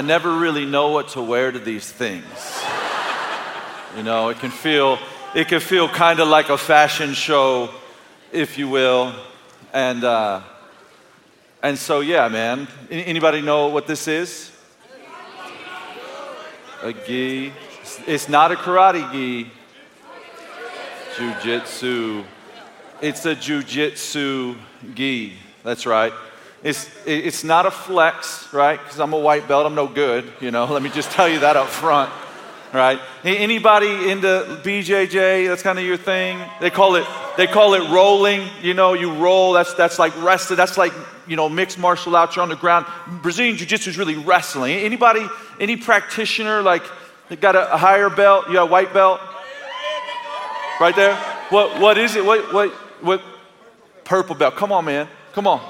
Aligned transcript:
I 0.00 0.02
never 0.02 0.32
really 0.32 0.64
know 0.64 0.88
what 0.92 1.08
to 1.08 1.20
wear 1.20 1.52
to 1.52 1.58
these 1.58 1.92
things. 1.92 2.24
You 3.98 4.02
know, 4.02 4.30
it 4.30 4.38
can 4.38 4.50
feel 4.50 4.98
it 5.34 5.46
can 5.48 5.60
feel 5.60 5.90
kind 5.90 6.20
of 6.20 6.28
like 6.28 6.48
a 6.48 6.56
fashion 6.56 7.12
show, 7.12 7.68
if 8.32 8.56
you 8.56 8.66
will, 8.66 9.12
and 9.74 10.02
uh, 10.02 10.40
and 11.62 11.78
so 11.78 12.00
yeah, 12.00 12.28
man. 12.28 12.66
Anybody 12.90 13.42
know 13.42 13.66
what 13.66 13.86
this 13.86 14.08
is? 14.08 14.50
A 16.82 16.94
gi. 16.94 17.52
It's 18.06 18.26
not 18.26 18.52
a 18.52 18.54
karate 18.54 19.12
gi. 19.12 19.50
Jiu-jitsu. 21.18 22.24
It's 23.02 23.26
a 23.26 23.34
jiu-jitsu 23.34 24.54
gi. 24.94 25.34
That's 25.62 25.84
right. 25.84 26.14
It's, 26.62 26.90
it's 27.06 27.42
not 27.42 27.64
a 27.64 27.70
flex, 27.70 28.52
right? 28.52 28.78
Because 28.78 29.00
I'm 29.00 29.14
a 29.14 29.18
white 29.18 29.48
belt, 29.48 29.64
I'm 29.64 29.74
no 29.74 29.86
good, 29.86 30.30
you 30.40 30.50
know. 30.50 30.64
Let 30.70 30.82
me 30.82 30.90
just 30.90 31.10
tell 31.10 31.28
you 31.28 31.38
that 31.40 31.56
up 31.56 31.68
front, 31.68 32.12
right? 32.74 33.00
Anybody 33.24 34.10
into 34.10 34.60
BJJ? 34.62 35.48
That's 35.48 35.62
kind 35.62 35.78
of 35.78 35.86
your 35.86 35.96
thing. 35.96 36.38
They 36.60 36.68
call 36.68 36.96
it 36.96 37.06
they 37.38 37.46
call 37.46 37.72
it 37.72 37.88
rolling. 37.88 38.46
You 38.60 38.74
know, 38.74 38.92
you 38.92 39.14
roll. 39.14 39.54
That's 39.54 39.72
that's 39.72 39.98
like 39.98 40.12
wrestling. 40.22 40.58
That's 40.58 40.76
like 40.76 40.92
you 41.26 41.36
know 41.36 41.48
mixed 41.48 41.78
martial 41.78 42.14
arts. 42.14 42.36
You're 42.36 42.42
on 42.42 42.50
the 42.50 42.56
ground. 42.56 42.84
Brazilian 43.22 43.56
jiu-jitsu 43.56 43.88
is 43.88 43.96
really 43.96 44.16
wrestling. 44.16 44.76
Anybody, 44.76 45.26
any 45.58 45.76
practitioner 45.78 46.60
like 46.60 46.82
got 47.40 47.56
a, 47.56 47.72
a 47.72 47.78
higher 47.78 48.10
belt? 48.10 48.48
You 48.48 48.54
got 48.54 48.68
a 48.68 48.70
white 48.70 48.92
belt? 48.92 49.18
Right 50.78 50.94
there. 50.94 51.16
What 51.48 51.80
what 51.80 51.96
is 51.96 52.16
it? 52.16 52.24
What 52.24 52.52
what 52.52 52.70
what? 53.00 53.22
Purple 54.04 54.34
belt. 54.34 54.56
Come 54.56 54.72
on, 54.72 54.84
man. 54.84 55.08
Come 55.32 55.46
on. 55.46 55.60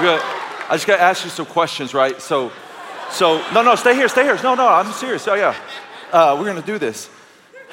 Good. 0.00 0.22
I 0.22 0.76
just 0.76 0.86
got 0.86 0.96
to 0.96 1.02
ask 1.02 1.24
you 1.24 1.30
some 1.30 1.44
questions, 1.44 1.92
right? 1.92 2.22
So, 2.22 2.50
so 3.10 3.44
no, 3.52 3.60
no, 3.60 3.74
stay 3.74 3.94
here, 3.94 4.08
stay 4.08 4.22
here. 4.22 4.38
No, 4.42 4.54
no, 4.54 4.66
I'm 4.66 4.90
serious. 4.92 5.28
Oh 5.28 5.34
yeah, 5.34 5.54
uh, 6.10 6.36
we're 6.38 6.46
gonna 6.46 6.62
do 6.62 6.78
this. 6.78 7.10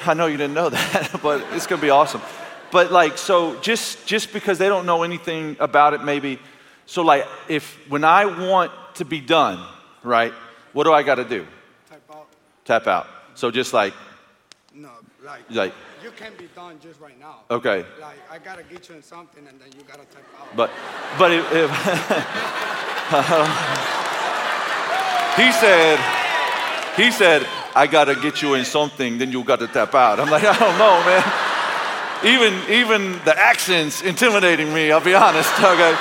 I 0.04 0.12
know 0.12 0.26
you 0.26 0.36
didn't 0.36 0.52
know 0.52 0.68
that, 0.68 1.20
but 1.22 1.42
it's 1.52 1.66
gonna 1.66 1.80
be 1.80 1.88
awesome. 1.88 2.20
But 2.70 2.92
like, 2.92 3.16
so 3.16 3.58
just 3.60 4.06
just 4.06 4.30
because 4.34 4.58
they 4.58 4.68
don't 4.68 4.84
know 4.84 5.04
anything 5.04 5.56
about 5.58 5.94
it, 5.94 6.04
maybe. 6.04 6.38
So 6.84 7.00
like, 7.00 7.26
if 7.48 7.78
when 7.88 8.04
I 8.04 8.26
want 8.26 8.72
to 8.96 9.06
be 9.06 9.20
done, 9.20 9.66
right? 10.02 10.34
What 10.74 10.84
do 10.84 10.92
I 10.92 11.02
got 11.02 11.14
to 11.14 11.24
do? 11.24 11.46
Tap 11.88 12.02
out. 12.10 12.28
Tap 12.66 12.86
out. 12.86 13.06
So 13.36 13.50
just 13.50 13.72
like, 13.72 13.94
like, 15.24 15.42
like, 15.50 15.74
you 16.02 16.10
can 16.12 16.32
be 16.38 16.48
done 16.54 16.78
just 16.80 17.00
right 17.00 17.18
now. 17.18 17.40
okay. 17.50 17.84
Like, 18.00 18.18
I 18.30 18.38
gotta 18.38 18.62
get 18.62 18.88
you 18.88 18.94
in 18.94 19.02
something 19.02 19.44
and 19.46 19.60
then 19.60 19.68
you 19.76 19.82
gotta 19.82 20.04
tap 20.04 20.22
out. 20.40 20.56
But, 20.56 20.70
but 21.18 21.32
if, 21.32 21.44
if 21.52 21.70
he 25.36 25.52
said, 25.52 25.98
he 26.96 27.10
said, 27.10 27.46
I 27.74 27.86
gotta 27.86 28.14
get 28.14 28.40
you 28.42 28.54
in 28.54 28.64
something, 28.64 29.18
then 29.18 29.30
you 29.32 29.44
got 29.44 29.58
to 29.60 29.68
tap 29.68 29.94
out. 29.94 30.18
I'm 30.20 30.30
like, 30.30 30.44
I 30.44 30.58
don't 30.58 30.78
know, 30.78 31.02
man. 31.04 31.22
Even, 32.24 32.54
even 32.70 33.12
the 33.24 33.38
accent's 33.38 34.02
intimidating 34.02 34.72
me. 34.74 34.90
I'll 34.90 35.00
be 35.00 35.14
honest. 35.26 35.52
Okay, 35.58 35.96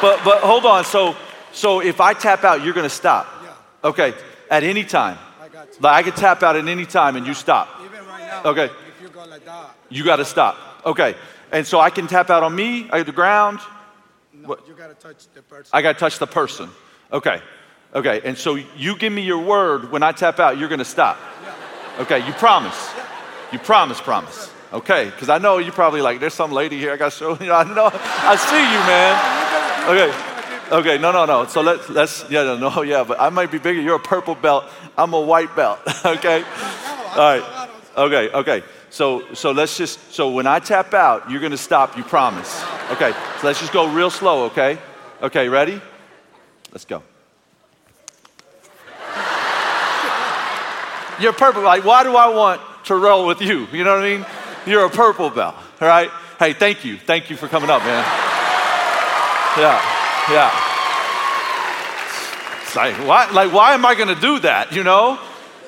but, 0.00 0.24
but 0.24 0.40
hold 0.42 0.66
on. 0.66 0.84
So, 0.84 1.14
so 1.52 1.80
if 1.80 2.00
I 2.00 2.14
tap 2.14 2.42
out, 2.44 2.64
you're 2.64 2.74
gonna 2.74 2.88
stop. 2.88 3.26
Yeah. 3.42 3.88
Okay, 3.90 4.14
at 4.50 4.64
any 4.64 4.84
time. 4.84 5.18
I 5.40 5.48
got 5.48 5.68
you. 5.68 5.74
Like 5.80 5.94
I 5.94 6.02
could 6.02 6.16
tap 6.16 6.42
out 6.42 6.56
at 6.56 6.66
any 6.66 6.86
time 6.86 7.16
and 7.16 7.26
you 7.26 7.34
stop. 7.34 7.68
Okay. 8.44 8.64
If 8.64 9.02
you 9.02 9.08
go 9.08 9.24
like 9.24 9.44
that, 9.44 9.74
You 9.88 10.04
got 10.04 10.16
to 10.16 10.24
stop. 10.24 10.56
Okay, 10.86 11.14
and 11.52 11.66
so 11.66 11.80
I 11.80 11.90
can 11.90 12.06
tap 12.06 12.30
out 12.30 12.42
on 12.42 12.54
me, 12.54 12.88
I 12.90 13.02
the 13.02 13.12
ground. 13.12 13.58
no, 14.32 14.48
What? 14.48 14.66
you 14.68 14.74
gotta 14.74 14.94
touch 14.94 15.26
the 15.34 15.42
person. 15.42 15.70
I 15.72 15.82
got 15.82 15.92
to 15.94 15.98
touch 15.98 16.18
the 16.18 16.26
person. 16.26 16.70
Okay. 17.12 17.40
Okay. 17.94 18.20
And 18.24 18.38
so 18.38 18.54
you 18.76 18.96
give 18.96 19.12
me 19.12 19.22
your 19.22 19.38
word 19.44 19.90
when 19.90 20.02
I 20.02 20.12
tap 20.12 20.38
out, 20.38 20.56
you're 20.58 20.68
going 20.68 20.78
to 20.78 20.84
stop. 20.84 21.18
Okay. 21.98 22.24
You 22.26 22.32
promise. 22.34 22.78
You 23.52 23.58
promise, 23.58 24.00
promise. 24.00 24.48
Okay. 24.72 25.06
Because 25.06 25.28
I 25.28 25.38
know 25.38 25.58
you're 25.58 25.72
probably 25.72 26.00
like, 26.00 26.20
there's 26.20 26.34
some 26.34 26.52
lady 26.52 26.78
here. 26.78 26.92
I 26.92 26.96
got 26.96 27.10
to 27.12 27.18
show 27.18 27.30
you. 27.42 27.52
I 27.62 27.64
know. 27.64 27.90
I 27.92 28.36
see 28.36 28.62
you, 28.62 28.80
man. 28.86 29.14
Okay. 29.90 30.78
Okay. 30.78 30.98
No, 31.02 31.10
no, 31.10 31.24
no. 31.26 31.46
So 31.46 31.62
let's, 31.62 31.88
let's, 31.90 32.24
yeah, 32.30 32.44
no, 32.44 32.56
no, 32.70 32.82
yeah. 32.82 33.02
But 33.02 33.20
I 33.20 33.28
might 33.30 33.50
be 33.50 33.58
bigger. 33.58 33.80
You're 33.80 33.96
a 33.96 33.98
purple 33.98 34.36
belt. 34.36 34.64
I'm 34.96 35.12
a 35.12 35.20
white 35.20 35.54
belt. 35.56 35.80
Okay. 36.04 36.44
All 37.10 37.16
right. 37.18 37.69
Okay. 37.96 38.30
Okay. 38.30 38.62
So, 38.90 39.34
so 39.34 39.52
let's 39.52 39.76
just, 39.76 40.12
so 40.12 40.30
when 40.30 40.46
I 40.46 40.58
tap 40.58 40.94
out, 40.94 41.30
you're 41.30 41.40
going 41.40 41.52
to 41.52 41.58
stop. 41.58 41.96
You 41.96 42.02
promise. 42.02 42.62
Okay. 42.90 43.12
So 43.40 43.46
let's 43.46 43.60
just 43.60 43.72
go 43.72 43.92
real 43.92 44.10
slow. 44.10 44.44
Okay. 44.44 44.78
Okay. 45.22 45.48
Ready? 45.48 45.80
Let's 46.72 46.84
go. 46.84 47.02
You're 51.20 51.34
purple. 51.34 51.62
Like, 51.62 51.84
why 51.84 52.02
do 52.02 52.16
I 52.16 52.28
want 52.28 52.62
to 52.84 52.94
roll 52.94 53.26
with 53.26 53.42
you? 53.42 53.66
You 53.72 53.84
know 53.84 53.94
what 53.94 54.04
I 54.04 54.16
mean? 54.16 54.26
You're 54.66 54.86
a 54.86 54.90
purple 54.90 55.30
belt, 55.30 55.54
all 55.80 55.88
right? 55.88 56.10
Hey, 56.38 56.52
thank 56.54 56.84
you. 56.84 56.96
Thank 56.96 57.30
you 57.30 57.36
for 57.36 57.48
coming 57.48 57.70
up, 57.70 57.82
man. 57.82 58.04
Yeah, 59.58 59.80
yeah. 60.30 60.50
It's 62.62 62.76
like, 62.76 62.94
why, 63.06 63.30
like, 63.30 63.52
why 63.52 63.74
am 63.74 63.84
I 63.84 63.94
going 63.94 64.14
to 64.14 64.20
do 64.20 64.38
that, 64.40 64.72
you 64.72 64.82
know? 64.84 65.18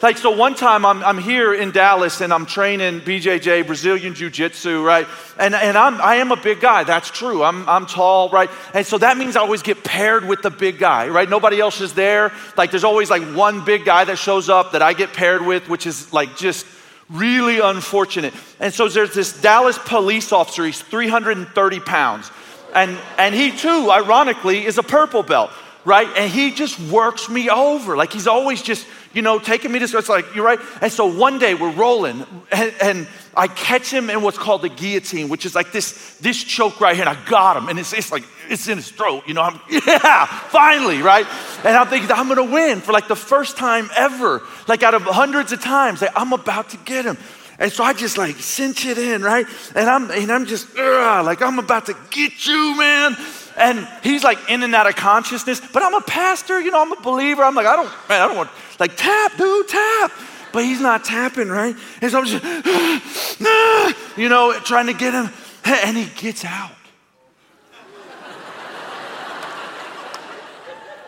Like, 0.03 0.19
so 0.19 0.33
one 0.33 0.57
time 0.57 0.85
I'm, 0.85 1.05
I'm 1.05 1.19
here 1.19 1.55
in 1.55 1.71
Dallas 1.71 2.21
and 2.21 2.33
I'm 2.33 2.45
training 2.45 3.03
BJJ, 3.03 3.69
Brazilian 3.69 4.15
Jiu 4.15 4.31
Jitsu, 4.31 4.83
right? 4.85 5.07
And, 5.39 5.55
and 5.55 5.79
I'm, 5.79 6.01
I 6.01 6.17
am 6.17 6.33
a 6.33 6.37
big 6.37 6.61
guy, 6.61 6.83
that's 6.83 7.09
true. 7.09 7.45
I'm, 7.45 7.69
I'm 7.69 7.87
tall, 7.87 8.29
right? 8.31 8.51
And 8.75 8.85
so 8.85 8.99
that 8.99 9.17
means 9.17 9.37
I 9.37 9.41
always 9.43 9.63
get 9.63 9.85
paired 9.85 10.27
with 10.27 10.43
the 10.43 10.51
big 10.51 10.81
guy, 10.81 11.07
right? 11.07 11.31
Nobody 11.31 11.61
else 11.61 11.81
is 11.81 11.95
there. 11.95 12.33
Like, 12.57 12.73
there's 12.73 12.83
always 12.83 13.11
like 13.11 13.23
one 13.23 13.65
big 13.65 13.85
guy 13.85 14.03
that 14.03 14.19
shows 14.19 14.49
up 14.49 14.73
that 14.73 14.83
I 14.83 14.93
get 14.93 15.13
paired 15.13 15.47
with, 15.47 15.69
which 15.69 15.87
is 15.87 16.13
like 16.13 16.37
just 16.37 16.67
really 17.09 17.61
unfortunate. 17.61 18.35
And 18.59 18.75
so 18.75 18.89
there's 18.89 19.15
this 19.15 19.41
Dallas 19.41 19.79
police 19.79 20.33
officer, 20.33 20.65
he's 20.65 20.83
330 20.83 21.79
pounds. 21.79 22.29
And, 22.75 22.99
and 23.19 23.37
he 23.37 23.57
too, 23.57 23.89
ironically, 23.89 24.65
is 24.65 24.79
a 24.79 24.83
purple 24.83 25.23
belt, 25.23 25.53
right? 25.85 26.09
And 26.17 26.29
he 26.29 26.51
just 26.51 26.81
works 26.81 27.29
me 27.29 27.51
over. 27.51 27.97
Like 27.97 28.13
he's 28.13 28.27
always 28.27 28.63
just, 28.63 28.85
you 29.15 29.23
know, 29.23 29.39
taking 29.39 29.73
me 29.73 29.79
to, 29.79 29.99
it's 29.99 30.09
like, 30.09 30.35
you're 30.35 30.45
right. 30.45 30.59
And 30.81 30.91
so 30.91 31.07
one 31.07 31.39
day 31.39 31.55
we're 31.55 31.73
rolling 31.73 32.25
and, 32.51 32.75
and 32.83 33.09
I 33.35 33.49
catch 33.49 33.91
him 33.91 34.11
in 34.11 34.23
what's 34.23 34.39
called 34.39 34.63
the 34.63 34.69
guillotine, 34.69 35.29
which 35.29 35.47
is 35.47 35.55
like 35.55 35.73
this, 35.73 36.17
this 36.19 36.43
choke 36.43 36.81
right 36.81 36.95
here. 36.95 37.07
And 37.07 37.17
I 37.17 37.25
got 37.29 37.57
him. 37.57 37.69
And 37.69 37.79
it's, 37.79 37.93
it's 37.93 38.13
like, 38.13 38.25
it's 38.49 38.69
in 38.69 38.77
his 38.77 38.91
throat, 38.91 39.25
you 39.27 39.35
know, 39.35 39.43
I'm, 39.43 39.61
yeah, 39.71 40.27
finally, 40.27 41.01
right? 41.03 41.27
And 41.65 41.77
I'm 41.77 41.87
thinking, 41.89 42.11
I'm 42.11 42.29
gonna 42.29 42.45
win 42.45 42.81
for 42.81 42.93
like 42.93 43.09
the 43.09 43.17
first 43.17 43.57
time 43.57 43.89
ever. 43.97 44.43
Like 44.69 44.83
out 44.83 44.95
of 44.95 45.03
hundreds 45.03 45.53
of 45.53 45.61
times, 45.63 46.03
like, 46.03 46.13
I'm 46.15 46.33
about 46.33 46.71
to 46.71 46.77
get 46.79 47.05
him. 47.05 47.17
And 47.59 47.71
so 47.71 47.85
I 47.85 47.93
just 47.93 48.19
like 48.19 48.37
cinch 48.37 48.87
it 48.87 48.99
in, 48.99 49.23
right? 49.23 49.47
And 49.75 49.89
I'm 49.89 50.11
and 50.11 50.33
I'm 50.33 50.47
just 50.47 50.77
like 50.77 51.41
I'm 51.43 51.59
about 51.59 51.87
to 51.87 51.97
get 52.11 52.45
you, 52.45 52.77
man. 52.77 53.17
And 53.57 53.87
he's 54.03 54.25
like 54.25 54.39
in 54.49 54.63
and 54.63 54.75
out 54.75 54.87
of 54.87 54.97
consciousness, 54.97 55.61
but 55.73 55.83
I'm 55.83 55.95
a 55.95 56.01
pastor, 56.01 56.61
you 56.61 56.71
know, 56.71 56.81
I'm 56.81 56.93
a 56.93 57.01
believer. 57.01 57.43
I'm 57.43 57.55
like, 57.55 57.67
I 57.67 57.77
don't, 57.77 57.89
man, 58.09 58.23
I 58.23 58.29
don't 58.29 58.37
want 58.37 58.51
like 58.79 58.97
tap, 58.97 59.37
dude, 59.37 59.69
tap. 59.69 60.13
But 60.53 60.65
he's 60.65 60.81
not 60.81 61.05
tapping, 61.05 61.49
right? 61.49 61.75
And 62.01 62.11
so 62.11 62.19
I'm 62.19 62.27
just, 62.27 62.45
you 64.19 64.29
know, 64.29 64.53
trying 64.65 64.87
to 64.87 64.93
get 64.93 65.15
him, 65.15 65.31
and 65.65 65.97
he 65.97 66.07
gets 66.21 66.45
out. 66.45 66.73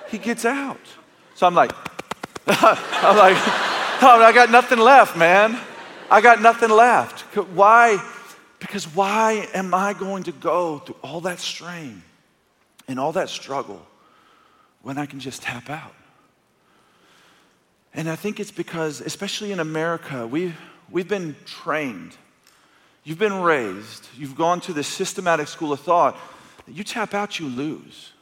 He 0.08 0.19
gets 0.19 0.44
out. 0.44 0.81
So 1.35 1.46
I'm 1.46 1.55
like, 1.55 1.73
I'm 2.46 3.17
like, 3.17 3.37
oh, 4.02 4.23
I 4.23 4.32
got 4.32 4.50
nothing 4.50 4.79
left, 4.79 5.17
man. 5.17 5.58
I 6.11 6.20
got 6.20 6.41
nothing 6.41 6.70
left. 6.70 7.23
Why? 7.49 8.02
Because 8.61 8.87
why 8.87 9.49
am 9.52 9.75
I 9.75 9.93
going 9.93 10.23
to 10.25 10.32
go 10.32 10.79
through 10.79 10.96
all 11.02 11.20
that 11.23 11.41
strain 11.41 12.02
and 12.88 12.98
all 13.00 13.12
that 13.12 13.28
struggle 13.28 13.84
when 14.82 14.98
I 14.98 15.06
can 15.06 15.20
just 15.20 15.42
tap 15.42 15.70
out? 15.70 15.94
And 17.94 18.08
I 18.08 18.16
think 18.16 18.40
it's 18.40 18.50
because, 18.50 19.00
especially 19.00 19.52
in 19.52 19.60
America, 19.60 20.26
we've, 20.26 20.58
we've 20.90 21.08
been 21.08 21.36
trained. 21.44 22.16
You've 23.04 23.19
been 23.19 23.40
raised. 23.40 24.08
You've 24.16 24.34
gone 24.36 24.60
to 24.62 24.72
this 24.72 24.88
systematic 24.88 25.48
school 25.48 25.72
of 25.72 25.81
thought 25.81 26.16
you 26.66 26.84
tap 26.84 27.14
out, 27.14 27.38
you 27.38 27.46
lose. 27.48 28.12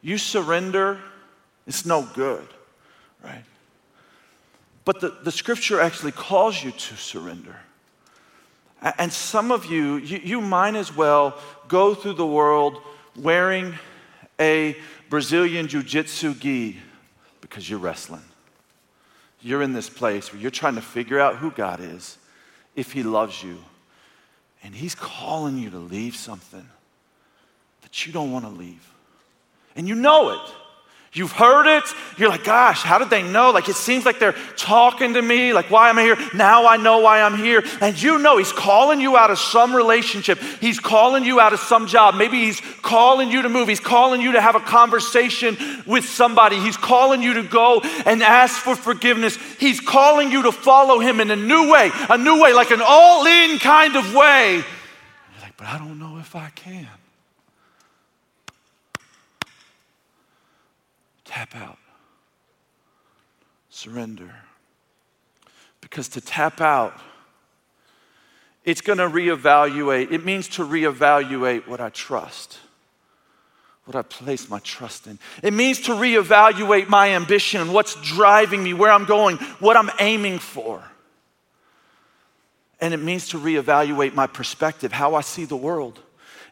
You 0.00 0.18
surrender, 0.18 0.98
it's 1.66 1.84
no 1.84 2.08
good, 2.14 2.46
right? 3.22 3.44
But 4.84 5.00
the, 5.00 5.16
the 5.22 5.32
scripture 5.32 5.80
actually 5.80 6.12
calls 6.12 6.62
you 6.62 6.70
to 6.70 6.96
surrender. 6.96 7.56
And 8.98 9.12
some 9.12 9.50
of 9.50 9.66
you, 9.66 9.96
you, 9.96 10.20
you 10.22 10.40
might 10.40 10.76
as 10.76 10.94
well 10.94 11.36
go 11.66 11.94
through 11.94 12.14
the 12.14 12.26
world 12.26 12.80
wearing 13.18 13.74
a 14.40 14.76
Brazilian 15.08 15.68
Jiu 15.68 15.82
Jitsu 15.82 16.34
gi 16.34 16.78
because 17.40 17.68
you're 17.68 17.78
wrestling. 17.78 18.24
you're 19.40 19.62
in 19.62 19.72
this 19.72 19.88
place 19.88 20.32
where 20.32 20.42
you're 20.42 20.50
trying 20.50 20.74
to 20.74 20.82
figure 20.82 21.20
out 21.20 21.36
who 21.36 21.50
God 21.50 21.80
is, 21.80 22.18
if 22.74 22.92
He 22.92 23.02
loves 23.02 23.42
you, 23.42 23.58
and 24.62 24.74
He's 24.74 24.94
calling 24.94 25.56
you 25.58 25.70
to 25.70 25.78
leave 25.78 26.16
something 26.16 26.66
that 27.82 28.06
you 28.06 28.12
don't 28.12 28.32
want 28.32 28.44
to 28.44 28.50
leave. 28.50 28.92
And 29.76 29.86
you 29.86 29.94
know 29.94 30.30
it. 30.30 30.52
You've 31.12 31.32
heard 31.32 31.66
it. 31.66 31.84
You're 32.18 32.28
like, 32.28 32.44
gosh, 32.44 32.82
how 32.82 32.98
did 32.98 33.08
they 33.08 33.22
know? 33.22 33.50
Like, 33.50 33.70
it 33.70 33.76
seems 33.76 34.04
like 34.04 34.18
they're 34.18 34.34
talking 34.56 35.14
to 35.14 35.22
me. 35.22 35.54
Like, 35.54 35.70
why 35.70 35.88
am 35.88 35.98
I 35.98 36.02
here? 36.02 36.18
Now 36.34 36.66
I 36.66 36.76
know 36.76 36.98
why 36.98 37.22
I'm 37.22 37.38
here. 37.38 37.64
And 37.80 38.00
you 38.00 38.18
know, 38.18 38.36
He's 38.36 38.52
calling 38.52 39.00
you 39.00 39.16
out 39.16 39.30
of 39.30 39.38
some 39.38 39.74
relationship. 39.74 40.38
He's 40.60 40.78
calling 40.78 41.24
you 41.24 41.40
out 41.40 41.54
of 41.54 41.60
some 41.60 41.86
job. 41.86 42.16
Maybe 42.16 42.44
He's 42.44 42.60
calling 42.82 43.30
you 43.30 43.42
to 43.42 43.48
move. 43.48 43.66
He's 43.66 43.80
calling 43.80 44.20
you 44.20 44.32
to 44.32 44.40
have 44.42 44.56
a 44.56 44.60
conversation 44.60 45.56
with 45.86 46.04
somebody. 46.04 46.60
He's 46.60 46.76
calling 46.76 47.22
you 47.22 47.34
to 47.34 47.44
go 47.44 47.80
and 48.04 48.22
ask 48.22 48.60
for 48.60 48.76
forgiveness. 48.76 49.36
He's 49.58 49.80
calling 49.80 50.30
you 50.30 50.42
to 50.42 50.52
follow 50.52 50.98
Him 50.98 51.20
in 51.20 51.30
a 51.30 51.36
new 51.36 51.70
way, 51.72 51.90
a 52.10 52.18
new 52.18 52.42
way, 52.42 52.52
like 52.52 52.70
an 52.70 52.82
all 52.84 53.24
in 53.24 53.58
kind 53.58 53.96
of 53.96 54.14
way. 54.14 54.56
You're 54.56 55.42
like, 55.42 55.56
but 55.56 55.66
I 55.66 55.78
don't 55.78 55.98
know 55.98 56.18
if 56.18 56.36
I 56.36 56.50
can. 56.50 56.88
Tap 61.36 61.54
out. 61.54 61.76
Surrender. 63.68 64.34
Because 65.82 66.08
to 66.08 66.22
tap 66.22 66.62
out, 66.62 66.98
it's 68.64 68.80
going 68.80 68.96
to 68.96 69.06
reevaluate. 69.06 70.12
It 70.12 70.24
means 70.24 70.48
to 70.48 70.64
reevaluate 70.64 71.68
what 71.68 71.78
I 71.78 71.90
trust, 71.90 72.56
what 73.84 73.94
I 73.94 74.00
place 74.00 74.48
my 74.48 74.60
trust 74.60 75.06
in. 75.08 75.18
It 75.42 75.52
means 75.52 75.82
to 75.82 75.92
reevaluate 75.92 76.88
my 76.88 77.10
ambition, 77.10 77.70
what's 77.70 77.96
driving 77.96 78.64
me, 78.64 78.72
where 78.72 78.90
I'm 78.90 79.04
going, 79.04 79.36
what 79.60 79.76
I'm 79.76 79.90
aiming 80.00 80.38
for. 80.38 80.82
And 82.80 82.94
it 82.94 83.02
means 83.02 83.28
to 83.28 83.38
reevaluate 83.38 84.14
my 84.14 84.26
perspective, 84.26 84.90
how 84.90 85.14
I 85.14 85.20
see 85.20 85.44
the 85.44 85.54
world. 85.54 86.00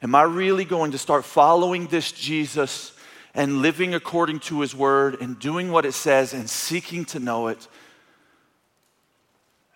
Am 0.03 0.15
I 0.15 0.25
really 0.25 0.67
going 0.67 0.93
to 0.93 0.99
start 0.99 1.25
following 1.25 1.87
this 1.87 2.13
Jesus 2.13 2.94
and 3.35 3.63
living 3.63 3.95
according 3.95 4.39
to 4.39 4.61
his 4.61 4.75
word 4.75 5.21
and 5.21 5.39
doing 5.39 5.73
what 5.73 5.85
it 5.85 5.93
says 5.93 6.33
and 6.33 6.49
seeking 6.49 7.05
to 7.07 7.19
know 7.19 7.49
it. 7.49 7.67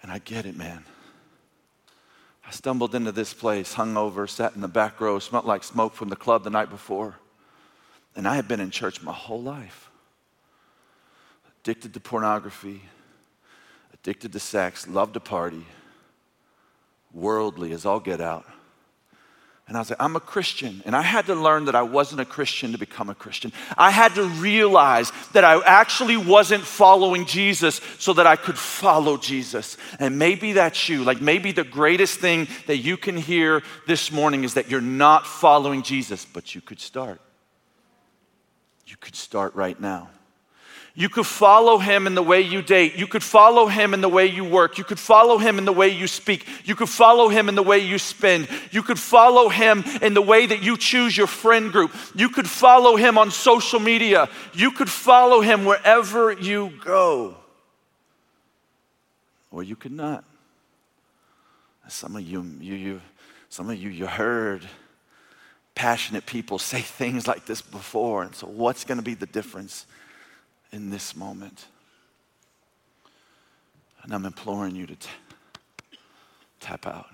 And 0.02 0.12
I 0.12 0.19
get 0.19 0.46
it, 0.46 0.56
man. 0.56 0.84
I 2.46 2.50
stumbled 2.50 2.94
into 2.94 3.12
this 3.12 3.34
place, 3.34 3.75
hungover, 3.75 4.28
sat 4.28 4.55
in 4.55 4.60
the 4.60 4.69
back 4.69 5.00
row, 5.00 5.19
smelled 5.19 5.44
like 5.44 5.64
smoke 5.64 5.94
from 5.94 6.08
the 6.08 6.16
club 6.16 6.44
the 6.44 6.50
night 6.50 6.70
before. 6.70 7.16
And 8.16 8.26
I 8.26 8.37
had 8.37 8.49
been 8.49 8.60
in 8.60 8.70
church 8.70 9.02
my 9.02 9.12
whole 9.12 9.43
life. 9.43 9.90
Addicted 11.61 11.93
to 11.94 12.00
pornography, 12.00 12.82
addicted 13.93 14.32
to 14.32 14.40
sex, 14.40 14.88
loved 14.88 15.14
to 15.14 15.20
party, 15.20 15.66
worldly 17.12 17.72
as 17.72 17.84
all 17.84 18.00
get 18.00 18.20
out. 18.20 18.46
And 19.69 19.76
I 19.76 19.81
was 19.81 19.91
like, 19.91 20.00
I'm 20.00 20.17
a 20.17 20.20
Christian. 20.20 20.82
And 20.87 20.97
I 20.97 21.03
had 21.03 21.26
to 21.26 21.35
learn 21.35 21.67
that 21.67 21.75
I 21.75 21.82
wasn't 21.82 22.23
a 22.23 22.25
Christian 22.25 22.73
to 22.73 22.79
become 22.79 23.11
a 23.11 23.15
Christian. 23.15 23.53
I 23.76 23.91
had 23.91 24.15
to 24.15 24.25
realize 24.25 25.12
that 25.35 25.44
I 25.44 25.62
actually 25.62 26.17
wasn't 26.17 26.65
following 26.65 27.26
Jesus 27.26 27.82
so 27.99 28.15
that 28.15 28.26
I 28.26 28.37
could 28.37 28.59
follow 28.59 29.19
Jesus. 29.19 29.76
And 30.00 30.19
maybe 30.19 30.55
that's 30.55 30.88
you. 30.88 31.05
Like 31.05 31.20
maybe 31.20 31.53
the 31.53 31.65
greatest 31.65 32.19
thing 32.19 32.49
that 32.67 32.79
you 32.79 32.97
can 32.97 33.19
hear 33.19 33.62
this 33.87 34.11
morning 34.11 34.43
is 34.44 34.55
that 34.55 34.70
you're 34.70 34.81
not 34.81 35.26
following 35.26 35.82
Jesus, 35.82 36.25
but 36.25 36.55
you 36.55 36.62
could 36.62 36.81
start. 36.81 37.21
You 38.87 38.97
could 38.97 39.17
start 39.17 39.55
right 39.55 39.79
now. 39.79 40.09
You 40.99 41.09
could 41.09 41.27
follow 41.27 41.79
him 41.79 42.09
in 42.09 42.17
the 42.17 42.25
way 42.25 42.41
you 42.41 42.61
date. 42.61 42.97
You 42.97 43.06
could 43.06 43.23
follow 43.23 43.69
him 43.69 43.95
in 43.95 44.00
the 44.00 44.09
way 44.09 44.27
you 44.27 44.43
work. 44.43 44.79
You 44.79 44.85
could 44.85 44.99
follow 44.99 45.39
him 45.39 45.56
in 45.56 45.65
the 45.65 45.73
way 45.73 45.91
you 45.91 46.09
speak. 46.09 46.45
You 46.65 46.75
could 46.75 46.89
follow 46.89 47.29
him 47.29 47.49
in 47.49 47.55
the 47.55 47.62
way 47.62 47.79
you 47.79 47.99
spend. 47.99 48.49
You 48.73 48.83
could 48.83 48.99
follow 48.99 49.49
him 49.49 49.85
in 50.03 50.15
the 50.15 50.21
way 50.21 50.47
that 50.47 50.61
you 50.61 50.77
choose 50.77 51.17
your 51.17 51.29
friend 51.29 51.71
group. 51.71 51.95
You 52.17 52.29
could 52.31 52.50
follow 52.50 52.97
him 52.97 53.17
on 53.17 53.31
social 53.31 53.79
media. 53.79 54.29
You 54.55 54.73
could 54.73 54.91
follow 54.91 55.41
him 55.41 55.65
wherever 55.65 56.33
you 56.33 56.73
go. 56.85 57.37
Or 59.53 59.62
you 59.62 59.77
could 59.77 59.93
not. 59.93 60.25
Some 61.87 62.17
of 62.17 62.23
you, 62.23 62.43
you, 62.59 62.75
you 62.75 63.00
some 63.50 63.71
of 63.71 63.79
you, 63.79 63.89
you 63.89 64.09
heard 64.09 64.67
passionate 65.77 66.27
people 66.27 66.59
say 66.59 66.81
things 66.81 67.29
like 67.29 67.47
this 67.47 67.62
before. 67.62 68.25
And 68.25 68.35
so, 68.35 68.49
what's 68.49 68.83
going 68.83 68.99
to 68.99 69.05
be 69.05 69.15
the 69.15 69.27
difference? 69.27 69.87
In 70.73 70.91
this 70.91 71.17
moment. 71.17 71.67
And 74.03 74.15
I'm 74.15 74.25
imploring 74.25 74.75
you 74.75 74.87
to 74.87 74.94
t- 74.94 75.09
tap 76.61 76.87
out. 76.87 77.06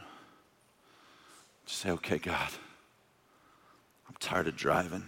Just 1.66 1.80
say, 1.80 1.90
okay, 1.90 2.18
God, 2.18 2.50
I'm 4.08 4.14
tired 4.20 4.48
of 4.48 4.56
driving. 4.56 5.04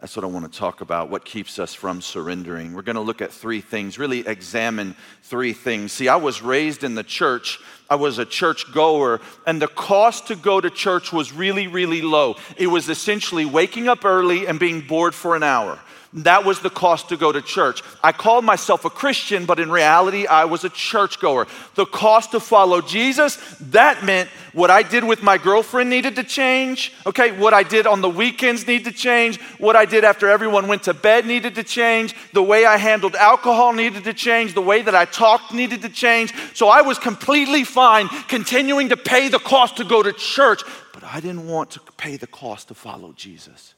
That's 0.00 0.16
what 0.16 0.24
I 0.24 0.28
want 0.28 0.52
to 0.52 0.58
talk 0.58 0.82
about. 0.82 1.08
What 1.08 1.24
keeps 1.24 1.58
us 1.58 1.72
from 1.72 2.02
surrendering? 2.02 2.74
We're 2.74 2.82
going 2.82 2.96
to 2.96 3.02
look 3.02 3.22
at 3.22 3.32
three 3.32 3.62
things, 3.62 3.98
really 3.98 4.26
examine 4.26 4.96
three 5.22 5.54
things. 5.54 5.92
See, 5.92 6.08
I 6.08 6.16
was 6.16 6.42
raised 6.42 6.84
in 6.84 6.94
the 6.94 7.02
church, 7.02 7.58
I 7.88 7.94
was 7.94 8.18
a 8.18 8.26
church 8.26 8.70
goer, 8.70 9.22
and 9.46 9.62
the 9.62 9.66
cost 9.68 10.26
to 10.26 10.36
go 10.36 10.60
to 10.60 10.68
church 10.68 11.10
was 11.10 11.32
really, 11.32 11.68
really 11.68 12.02
low. 12.02 12.36
It 12.58 12.66
was 12.66 12.90
essentially 12.90 13.46
waking 13.46 13.88
up 13.88 14.04
early 14.04 14.46
and 14.46 14.60
being 14.60 14.82
bored 14.82 15.14
for 15.14 15.36
an 15.36 15.42
hour. 15.42 15.78
That 16.18 16.44
was 16.44 16.60
the 16.60 16.70
cost 16.70 17.08
to 17.08 17.16
go 17.16 17.32
to 17.32 17.42
church. 17.42 17.82
I 18.00 18.12
called 18.12 18.44
myself 18.44 18.84
a 18.84 18.90
Christian, 18.90 19.46
but 19.46 19.58
in 19.58 19.68
reality, 19.68 20.28
I 20.28 20.44
was 20.44 20.62
a 20.62 20.68
churchgoer. 20.68 21.48
The 21.74 21.86
cost 21.86 22.30
to 22.30 22.40
follow 22.40 22.80
Jesus, 22.80 23.36
that 23.72 24.04
meant 24.04 24.28
what 24.52 24.70
I 24.70 24.84
did 24.84 25.02
with 25.02 25.24
my 25.24 25.38
girlfriend 25.38 25.90
needed 25.90 26.14
to 26.14 26.22
change. 26.22 26.92
Okay, 27.04 27.32
what 27.32 27.52
I 27.52 27.64
did 27.64 27.88
on 27.88 28.00
the 28.00 28.08
weekends 28.08 28.64
needed 28.64 28.84
to 28.84 28.96
change. 28.96 29.40
What 29.58 29.74
I 29.74 29.86
did 29.86 30.04
after 30.04 30.28
everyone 30.28 30.68
went 30.68 30.84
to 30.84 30.94
bed 30.94 31.26
needed 31.26 31.56
to 31.56 31.64
change. 31.64 32.14
The 32.32 32.44
way 32.44 32.64
I 32.64 32.76
handled 32.76 33.16
alcohol 33.16 33.72
needed 33.72 34.04
to 34.04 34.14
change. 34.14 34.54
The 34.54 34.62
way 34.62 34.82
that 34.82 34.94
I 34.94 35.06
talked 35.06 35.52
needed 35.52 35.82
to 35.82 35.88
change. 35.88 36.32
So 36.54 36.68
I 36.68 36.82
was 36.82 36.96
completely 36.96 37.64
fine 37.64 38.06
continuing 38.28 38.90
to 38.90 38.96
pay 38.96 39.28
the 39.28 39.40
cost 39.40 39.78
to 39.78 39.84
go 39.84 40.00
to 40.00 40.12
church, 40.12 40.62
but 40.92 41.02
I 41.02 41.18
didn't 41.18 41.48
want 41.48 41.72
to 41.72 41.80
pay 41.96 42.16
the 42.16 42.28
cost 42.28 42.68
to 42.68 42.74
follow 42.74 43.12
Jesus 43.16 43.74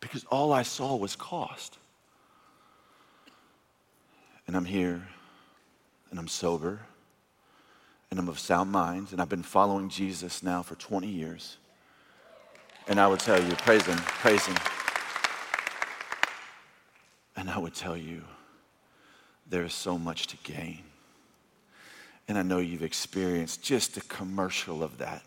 because 0.00 0.24
all 0.24 0.52
I 0.52 0.62
saw 0.62 0.96
was 0.96 1.14
cost. 1.14 1.78
And 4.46 4.56
I'm 4.56 4.64
here, 4.64 5.06
and 6.10 6.18
I'm 6.18 6.26
sober, 6.26 6.80
and 8.10 8.18
I'm 8.18 8.28
of 8.28 8.38
sound 8.38 8.72
mind, 8.72 9.08
and 9.12 9.20
I've 9.20 9.28
been 9.28 9.42
following 9.42 9.88
Jesus 9.88 10.42
now 10.42 10.62
for 10.62 10.74
20 10.74 11.06
years. 11.06 11.58
And 12.88 12.98
I 12.98 13.06
would 13.06 13.20
tell 13.20 13.40
you, 13.40 13.54
praise 13.56 13.86
Him, 13.86 13.98
praise 13.98 14.44
Him. 14.46 14.56
And 17.36 17.48
I 17.48 17.58
would 17.58 17.74
tell 17.74 17.96
you, 17.96 18.22
there 19.48 19.62
is 19.62 19.74
so 19.74 19.96
much 19.98 20.26
to 20.28 20.36
gain. 20.42 20.80
And 22.26 22.36
I 22.38 22.42
know 22.42 22.58
you've 22.58 22.82
experienced 22.82 23.62
just 23.62 23.96
a 23.96 24.00
commercial 24.02 24.82
of 24.82 24.98
that 24.98 25.22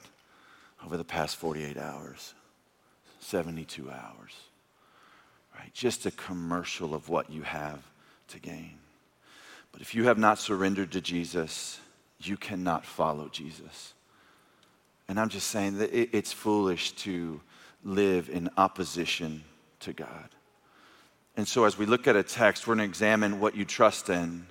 over 0.85 0.97
the 0.97 1.03
past 1.03 1.37
48 1.37 1.77
hours, 1.77 2.33
72 3.19 3.89
hours 3.89 4.33
right? 5.63 5.73
Just 5.73 6.05
a 6.05 6.11
commercial 6.11 6.93
of 6.93 7.09
what 7.09 7.29
you 7.29 7.41
have 7.43 7.79
to 8.29 8.39
gain. 8.39 8.77
But 9.71 9.81
if 9.81 9.95
you 9.95 10.03
have 10.05 10.17
not 10.17 10.37
surrendered 10.37 10.91
to 10.91 11.01
Jesus, 11.01 11.79
you 12.19 12.37
cannot 12.37 12.85
follow 12.85 13.29
Jesus. 13.29 13.93
And 15.07 15.19
I'm 15.19 15.29
just 15.29 15.47
saying 15.47 15.77
that 15.79 15.93
it's 15.93 16.31
foolish 16.31 16.91
to 16.91 17.41
live 17.83 18.29
in 18.29 18.49
opposition 18.57 19.43
to 19.81 19.93
God. 19.93 20.29
And 21.35 21.47
so, 21.47 21.65
as 21.65 21.77
we 21.77 21.85
look 21.85 22.07
at 22.07 22.15
a 22.15 22.23
text, 22.23 22.67
we're 22.67 22.75
going 22.75 22.87
to 22.87 22.91
examine 22.91 23.39
what 23.39 23.55
you 23.55 23.65
trust 23.65 24.09
in. 24.09 24.45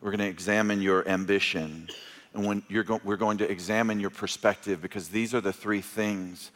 We're 0.00 0.10
going 0.10 0.20
to 0.20 0.26
examine 0.26 0.82
your 0.82 1.08
ambition. 1.08 1.88
And 2.34 2.46
when 2.46 2.62
you're 2.68 2.84
go- 2.84 3.00
we're 3.02 3.16
going 3.16 3.38
to 3.38 3.50
examine 3.50 3.98
your 3.98 4.10
perspective 4.10 4.82
because 4.82 5.08
these 5.08 5.34
are 5.34 5.40
the 5.40 5.52
three 5.52 5.80
things 5.80 6.50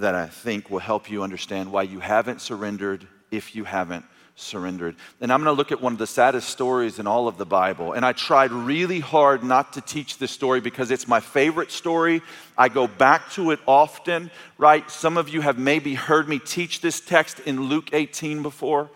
that 0.00 0.14
I 0.14 0.26
think 0.26 0.70
will 0.70 0.78
help 0.78 1.10
you 1.10 1.22
understand 1.22 1.72
why 1.72 1.82
you 1.82 2.00
haven't 2.00 2.40
surrendered 2.40 3.06
if 3.30 3.54
you 3.54 3.64
haven't 3.64 4.04
surrendered. 4.34 4.96
And 5.20 5.32
I'm 5.32 5.42
going 5.42 5.54
to 5.54 5.58
look 5.58 5.72
at 5.72 5.80
one 5.80 5.92
of 5.92 5.98
the 5.98 6.06
saddest 6.06 6.48
stories 6.48 6.98
in 6.98 7.06
all 7.06 7.28
of 7.28 7.36
the 7.36 7.46
Bible. 7.46 7.92
And 7.92 8.04
I 8.04 8.12
tried 8.12 8.50
really 8.52 9.00
hard 9.00 9.44
not 9.44 9.74
to 9.74 9.80
teach 9.80 10.18
this 10.18 10.30
story 10.30 10.60
because 10.60 10.90
it's 10.90 11.06
my 11.06 11.20
favorite 11.20 11.70
story. 11.70 12.22
I 12.56 12.68
go 12.68 12.86
back 12.86 13.30
to 13.32 13.50
it 13.50 13.60
often, 13.66 14.30
right? 14.58 14.90
Some 14.90 15.16
of 15.16 15.28
you 15.28 15.42
have 15.42 15.58
maybe 15.58 15.94
heard 15.94 16.28
me 16.28 16.38
teach 16.38 16.80
this 16.80 17.00
text 17.00 17.40
in 17.40 17.64
Luke 17.64 17.90
18 17.92 18.42
before. 18.42 18.90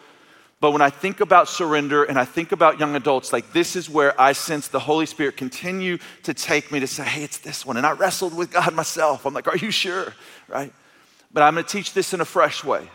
But 0.61 0.70
when 0.70 0.80
I 0.80 0.88
think 0.88 1.20
about 1.20 1.49
surrender 1.49 2.04
and 2.04 2.18
I 2.18 2.25
think 2.25 2.52
about 2.52 2.80
young 2.80 2.96
adults, 2.96 3.34
like 3.34 3.52
this 3.52 3.76
is 3.76 3.90
where 3.90 4.18
I 4.18 4.32
sense 4.32 4.68
the 4.68 4.80
Holy 4.80 5.04
Spirit 5.04 5.37
continue 5.37 5.99
to 6.23 6.32
take 6.32 6.73
me 6.73 6.80
to 6.80 6.87
say, 6.87 7.04
hey, 7.04 7.23
it's 7.23 7.38
this 7.38 7.66
one. 7.66 7.76
And 7.76 7.84
I 7.84 7.92
wrestled 7.92 8.34
with 8.34 8.50
God 8.50 8.73
myself. 8.75 9.26
I'm 9.26 9.34
like, 9.34 9.46
are 9.46 9.58
you 9.58 9.70
sure? 9.70 10.14
Right? 10.49 10.73
But 11.35 11.43
I'm 11.43 11.55
going 11.55 11.67
to 11.67 11.71
teach 11.71 11.93
this 11.93 12.14
in 12.14 12.21
a 12.21 12.25
fresh 12.25 12.64
way. 12.64 12.88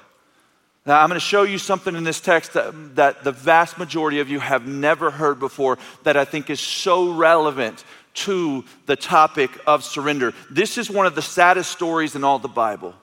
Now, 0.86 1.02
I'm 1.02 1.10
going 1.10 1.20
to 1.20 1.26
show 1.26 1.44
you 1.44 1.60
something 1.60 1.94
in 1.94 2.06
this 2.06 2.22
text 2.22 2.54
that, 2.54 2.96
that 2.96 3.24
the 3.24 3.34
vast 3.34 3.78
majority 3.78 4.22
of 4.22 4.30
you 4.30 4.40
have 4.40 4.66
never 4.66 5.12
heard 5.12 5.40
before 5.40 5.78
that 6.04 6.18
I 6.18 6.26
think 6.26 6.50
is 6.50 6.62
so 6.62 7.12
relevant 7.12 7.84
to 8.16 8.64
the 8.86 8.96
topic 8.96 9.52
of 9.68 9.84
surrender. 9.84 10.34
This 10.50 10.78
is 10.78 10.90
one 10.90 11.06
of 11.06 11.16
the 11.16 11.22
saddest 11.22 11.70
stories 11.70 12.16
in 12.16 12.24
all 12.24 12.40
the 12.40 12.48
Bible. 12.48 12.96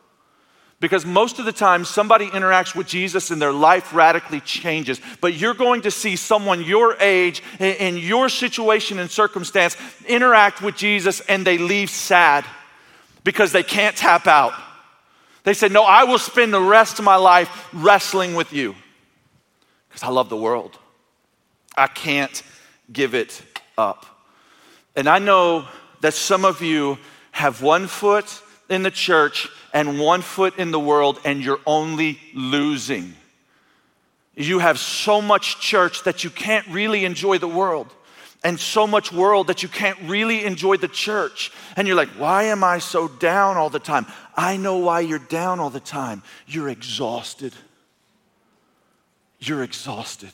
Because 0.81 1.07
most 1.07 1.39
of 1.39 1.45
the 1.45 1.53
time, 1.53 1.85
somebody 1.85 2.27
interacts 2.27 2.75
with 2.75 2.87
Jesus 2.87 3.31
and 3.31 3.41
their 3.41 3.53
life 3.53 3.95
radically 3.95 4.41
changes. 4.41 5.01
But 5.21 5.35
you're 5.35 5.55
going 5.55 5.83
to 5.83 5.91
see 5.91 6.17
someone 6.17 6.63
your 6.63 6.97
age, 7.01 7.43
in 7.61 7.97
your 7.99 8.29
situation 8.29 8.99
and 8.99 9.11
circumstance, 9.11 9.77
interact 10.07 10.61
with 10.61 10.77
Jesus 10.77 11.21
and 11.21 11.47
they 11.47 11.57
leave 11.57 11.89
sad 11.89 12.45
because 13.23 13.53
they 13.53 13.63
can't 13.63 13.97
tap 13.97 14.27
out. 14.27 14.53
They 15.47 15.55
said, 15.55 15.71
No, 15.71 15.85
I 15.85 16.03
will 16.03 16.19
spend 16.19 16.53
the 16.53 16.61
rest 16.61 16.99
of 16.99 17.05
my 17.05 17.15
life 17.15 17.69
wrestling 17.73 18.35
with 18.35 18.53
you 18.53 18.75
because 19.89 20.03
I 20.03 20.09
love 20.09 20.29
the 20.29 20.37
world. 20.37 20.77
I 21.77 21.87
can't 21.87 22.43
give 22.93 23.15
it 23.15 23.41
up. 23.79 24.07
And 24.97 25.09
I 25.09 25.21
know 25.21 25.69
that 26.01 26.15
some 26.15 26.45
of 26.45 26.63
you 26.63 26.99
have 27.31 27.63
one 27.63 27.87
foot 27.87 28.43
in 28.69 28.83
the 28.83 28.91
church 28.91 29.49
and 29.73 30.01
one 30.01 30.21
foot 30.21 30.59
in 30.59 30.73
the 30.73 30.81
world, 30.81 31.21
and 31.25 31.41
you're 31.45 31.61
only 31.65 32.19
losing. 32.35 33.15
You 34.35 34.59
have 34.59 34.81
so 34.81 35.23
much 35.23 35.61
church 35.61 36.03
that 36.03 36.25
you 36.25 36.31
can't 36.31 36.67
really 36.67 37.05
enjoy 37.05 37.39
the 37.39 37.47
world, 37.47 37.87
and 38.45 38.59
so 38.59 38.87
much 38.87 39.13
world 39.13 39.49
that 39.49 39.63
you 39.63 39.69
can't 39.69 39.99
really 40.03 40.45
enjoy 40.45 40.77
the 40.77 40.89
church. 40.89 41.53
And 41.77 41.87
you're 41.87 41.97
like, 41.97 42.11
why 42.11 42.45
am 42.45 42.63
I 42.63 42.79
so 42.79 43.09
down 43.09 43.57
all 43.57 43.71
the 43.71 43.79
time? 43.79 44.07
I 44.37 44.57
know 44.57 44.79
why 44.79 45.01
you're 45.01 45.19
down 45.19 45.61
all 45.61 45.71
the 45.71 45.81
time. 45.81 46.23
You're 46.47 46.69
exhausted. 46.69 47.55
You're 49.39 49.63
exhausted. 49.63 50.33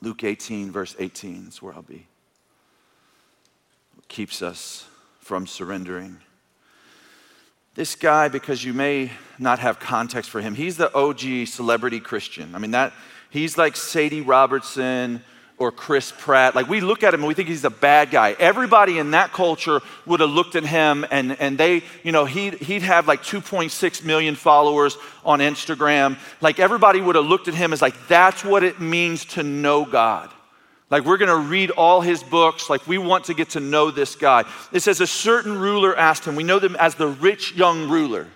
Luke 0.00 0.24
18, 0.24 0.72
verse 0.72 0.96
18 0.98 1.46
is 1.48 1.62
where 1.62 1.74
I'll 1.74 1.82
be 1.82 2.06
keeps 4.12 4.42
us 4.42 4.84
from 5.20 5.46
surrendering. 5.46 6.18
This 7.74 7.94
guy, 7.94 8.28
because 8.28 8.62
you 8.62 8.74
may 8.74 9.10
not 9.38 9.58
have 9.58 9.80
context 9.80 10.28
for 10.28 10.42
him, 10.42 10.54
he's 10.54 10.76
the 10.76 10.94
OG 10.94 11.46
celebrity 11.46 12.00
Christian. 12.00 12.54
I 12.54 12.58
mean, 12.58 12.72
that 12.72 12.92
he's 13.30 13.56
like 13.56 13.76
Sadie 13.76 14.20
Robertson 14.20 15.22
or 15.56 15.72
Chris 15.72 16.12
Pratt. 16.18 16.54
Like 16.54 16.68
we 16.68 16.82
look 16.82 17.02
at 17.02 17.14
him 17.14 17.20
and 17.20 17.28
we 17.28 17.34
think 17.34 17.48
he's 17.48 17.64
a 17.64 17.70
bad 17.70 18.10
guy. 18.10 18.36
Everybody 18.38 18.98
in 18.98 19.12
that 19.12 19.32
culture 19.32 19.80
would 20.04 20.20
have 20.20 20.28
looked 20.28 20.54
at 20.54 20.64
him 20.64 21.06
and, 21.10 21.40
and 21.40 21.56
they, 21.56 21.82
you 22.02 22.12
know, 22.12 22.26
he'd, 22.26 22.54
he'd 22.54 22.82
have 22.82 23.08
like 23.08 23.22
2.6 23.22 24.04
million 24.04 24.34
followers 24.34 24.98
on 25.24 25.38
Instagram. 25.38 26.18
Like 26.42 26.58
everybody 26.58 27.00
would 27.00 27.16
have 27.16 27.26
looked 27.26 27.48
at 27.48 27.54
him 27.54 27.72
as 27.72 27.80
like, 27.80 27.94
that's 28.06 28.44
what 28.44 28.64
it 28.64 28.80
means 28.80 29.24
to 29.26 29.42
know 29.42 29.86
God. 29.86 30.30
Like, 30.92 31.06
we're 31.06 31.16
going 31.16 31.30
to 31.30 31.48
read 31.48 31.70
all 31.70 32.02
his 32.02 32.22
books. 32.22 32.68
Like, 32.68 32.86
we 32.86 32.98
want 32.98 33.24
to 33.24 33.34
get 33.34 33.48
to 33.50 33.60
know 33.60 33.90
this 33.90 34.14
guy. 34.14 34.44
It 34.72 34.80
says, 34.80 35.00
A 35.00 35.06
certain 35.06 35.58
ruler 35.58 35.96
asked 35.96 36.26
him, 36.26 36.36
we 36.36 36.44
know 36.44 36.58
them 36.58 36.76
as 36.78 36.94
the 36.96 37.08
rich 37.08 37.54
young 37.54 37.88
ruler. 37.88 38.28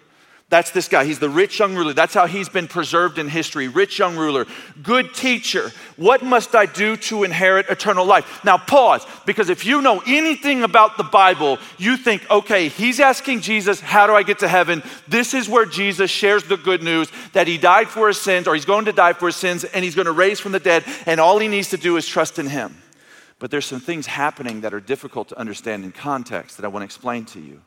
That's 0.49 0.71
this 0.71 0.87
guy. 0.87 1.05
He's 1.05 1.19
the 1.19 1.29
rich 1.29 1.59
young 1.59 1.75
ruler. 1.75 1.93
That's 1.93 2.15
how 2.15 2.27
he's 2.27 2.49
been 2.49 2.69
preserved 2.69 3.19
in 3.19 3.29
history. 3.29 3.67
Rich 3.67 3.99
young 3.99 4.17
ruler. 4.17 4.47
Good 4.81 5.13
teacher. 5.13 5.73
What 5.97 6.23
must 6.23 6.55
I 6.55 6.67
do 6.67 6.97
to 6.97 7.25
inherit 7.25 7.69
eternal 7.69 8.07
life? 8.07 8.45
Now, 8.45 8.57
pause, 8.57 9.05
because 9.27 9.51
if 9.51 9.67
you 9.67 9.83
know 9.83 10.05
anything 10.07 10.63
about 10.63 10.99
the 10.99 11.03
Bible, 11.03 11.59
you 11.79 11.97
think, 11.97 12.31
okay, 12.31 12.69
he's 12.69 13.01
asking 13.01 13.41
Jesus, 13.41 13.81
how 13.81 14.07
do 14.07 14.15
I 14.15 14.23
get 14.23 14.39
to 14.39 14.49
heaven? 14.49 14.85
This 15.09 15.35
is 15.35 15.49
where 15.49 15.67
Jesus 15.67 16.13
shares 16.13 16.45
the 16.45 16.57
good 16.57 16.83
news 16.83 17.11
that 17.33 17.49
he 17.49 17.59
died 17.59 17.89
for 17.89 18.07
his 18.07 18.21
sins, 18.21 18.47
or 18.47 18.55
he's 18.55 18.65
going 18.65 18.85
to 18.85 18.93
die 18.93 19.15
for 19.15 19.27
his 19.27 19.37
sins, 19.37 19.65
and 19.65 19.85
he's 19.85 19.97
going 19.97 20.07
to 20.07 20.13
raise 20.13 20.39
from 20.39 20.53
the 20.53 20.61
dead, 20.61 20.85
and 21.07 21.21
all 21.21 21.41
he 21.41 21.49
needs 21.49 21.71
to 21.71 21.77
do 21.77 21.97
is 21.97 22.07
trust 22.07 22.39
in 22.39 22.47
him. 22.47 22.81
But 23.41 23.51
there's 23.51 23.67
some 23.67 23.81
things 23.81 24.07
happening 24.07 24.61
that 24.61 24.73
are 24.73 24.81
difficult 24.81 25.29
to 25.31 25.39
understand 25.39 25.83
in 25.83 25.91
context 25.91 26.57
that 26.57 26.65
I 26.65 26.69
want 26.69 26.83
to 26.83 26.87
explain 26.87 27.25
to 27.27 27.41
you. 27.41 27.63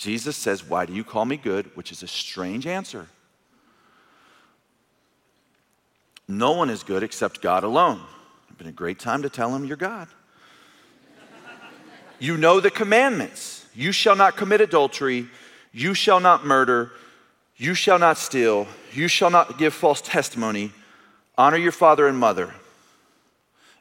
Jesus 0.00 0.34
says, 0.34 0.66
Why 0.66 0.86
do 0.86 0.94
you 0.94 1.04
call 1.04 1.26
me 1.26 1.36
good? 1.36 1.76
Which 1.76 1.92
is 1.92 2.02
a 2.02 2.08
strange 2.08 2.66
answer. 2.66 3.06
No 6.26 6.52
one 6.52 6.70
is 6.70 6.82
good 6.82 7.02
except 7.02 7.42
God 7.42 7.64
alone. 7.64 8.00
It's 8.48 8.56
been 8.56 8.66
a 8.66 8.72
great 8.72 8.98
time 8.98 9.20
to 9.22 9.28
tell 9.28 9.54
him 9.54 9.66
you're 9.66 9.76
God. 9.76 10.08
you 12.18 12.38
know 12.38 12.60
the 12.60 12.70
commandments 12.70 13.66
you 13.74 13.92
shall 13.92 14.16
not 14.16 14.38
commit 14.38 14.62
adultery, 14.62 15.28
you 15.70 15.92
shall 15.92 16.18
not 16.18 16.46
murder, 16.46 16.92
you 17.58 17.74
shall 17.74 17.98
not 17.98 18.16
steal, 18.16 18.66
you 18.94 19.06
shall 19.06 19.30
not 19.30 19.58
give 19.58 19.74
false 19.74 20.00
testimony, 20.00 20.72
honor 21.36 21.58
your 21.58 21.72
father 21.72 22.06
and 22.06 22.16
mother. 22.16 22.54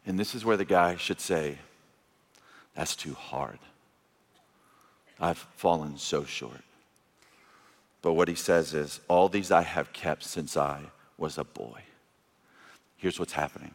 And 0.05 0.19
this 0.19 0.35
is 0.35 0.43
where 0.43 0.57
the 0.57 0.65
guy 0.65 0.97
should 0.97 1.21
say, 1.21 1.59
That's 2.75 2.97
too 2.97 3.13
hard. 3.13 3.59
I've 5.19 5.37
fallen 5.55 5.97
so 5.97 6.23
short. 6.23 6.61
But 8.01 8.13
what 8.13 8.27
he 8.27 8.35
says 8.35 8.73
is, 8.73 9.01
All 9.07 9.29
these 9.29 9.51
I 9.51 9.61
have 9.61 9.91
kept 9.93 10.23
since 10.23 10.55
I 10.55 10.81
was 11.17 11.37
a 11.37 11.43
boy. 11.43 11.81
Here's 12.97 13.19
what's 13.19 13.33
happening 13.33 13.73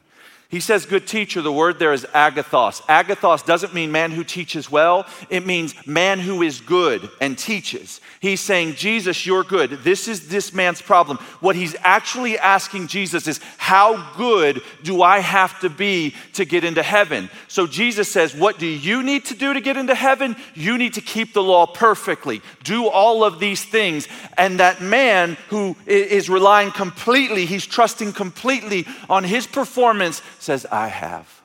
he 0.51 0.61
says, 0.61 0.87
good 0.87 1.07
teacher. 1.07 1.43
The 1.43 1.51
word 1.51 1.79
there 1.79 1.93
is 1.93 2.07
agathos. 2.15 2.81
Agathos 2.83 3.45
doesn't 3.45 3.75
mean 3.75 3.91
man 3.91 4.13
who 4.13 4.23
teaches 4.23 4.71
well, 4.71 5.07
it 5.29 5.45
means 5.45 5.75
man 5.87 6.21
who 6.21 6.43
is 6.43 6.61
good 6.61 7.11
and 7.21 7.37
teaches. 7.37 8.01
He's 8.21 8.41
saying, 8.41 8.75
Jesus, 8.75 9.27
you're 9.27 9.43
good. 9.43 9.71
This 9.83 10.07
is 10.07 10.29
this 10.29 10.55
man's 10.55 10.81
problem. 10.81 11.19
What 11.41 11.57
he's 11.57 11.75
actually 11.81 12.39
asking 12.39 12.87
Jesus 12.87 13.27
is, 13.27 13.41
how 13.59 14.15
good 14.17 14.63
do 14.83 15.03
I 15.03 15.19
have 15.19 15.59
to 15.61 15.69
be 15.69 16.15
to 16.35 16.45
get 16.45 16.63
into 16.63 16.83
heaven? 16.83 17.31
So 17.49 17.67
Jesus 17.67 18.09
says, 18.11 18.35
what 18.35 18.59
do 18.59 18.67
you 18.67 19.03
need 19.03 19.25
to 19.27 19.35
do 19.35 19.55
to 19.55 19.61
get 19.61 19.77
into 19.77 19.95
heaven? 19.95 20.37
You 20.55 20.79
need 20.79 20.95
to 20.95 21.01
keep 21.01 21.33
the 21.33 21.43
law 21.43 21.67
perfectly, 21.67 22.43
do 22.63 22.87
all 22.87 23.25
of 23.25 23.41
these 23.41 23.65
things. 23.65 24.07
And 24.39 24.61
that 24.61 24.81
man 24.81 25.37
who 25.49 25.77
is 25.87 26.31
relying 26.31 26.71
completely, 26.71 27.45
he's 27.45 27.67
trusting 27.67 28.13
completely 28.13 28.87
on 29.11 29.25
his 29.25 29.47
performance 29.47 30.23
says, 30.45 30.67
I 30.71 30.89
have. 30.89 31.43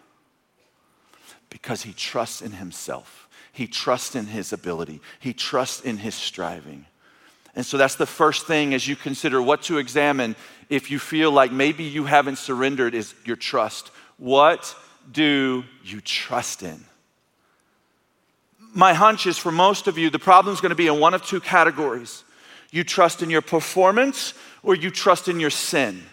Because 1.49 1.81
he 1.81 1.93
trusts 1.93 2.41
in 2.41 2.51
himself, 2.51 3.27
he 3.51 3.65
trusts 3.65 4.15
in 4.15 4.27
his 4.27 4.53
ability, 4.53 5.01
he 5.19 5.33
trusts 5.33 5.81
in 5.81 5.97
his 5.97 6.13
striving. 6.13 6.85
And 7.55 7.65
so 7.65 7.77
that's 7.77 7.95
the 7.95 8.05
first 8.05 8.45
thing 8.45 8.73
as 8.73 8.87
you 8.87 8.95
consider 8.95 9.41
what 9.41 9.63
to 9.63 9.79
examine 9.79 10.35
if 10.69 10.91
you 10.91 10.99
feel 10.99 11.31
like 11.31 11.51
maybe 11.51 11.83
you 11.83 12.05
haven't 12.05 12.37
surrendered 12.37 12.93
is 12.93 13.15
your 13.25 13.35
trust. 13.35 13.89
What 14.17 14.75
do 15.11 15.63
you 15.83 15.99
trust 16.01 16.61
in? 16.61 16.85
My 18.73 18.93
hunch 18.93 19.25
is 19.25 19.37
for 19.37 19.51
most 19.51 19.87
of 19.87 19.97
you, 19.97 20.11
the 20.11 20.19
problem 20.19 20.53
is 20.53 20.61
going 20.61 20.69
to 20.69 20.75
be 20.75 20.87
in 20.87 20.99
one 20.99 21.15
of 21.15 21.25
two 21.25 21.39
categories. 21.39 22.23
You 22.71 22.83
trust 22.83 23.23
in 23.23 23.31
your 23.31 23.41
performance 23.41 24.35
or 24.61 24.75
you 24.75 24.91
trust 24.91 25.27
in 25.27 25.39
your 25.39 25.49
sin. 25.49 26.03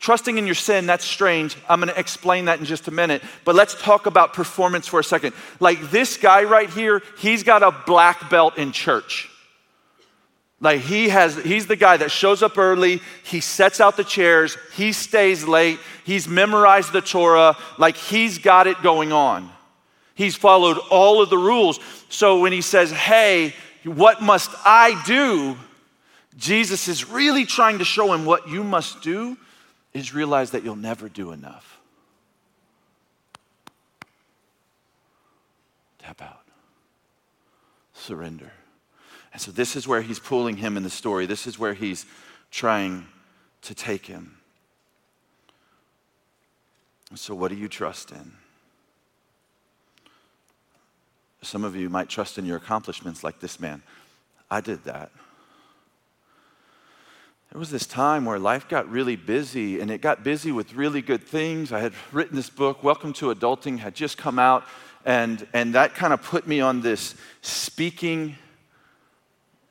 Trusting 0.00 0.38
in 0.38 0.46
your 0.46 0.54
sin, 0.54 0.86
that's 0.86 1.04
strange. 1.04 1.58
I'm 1.68 1.78
going 1.78 1.92
to 1.92 2.00
explain 2.00 2.46
that 2.46 2.58
in 2.58 2.64
just 2.64 2.88
a 2.88 2.90
minute. 2.90 3.22
But 3.44 3.54
let's 3.54 3.80
talk 3.80 4.06
about 4.06 4.32
performance 4.32 4.88
for 4.88 4.98
a 4.98 5.04
second. 5.04 5.34
Like 5.60 5.90
this 5.90 6.16
guy 6.16 6.44
right 6.44 6.70
here, 6.70 7.02
he's 7.18 7.42
got 7.42 7.62
a 7.62 7.70
black 7.70 8.30
belt 8.30 8.56
in 8.56 8.72
church. 8.72 9.28
Like 10.58 10.80
he 10.80 11.10
has, 11.10 11.36
he's 11.36 11.66
the 11.66 11.76
guy 11.76 11.98
that 11.98 12.10
shows 12.10 12.42
up 12.42 12.56
early, 12.56 13.00
he 13.24 13.40
sets 13.40 13.78
out 13.78 13.98
the 13.98 14.04
chairs, 14.04 14.56
he 14.74 14.92
stays 14.92 15.46
late, 15.46 15.78
he's 16.04 16.26
memorized 16.26 16.92
the 16.92 17.00
Torah, 17.02 17.56
like 17.78 17.96
he's 17.96 18.38
got 18.38 18.66
it 18.66 18.82
going 18.82 19.12
on. 19.12 19.50
He's 20.14 20.34
followed 20.34 20.78
all 20.90 21.22
of 21.22 21.28
the 21.28 21.38
rules. 21.38 21.78
So 22.08 22.40
when 22.40 22.52
he 22.52 22.60
says, 22.62 22.90
Hey, 22.90 23.54
what 23.84 24.22
must 24.22 24.50
I 24.64 25.02
do? 25.06 25.56
Jesus 26.36 26.88
is 26.88 27.08
really 27.08 27.44
trying 27.44 27.78
to 27.78 27.84
show 27.84 28.12
him 28.14 28.24
what 28.24 28.48
you 28.48 28.64
must 28.64 29.02
do 29.02 29.36
is 29.92 30.14
realize 30.14 30.52
that 30.52 30.64
you'll 30.64 30.76
never 30.76 31.08
do 31.08 31.32
enough. 31.32 31.80
Tap 35.98 36.22
out. 36.22 36.44
Surrender. 37.92 38.52
And 39.32 39.40
so, 39.40 39.50
this 39.50 39.76
is 39.76 39.86
where 39.86 40.02
he's 40.02 40.18
pulling 40.18 40.56
him 40.56 40.76
in 40.76 40.82
the 40.82 40.90
story. 40.90 41.26
This 41.26 41.46
is 41.46 41.58
where 41.58 41.74
he's 41.74 42.06
trying 42.50 43.06
to 43.62 43.74
take 43.74 44.06
him. 44.06 44.36
So, 47.14 47.34
what 47.34 47.48
do 47.48 47.56
you 47.56 47.68
trust 47.68 48.12
in? 48.12 48.32
Some 51.42 51.64
of 51.64 51.74
you 51.74 51.88
might 51.88 52.08
trust 52.08 52.38
in 52.38 52.44
your 52.44 52.56
accomplishments 52.56 53.24
like 53.24 53.40
this 53.40 53.60
man. 53.60 53.82
I 54.50 54.60
did 54.60 54.84
that. 54.84 55.10
There 57.52 57.58
was 57.58 57.70
this 57.70 57.86
time 57.86 58.26
where 58.26 58.38
life 58.38 58.68
got 58.68 58.88
really 58.88 59.16
busy, 59.16 59.80
and 59.80 59.90
it 59.90 60.00
got 60.00 60.22
busy 60.22 60.52
with 60.52 60.74
really 60.74 61.02
good 61.02 61.24
things. 61.24 61.72
I 61.72 61.80
had 61.80 61.92
written 62.12 62.36
this 62.36 62.48
book, 62.48 62.84
Welcome 62.84 63.12
to 63.14 63.34
Adulting, 63.34 63.80
had 63.80 63.92
just 63.96 64.16
come 64.16 64.38
out, 64.38 64.62
and, 65.04 65.44
and 65.52 65.74
that 65.74 65.96
kind 65.96 66.12
of 66.12 66.22
put 66.22 66.46
me 66.46 66.60
on 66.60 66.80
this 66.80 67.16
speaking 67.42 68.36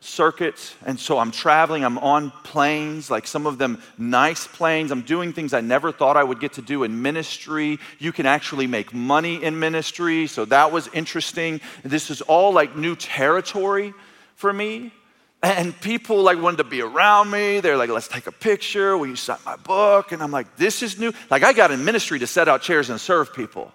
circuit. 0.01 0.75
And 0.85 0.99
so 0.99 1.19
I'm 1.19 1.31
traveling, 1.31 1.85
I'm 1.85 1.97
on 1.99 2.31
planes, 2.43 3.09
like 3.09 3.25
some 3.25 3.47
of 3.47 3.57
them 3.57 3.81
nice 3.97 4.45
planes. 4.45 4.91
I'm 4.91 5.03
doing 5.03 5.31
things 5.31 5.53
I 5.53 5.61
never 5.61 5.93
thought 5.93 6.17
I 6.17 6.23
would 6.25 6.41
get 6.41 6.51
to 6.53 6.61
do 6.61 6.83
in 6.83 7.01
ministry. 7.01 7.79
You 7.97 8.11
can 8.11 8.25
actually 8.25 8.67
make 8.67 8.93
money 8.93 9.41
in 9.41 9.57
ministry. 9.57 10.27
So 10.27 10.43
that 10.45 10.73
was 10.73 10.89
interesting. 10.89 11.61
This 11.83 12.09
is 12.09 12.19
all 12.19 12.51
like 12.51 12.75
new 12.75 12.97
territory 12.97 13.93
for 14.35 14.51
me. 14.51 14.91
And 15.41 15.79
people 15.79 16.21
like 16.21 16.41
wanted 16.41 16.57
to 16.57 16.63
be 16.65 16.81
around 16.81 17.31
me. 17.31 17.61
They're 17.61 17.77
like, 17.77 17.89
let's 17.89 18.09
take 18.09 18.27
a 18.27 18.31
picture. 18.31 18.97
Will 18.97 19.07
you 19.07 19.15
sign 19.15 19.37
my 19.45 19.55
book? 19.55 20.11
And 20.11 20.21
I'm 20.21 20.31
like, 20.31 20.57
this 20.57 20.83
is 20.83 20.99
new. 20.99 21.13
Like 21.29 21.43
I 21.43 21.53
got 21.53 21.71
in 21.71 21.85
ministry 21.85 22.19
to 22.19 22.27
set 22.27 22.49
out 22.49 22.61
chairs 22.61 22.89
and 22.89 22.99
serve 22.99 23.33
people. 23.33 23.71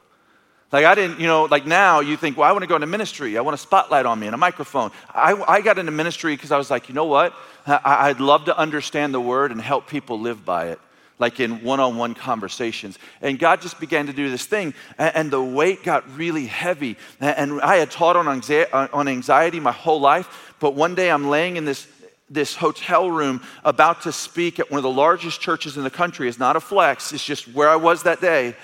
Like 0.73 0.85
I 0.85 0.94
didn't, 0.94 1.21
you 1.21 1.26
know, 1.26 1.44
like 1.44 1.64
now 1.64 2.00
you 2.00 2.16
think, 2.18 2.37
well, 2.37 2.49
I 2.49 2.52
want 2.52 2.64
to 2.64 2.66
go 2.66 2.75
into 2.75 2.87
ministry. 2.87 3.38
I 3.38 3.40
want 3.40 3.54
a 3.54 3.59
spotlight 3.59 4.04
on 4.04 4.21
me 4.21 4.26
and 4.26 4.35
a 4.35 4.38
microphone. 4.38 4.90
I, 5.09 5.33
I 5.49 5.61
got 5.62 5.78
into 5.78 5.92
ministry 5.92 6.35
because 6.35 6.52
I 6.52 6.59
was 6.59 6.71
like, 6.71 6.88
you 6.88 6.94
know 6.94 7.06
what? 7.06 7.33
I, 7.66 8.09
I'd 8.11 8.21
love 8.21 8.47
to 8.47 8.59
understand 8.59 9.14
the 9.14 9.21
word 9.21 9.50
and 9.50 9.61
help 9.61 9.88
people 9.88 10.21
live 10.21 10.44
by 10.44 10.68
it 10.68 10.80
like 11.18 11.40
in 11.40 11.62
one 11.62 11.80
on 11.80 11.97
one 11.97 12.14
conversations. 12.14 12.99
And 13.23 13.38
God 13.38 13.62
just 13.62 13.78
began 13.78 14.06
to 14.06 14.12
do 14.12 14.30
this 14.30 14.47
thing, 14.47 14.75
and, 14.99 15.30
the 15.30 15.42
weight 15.42 15.83
got 15.83 16.16
really 16.16 16.47
heavy. 16.47 16.97
And 17.21 17.61
I 17.61 17.76
had 17.76 17.90
taught 17.90 18.16
on 18.16 19.09
anxiety 19.09 19.61
my 19.61 19.73
whole 19.73 20.00
life, 20.00 20.53
but 20.64 20.75
one 20.75 20.94
day 20.94 21.11
I'm 21.11 21.28
laying 21.28 21.59
in 21.59 21.66
this. 21.66 21.87
This 22.30 22.56
hotel 22.56 23.11
room 23.11 23.42
about 23.66 24.00
to 24.04 24.11
speak 24.11 24.59
at 24.59 24.71
one 24.71 24.78
of 24.78 24.83
the 24.83 24.88
largest 24.88 25.42
churches 25.42 25.76
in 25.76 25.85
the 25.85 25.90
country 25.90 26.26
It's 26.26 26.38
not 26.38 26.56
a 26.56 26.61
flex, 26.61 27.12
it's 27.12 27.23
just 27.23 27.47
where 27.49 27.68
I 27.68 27.76
was 27.76 28.04
that 28.04 28.23
day. 28.23 28.56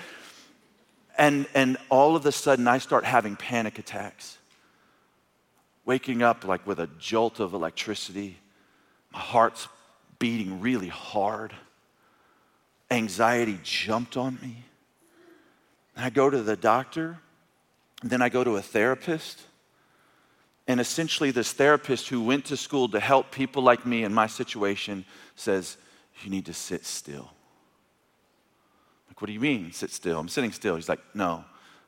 And, 1.15 1.45
and 1.53 1.77
all 1.89 2.15
of 2.15 2.25
a 2.25 2.31
sudden, 2.31 2.67
I 2.67 2.79
start 2.79 3.05
having 3.05 3.35
panic 3.35 3.77
attacks. 3.77 4.39
Waking 5.85 6.23
up 6.23 6.43
like 6.43 6.65
with 6.65 6.79
a 6.79 6.89
jolt 6.97 7.39
of 7.39 7.53
electricity, 7.53 8.39
my 9.13 9.19
heart's 9.19 9.67
beating 10.17 10.59
really 10.59 10.89
hard. 10.89 11.53
Anxiety 12.89 13.59
jumped 13.61 14.17
on 14.17 14.39
me. 14.41 14.63
I 15.95 16.09
go 16.09 16.31
to 16.31 16.41
the 16.41 16.57
doctor, 16.57 17.19
then 18.01 18.23
I 18.23 18.29
go 18.29 18.43
to 18.43 18.55
a 18.55 18.61
therapist. 18.61 19.43
And 20.71 20.79
essentially, 20.79 21.31
this 21.31 21.51
therapist 21.51 22.07
who 22.07 22.23
went 22.23 22.45
to 22.45 22.55
school 22.55 22.87
to 22.87 22.99
help 23.01 23.29
people 23.29 23.61
like 23.61 23.85
me 23.85 24.05
in 24.05 24.13
my 24.13 24.25
situation 24.25 25.03
says, 25.35 25.75
You 26.23 26.29
need 26.29 26.45
to 26.45 26.53
sit 26.53 26.85
still. 26.85 27.29
Like, 29.09 29.19
what 29.19 29.27
do 29.27 29.33
you 29.33 29.41
mean, 29.41 29.73
sit 29.73 29.91
still? 29.91 30.17
I'm 30.17 30.29
sitting 30.29 30.53
still. 30.53 30.77
He's 30.77 30.87
like, 30.87 31.01
No, 31.13 31.43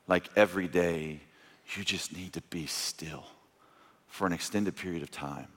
like 0.05 0.27
every 0.35 0.67
day, 0.67 1.21
you 1.77 1.85
just 1.85 2.13
need 2.13 2.33
to 2.33 2.41
be 2.49 2.65
still 2.65 3.23
for 4.07 4.27
an 4.27 4.33
extended 4.33 4.75
period 4.75 5.01
of 5.01 5.11
time. 5.11 5.47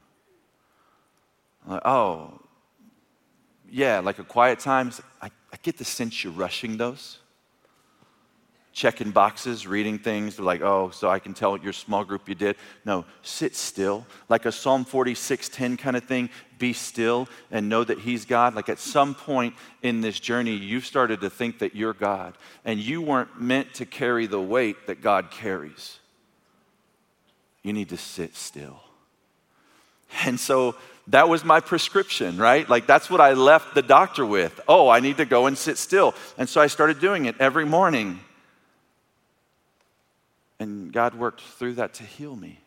I'm 1.66 1.72
like, 1.72 1.82
oh, 1.84 2.40
yeah, 3.68 3.98
like 3.98 4.20
a 4.20 4.24
quiet 4.24 4.60
time. 4.60 4.92
I, 5.20 5.32
I 5.52 5.56
get 5.62 5.78
the 5.78 5.84
sense 5.84 6.22
you're 6.22 6.32
rushing 6.32 6.76
those 6.76 7.18
checking 8.76 9.10
boxes, 9.10 9.66
reading 9.66 9.98
things. 9.98 10.36
They're 10.36 10.44
like, 10.44 10.60
oh, 10.60 10.90
so 10.90 11.08
I 11.08 11.18
can 11.18 11.32
tell 11.32 11.56
your 11.56 11.72
small 11.72 12.04
group 12.04 12.28
you 12.28 12.34
did. 12.34 12.56
No, 12.84 13.06
sit 13.22 13.56
still. 13.56 14.06
Like 14.28 14.44
a 14.44 14.52
Psalm 14.52 14.84
46 14.84 15.48
10 15.48 15.78
kind 15.78 15.96
of 15.96 16.04
thing. 16.04 16.28
Be 16.58 16.74
still 16.74 17.26
and 17.50 17.70
know 17.70 17.84
that 17.84 18.00
He's 18.00 18.26
God. 18.26 18.54
Like 18.54 18.68
at 18.68 18.78
some 18.78 19.14
point 19.14 19.54
in 19.82 20.02
this 20.02 20.20
journey, 20.20 20.52
you've 20.52 20.84
started 20.84 21.22
to 21.22 21.30
think 21.30 21.60
that 21.60 21.74
you're 21.74 21.94
God, 21.94 22.36
and 22.66 22.78
you 22.78 23.00
weren't 23.00 23.40
meant 23.40 23.72
to 23.74 23.86
carry 23.86 24.26
the 24.26 24.40
weight 24.40 24.86
that 24.88 25.00
God 25.00 25.30
carries. 25.30 25.98
You 27.62 27.72
need 27.72 27.88
to 27.88 27.96
sit 27.96 28.36
still. 28.36 28.80
And 30.24 30.38
so 30.38 30.74
that 31.06 31.30
was 31.30 31.46
my 31.46 31.60
prescription, 31.60 32.36
right? 32.36 32.68
Like 32.68 32.86
that's 32.86 33.08
what 33.08 33.22
I 33.22 33.32
left 33.32 33.74
the 33.74 33.80
doctor 33.80 34.26
with. 34.26 34.60
Oh, 34.68 34.90
I 34.90 35.00
need 35.00 35.16
to 35.16 35.24
go 35.24 35.46
and 35.46 35.56
sit 35.56 35.78
still. 35.78 36.14
And 36.36 36.46
so 36.46 36.60
I 36.60 36.66
started 36.66 37.00
doing 37.00 37.24
it 37.24 37.36
every 37.40 37.64
morning. 37.64 38.20
And 40.58 40.92
God 40.92 41.14
worked 41.14 41.40
through 41.40 41.74
that 41.74 41.94
to 41.94 42.02
heal 42.02 42.34
me, 42.34 42.60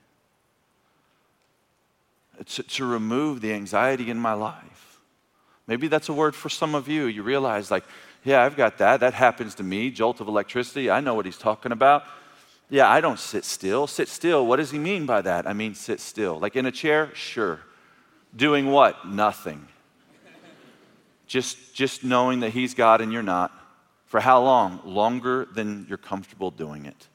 to, 2.45 2.63
to 2.63 2.85
remove 2.85 3.41
the 3.41 3.53
anxiety 3.53 4.09
in 4.11 4.19
my 4.19 4.33
life. 4.33 4.99
Maybe 5.67 5.87
that's 5.87 6.09
a 6.09 6.13
word 6.13 6.35
for 6.35 6.49
some 6.49 6.75
of 6.75 6.87
you. 6.87 7.05
You 7.05 7.23
realize, 7.23 7.69
like, 7.69 7.83
yeah, 8.23 8.43
I've 8.43 8.57
got 8.57 8.79
that. 8.79 8.99
That 8.99 9.13
happens 9.13 9.55
to 9.55 9.63
me. 9.63 9.91
Jolt 9.91 10.19
of 10.19 10.27
electricity. 10.27 10.89
I 10.89 10.99
know 10.99 11.13
what 11.13 11.25
he's 11.25 11.37
talking 11.37 11.71
about. 11.71 12.03
Yeah, 12.69 12.89
I 12.89 13.01
don't 13.01 13.19
sit 13.19 13.45
still. 13.45 13.87
Sit 13.87 14.07
still. 14.07 14.45
What 14.45 14.57
does 14.57 14.71
he 14.71 14.77
mean 14.77 15.05
by 15.05 15.21
that? 15.21 15.47
I 15.47 15.53
mean, 15.53 15.73
sit 15.73 15.99
still. 15.99 16.39
Like 16.39 16.55
in 16.55 16.65
a 16.65 16.71
chair? 16.71 17.11
Sure. 17.15 17.59
Doing 18.35 18.67
what? 18.67 19.07
Nothing. 19.07 19.67
just, 21.27 21.73
just 21.73 22.03
knowing 22.03 22.41
that 22.41 22.51
he's 22.51 22.73
God 22.73 23.01
and 23.01 23.11
you're 23.11 23.23
not. 23.23 23.51
For 24.05 24.19
how 24.19 24.43
long? 24.43 24.81
Longer 24.85 25.45
than 25.45 25.85
you're 25.87 25.97
comfortable 25.97 26.51
doing 26.51 26.85
it. 26.85 27.08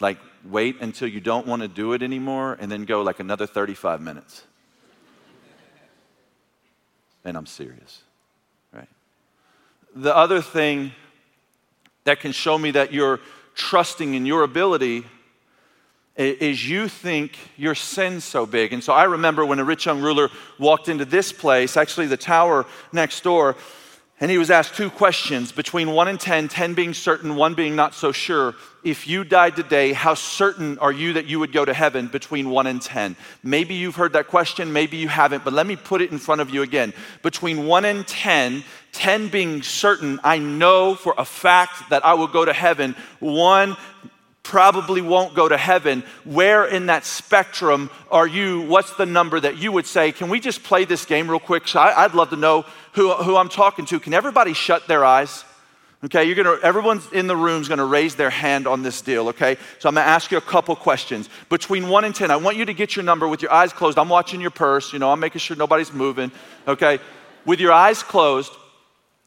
Like, 0.00 0.18
wait 0.44 0.80
until 0.80 1.08
you 1.08 1.20
don't 1.20 1.46
want 1.46 1.62
to 1.62 1.68
do 1.68 1.92
it 1.92 2.02
anymore 2.02 2.56
and 2.60 2.70
then 2.70 2.84
go 2.84 3.02
like 3.02 3.20
another 3.20 3.46
35 3.46 4.00
minutes. 4.00 4.42
and 7.24 7.36
I'm 7.36 7.46
serious, 7.46 8.02
right? 8.72 8.88
The 9.94 10.14
other 10.14 10.42
thing 10.42 10.92
that 12.04 12.20
can 12.20 12.32
show 12.32 12.58
me 12.58 12.72
that 12.72 12.92
you're 12.92 13.20
trusting 13.54 14.14
in 14.14 14.26
your 14.26 14.42
ability 14.42 15.04
is 16.16 16.68
you 16.68 16.86
think 16.86 17.36
your 17.56 17.74
sin's 17.74 18.24
so 18.24 18.46
big. 18.46 18.72
And 18.72 18.84
so 18.84 18.92
I 18.92 19.04
remember 19.04 19.44
when 19.44 19.58
a 19.58 19.64
rich 19.64 19.86
young 19.86 20.00
ruler 20.00 20.30
walked 20.58 20.88
into 20.88 21.04
this 21.04 21.32
place, 21.32 21.76
actually 21.76 22.06
the 22.06 22.16
tower 22.16 22.66
next 22.92 23.24
door, 23.24 23.56
and 24.20 24.30
he 24.30 24.38
was 24.38 24.50
asked 24.50 24.76
two 24.76 24.90
questions 24.90 25.50
between 25.50 25.90
1 25.90 26.06
and 26.06 26.20
10, 26.20 26.46
10 26.48 26.74
being 26.74 26.94
certain, 26.94 27.34
1 27.34 27.54
being 27.54 27.74
not 27.74 27.94
so 27.94 28.12
sure. 28.12 28.54
If 28.84 29.08
you 29.08 29.24
died 29.24 29.56
today, 29.56 29.92
how 29.92 30.14
certain 30.14 30.78
are 30.78 30.92
you 30.92 31.14
that 31.14 31.26
you 31.26 31.40
would 31.40 31.52
go 31.52 31.64
to 31.64 31.74
heaven 31.74 32.06
between 32.06 32.48
1 32.50 32.66
and 32.68 32.80
10? 32.80 33.16
Maybe 33.42 33.74
you've 33.74 33.96
heard 33.96 34.12
that 34.12 34.28
question, 34.28 34.72
maybe 34.72 34.98
you 34.98 35.08
haven't, 35.08 35.44
but 35.44 35.52
let 35.52 35.66
me 35.66 35.74
put 35.74 36.00
it 36.00 36.12
in 36.12 36.18
front 36.18 36.40
of 36.40 36.50
you 36.50 36.62
again. 36.62 36.92
Between 37.22 37.66
1 37.66 37.84
and 37.84 38.06
10, 38.06 38.62
10 38.92 39.28
being 39.28 39.62
certain, 39.62 40.20
I 40.22 40.38
know 40.38 40.94
for 40.94 41.14
a 41.18 41.24
fact 41.24 41.90
that 41.90 42.04
I 42.04 42.14
will 42.14 42.28
go 42.28 42.44
to 42.44 42.52
heaven. 42.52 42.94
1 43.18 43.76
probably 44.44 45.00
won't 45.00 45.34
go 45.34 45.48
to 45.48 45.56
heaven. 45.56 46.04
Where 46.22 46.64
in 46.66 46.86
that 46.86 47.04
spectrum 47.04 47.90
are 48.10 48.26
you? 48.26 48.60
What's 48.60 48.94
the 48.94 49.06
number 49.06 49.40
that 49.40 49.58
you 49.58 49.72
would 49.72 49.86
say? 49.86 50.12
Can 50.12 50.28
we 50.28 50.38
just 50.38 50.62
play 50.62 50.84
this 50.84 51.04
game 51.04 51.28
real 51.28 51.40
quick? 51.40 51.66
So 51.66 51.80
I, 51.80 52.06
would 52.06 52.14
love 52.14 52.30
to 52.30 52.36
know 52.36 52.64
who, 52.92 53.12
who 53.14 53.36
I'm 53.36 53.48
talking 53.48 53.86
to. 53.86 53.98
Can 53.98 54.14
everybody 54.14 54.52
shut 54.52 54.86
their 54.86 55.04
eyes? 55.04 55.44
Okay, 56.04 56.24
you're 56.24 56.36
gonna, 56.36 56.58
everyone's 56.62 57.10
in 57.12 57.26
the 57.26 57.36
room 57.36 57.62
is 57.62 57.68
gonna 57.68 57.86
raise 57.86 58.14
their 58.14 58.28
hand 58.28 58.66
on 58.66 58.82
this 58.82 59.00
deal, 59.00 59.28
okay? 59.28 59.56
So 59.78 59.88
I'm 59.88 59.94
gonna 59.94 60.06
ask 60.06 60.30
you 60.30 60.36
a 60.36 60.42
couple 60.42 60.76
questions. 60.76 61.30
Between 61.48 61.88
one 61.88 62.04
and 62.04 62.14
10, 62.14 62.30
I 62.30 62.36
want 62.36 62.58
you 62.58 62.66
to 62.66 62.74
get 62.74 62.94
your 62.94 63.06
number 63.06 63.26
with 63.26 63.40
your 63.40 63.50
eyes 63.50 63.72
closed. 63.72 63.98
I'm 63.98 64.10
watching 64.10 64.42
your 64.42 64.50
purse, 64.50 64.92
you 64.92 64.98
know, 64.98 65.10
I'm 65.10 65.20
making 65.20 65.38
sure 65.38 65.56
nobody's 65.56 65.94
moving, 65.94 66.30
okay? 66.68 66.98
With 67.46 67.58
your 67.58 67.72
eyes 67.72 68.02
closed, 68.02 68.52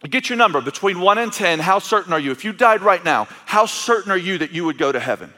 get 0.03 0.29
your 0.29 0.37
number. 0.37 0.61
Between 0.61 0.99
one 0.99 1.17
and 1.17 1.33
10, 1.33 1.59
how 1.59 1.79
certain 1.79 2.13
are 2.13 2.19
you? 2.19 2.31
If 2.31 2.45
you 2.45 2.53
died 2.53 2.81
right 2.81 3.03
now, 3.03 3.27
how 3.45 3.65
certain 3.65 4.11
are 4.11 4.17
you 4.17 4.37
that 4.37 4.51
you 4.51 4.65
would 4.65 4.77
go 4.77 4.91
to 4.91 4.99
heaven? 4.99 5.33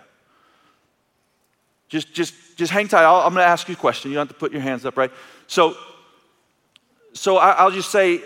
Just, 1.88 2.14
just, 2.14 2.34
just 2.56 2.72
hang 2.72 2.88
tight. 2.88 3.04
i 3.04 3.26
am 3.26 3.34
gonna 3.34 3.46
ask 3.46 3.68
you 3.68 3.74
a 3.74 3.78
question. 3.78 4.12
You 4.12 4.16
don't 4.16 4.28
have 4.28 4.36
to 4.36 4.40
put 4.40 4.52
your 4.52 4.62
hands 4.62 4.86
up, 4.86 4.98
right? 4.98 5.12
So 5.48 5.76
so 7.14 7.38
I, 7.38 7.64
will 7.64 7.72
just 7.72 7.90
say, 7.90 8.22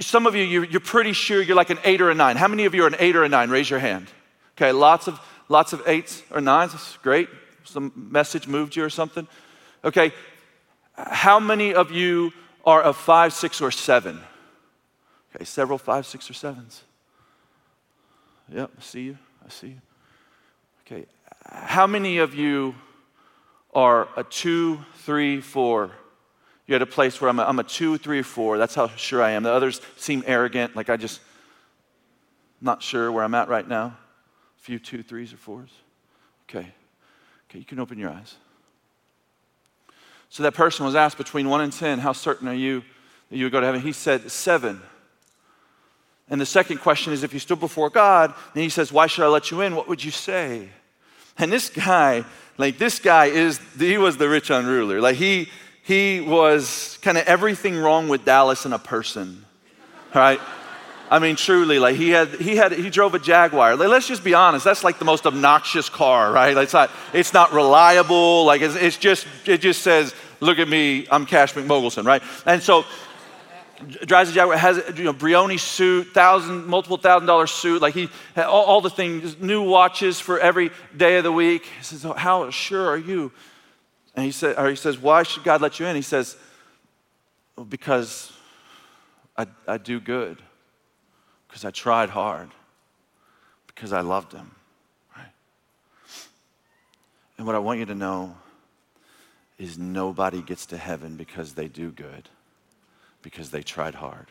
some 0.00 0.26
of 0.26 0.34
you, 0.34 0.44
you're 0.44 0.80
pretty 0.80 1.12
sure 1.12 1.42
you're 1.42 1.56
like 1.56 1.70
an 1.70 1.78
eight 1.84 2.00
or 2.00 2.10
a 2.10 2.14
nine. 2.14 2.36
How 2.36 2.48
many 2.48 2.64
of 2.64 2.74
you 2.74 2.84
are 2.84 2.86
an 2.86 2.96
eight 2.98 3.16
or 3.16 3.24
a 3.24 3.28
nine? 3.28 3.50
Raise 3.50 3.68
your 3.68 3.78
hand. 3.78 4.08
Okay, 4.56 4.72
lots 4.72 5.08
of 5.08 5.20
lots 5.48 5.72
of 5.72 5.82
eights 5.86 6.22
or 6.30 6.40
nines. 6.40 6.72
That's 6.72 6.96
great. 6.98 7.28
Some 7.64 7.92
message 7.94 8.46
moved 8.46 8.76
you 8.76 8.84
or 8.84 8.90
something. 8.90 9.26
Okay, 9.84 10.12
how 10.94 11.40
many 11.40 11.74
of 11.74 11.90
you 11.90 12.32
are 12.64 12.82
a 12.82 12.92
five, 12.92 13.32
six, 13.32 13.60
or 13.60 13.70
seven? 13.70 14.20
Okay, 15.34 15.44
several 15.44 15.78
five, 15.78 16.06
six, 16.06 16.28
or 16.28 16.34
sevens. 16.34 16.82
Yep, 18.52 18.70
I 18.76 18.82
see 18.82 19.02
you. 19.02 19.18
I 19.44 19.48
see 19.48 19.68
you. 19.68 19.80
Okay, 20.84 21.06
how 21.46 21.86
many 21.86 22.18
of 22.18 22.34
you 22.34 22.74
are 23.72 24.08
a 24.16 24.24
two, 24.24 24.84
three, 24.96 25.40
four, 25.40 25.92
you're 26.66 26.76
at 26.76 26.82
a 26.82 26.86
place 26.86 27.20
where 27.20 27.28
I'm 27.28 27.38
a, 27.38 27.44
I'm 27.44 27.58
a 27.58 27.64
two, 27.64 27.96
three, 27.98 28.22
four. 28.22 28.58
That's 28.58 28.74
how 28.74 28.88
sure 28.88 29.22
I 29.22 29.30
am. 29.30 29.44
The 29.44 29.52
others 29.52 29.80
seem 29.96 30.24
arrogant, 30.26 30.74
like 30.74 30.90
I 30.90 30.96
just 30.96 31.20
not 32.60 32.82
sure 32.82 33.10
where 33.10 33.24
I'm 33.24 33.34
at 33.34 33.48
right 33.48 33.66
now. 33.66 33.96
A 34.58 34.60
few 34.60 34.78
two, 34.78 35.02
threes, 35.02 35.32
or 35.32 35.36
fours. 35.36 35.70
Okay. 36.48 36.66
Okay, 37.48 37.58
you 37.58 37.64
can 37.64 37.80
open 37.80 37.98
your 37.98 38.10
eyes. 38.10 38.36
So 40.28 40.44
that 40.44 40.54
person 40.54 40.84
was 40.86 40.94
asked 40.94 41.18
between 41.18 41.48
one 41.48 41.60
and 41.60 41.72
ten, 41.72 41.98
how 41.98 42.12
certain 42.12 42.46
are 42.46 42.54
you 42.54 42.84
that 43.30 43.36
you 43.36 43.44
would 43.44 43.52
go 43.52 43.60
to 43.60 43.66
heaven? 43.66 43.80
He 43.80 43.92
said 43.92 44.30
seven. 44.30 44.80
And 46.30 46.40
the 46.40 46.46
second 46.46 46.78
question 46.78 47.12
is 47.12 47.24
if 47.24 47.34
you 47.34 47.40
stood 47.40 47.60
before 47.60 47.90
God 47.90 48.32
and 48.54 48.62
he 48.62 48.68
says, 48.68 48.92
Why 48.92 49.08
should 49.08 49.24
I 49.24 49.28
let 49.28 49.50
you 49.50 49.60
in? 49.60 49.74
What 49.74 49.88
would 49.88 50.02
you 50.02 50.12
say? 50.12 50.68
And 51.36 51.52
this 51.52 51.68
guy, 51.68 52.24
like 52.56 52.78
this 52.78 52.98
guy 52.98 53.26
is, 53.26 53.60
he 53.78 53.98
was 53.98 54.16
the 54.16 54.28
rich 54.28 54.50
unruler. 54.50 55.00
Like 55.00 55.16
he, 55.16 55.48
he 55.82 56.20
was 56.20 56.98
kind 57.02 57.18
of 57.18 57.26
everything 57.26 57.76
wrong 57.76 58.08
with 58.08 58.24
Dallas 58.24 58.64
in 58.64 58.72
a 58.72 58.78
person, 58.78 59.44
right? 60.14 60.40
I 61.10 61.18
mean, 61.18 61.34
truly, 61.34 61.80
like 61.80 61.96
he 61.96 62.10
had, 62.10 62.28
he 62.28 62.54
had, 62.54 62.70
he 62.70 62.88
drove 62.88 63.14
a 63.14 63.18
Jaguar. 63.18 63.74
Like, 63.74 63.88
let's 63.88 64.06
just 64.06 64.22
be 64.22 64.34
honest. 64.34 64.64
That's 64.64 64.84
like 64.84 65.00
the 65.00 65.04
most 65.04 65.26
obnoxious 65.26 65.88
car, 65.88 66.32
right? 66.32 66.56
It's 66.56 66.72
not, 66.72 66.92
it's 67.12 67.32
not 67.32 67.52
reliable. 67.52 68.44
Like, 68.44 68.60
it's, 68.60 68.76
it's 68.76 68.96
just, 68.96 69.26
it 69.44 69.60
just 69.60 69.82
says, 69.82 70.14
"Look 70.38 70.60
at 70.60 70.68
me, 70.68 71.08
I'm 71.10 71.26
Cash 71.26 71.54
McMogelson," 71.54 72.04
right? 72.04 72.22
And 72.46 72.62
so, 72.62 72.84
drives 74.06 74.30
a 74.30 74.32
Jaguar, 74.32 74.56
has 74.56 74.82
you 74.96 75.04
know 75.04 75.12
Brioni 75.12 75.58
suit, 75.58 76.08
thousand, 76.08 76.66
multiple 76.66 76.96
thousand 76.96 77.26
dollar 77.26 77.46
suit. 77.46 77.80
Like 77.80 77.94
he 77.94 78.08
had 78.34 78.46
all, 78.46 78.64
all 78.64 78.80
the 78.80 78.90
things, 78.90 79.38
new 79.40 79.62
watches 79.62 80.20
for 80.20 80.38
every 80.38 80.70
day 80.96 81.16
of 81.18 81.24
the 81.24 81.32
week. 81.32 81.64
He 81.78 81.84
says, 81.84 82.04
oh, 82.04 82.12
"How 82.12 82.50
sure 82.50 82.88
are 82.88 82.98
you?" 82.98 83.32
And 84.14 84.24
he 84.24 84.32
said, 84.32 84.58
or 84.58 84.68
he 84.68 84.76
says, 84.76 84.98
"Why 84.98 85.22
should 85.22 85.44
God 85.44 85.60
let 85.60 85.80
you 85.80 85.86
in?" 85.86 85.96
He 85.96 86.02
says, 86.02 86.36
well, 87.56 87.64
"Because 87.64 88.32
I, 89.36 89.46
I 89.66 89.78
do 89.78 90.00
good." 90.00 90.38
because 91.50 91.64
I 91.64 91.72
tried 91.72 92.10
hard, 92.10 92.50
because 93.66 93.92
I 93.92 94.02
loved 94.02 94.32
him. 94.32 94.52
Right? 95.16 95.32
And 97.36 97.46
what 97.46 97.56
I 97.56 97.58
want 97.58 97.80
you 97.80 97.86
to 97.86 97.94
know 97.94 98.36
is 99.58 99.76
nobody 99.76 100.42
gets 100.42 100.66
to 100.66 100.76
heaven 100.76 101.16
because 101.16 101.54
they 101.54 101.66
do 101.66 101.90
good, 101.90 102.28
because 103.22 103.50
they 103.50 103.62
tried 103.62 103.94
hard, 103.94 104.26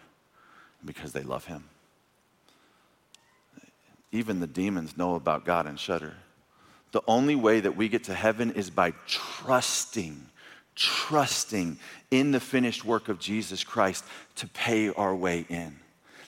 because 0.83 1.13
they 1.13 1.23
love 1.23 1.45
him. 1.45 1.65
Even 4.11 4.39
the 4.39 4.47
demons 4.47 4.97
know 4.97 5.15
about 5.15 5.45
God 5.45 5.67
and 5.67 5.79
shudder. 5.79 6.13
The 6.91 7.01
only 7.07 7.35
way 7.35 7.59
that 7.59 7.75
we 7.75 7.89
get 7.89 8.05
to 8.05 8.13
heaven 8.15 8.51
is 8.51 8.71
by 8.71 8.93
trusting, 9.05 10.25
trusting 10.75 11.77
in 12.09 12.31
the 12.31 12.39
finished 12.39 12.83
work 12.83 13.09
of 13.09 13.19
Jesus 13.19 13.63
Christ 13.63 14.03
to 14.37 14.47
pay 14.47 14.89
our 14.89 15.15
way 15.15 15.45
in. 15.49 15.75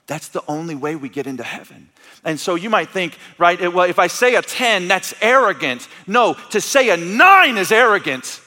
That's 0.06 0.28
the 0.28 0.44
only 0.48 0.76
way 0.76 0.96
we 0.96 1.10
get 1.10 1.26
into 1.26 1.44
heaven. 1.44 1.90
And 2.24 2.40
so 2.40 2.56
you 2.56 2.70
might 2.70 2.90
think, 2.90 3.18
right, 3.38 3.74
well, 3.74 3.90
if 3.90 3.98
I 3.98 4.08
say 4.08 4.36
a 4.36 4.42
10, 4.42 4.88
that's 4.88 5.14
arrogant. 5.22 5.88
No, 6.06 6.36
to 6.52 6.62
say 6.62 6.90
a 6.90 6.98
9 6.98 7.58
is 7.58 7.72
arrogant. 7.72 8.42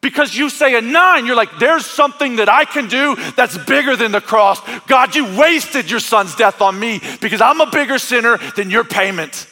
Because 0.00 0.36
you 0.36 0.50
say 0.50 0.76
a 0.76 0.80
nine, 0.80 1.26
you're 1.26 1.36
like, 1.36 1.58
there's 1.58 1.84
something 1.84 2.36
that 2.36 2.48
I 2.48 2.64
can 2.64 2.86
do 2.86 3.16
that's 3.36 3.58
bigger 3.58 3.96
than 3.96 4.12
the 4.12 4.20
cross. 4.20 4.60
God, 4.86 5.14
you 5.16 5.36
wasted 5.36 5.90
your 5.90 6.00
son's 6.00 6.36
death 6.36 6.60
on 6.60 6.78
me 6.78 7.00
because 7.20 7.40
I'm 7.40 7.60
a 7.60 7.70
bigger 7.70 7.98
sinner 7.98 8.38
than 8.56 8.70
your 8.70 8.84
payment. 8.84 9.48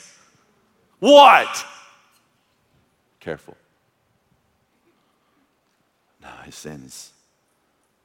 What? 1.01 1.67
Careful. 3.21 3.57
No, 6.23 6.29
his 6.45 6.55
sins, 6.55 7.13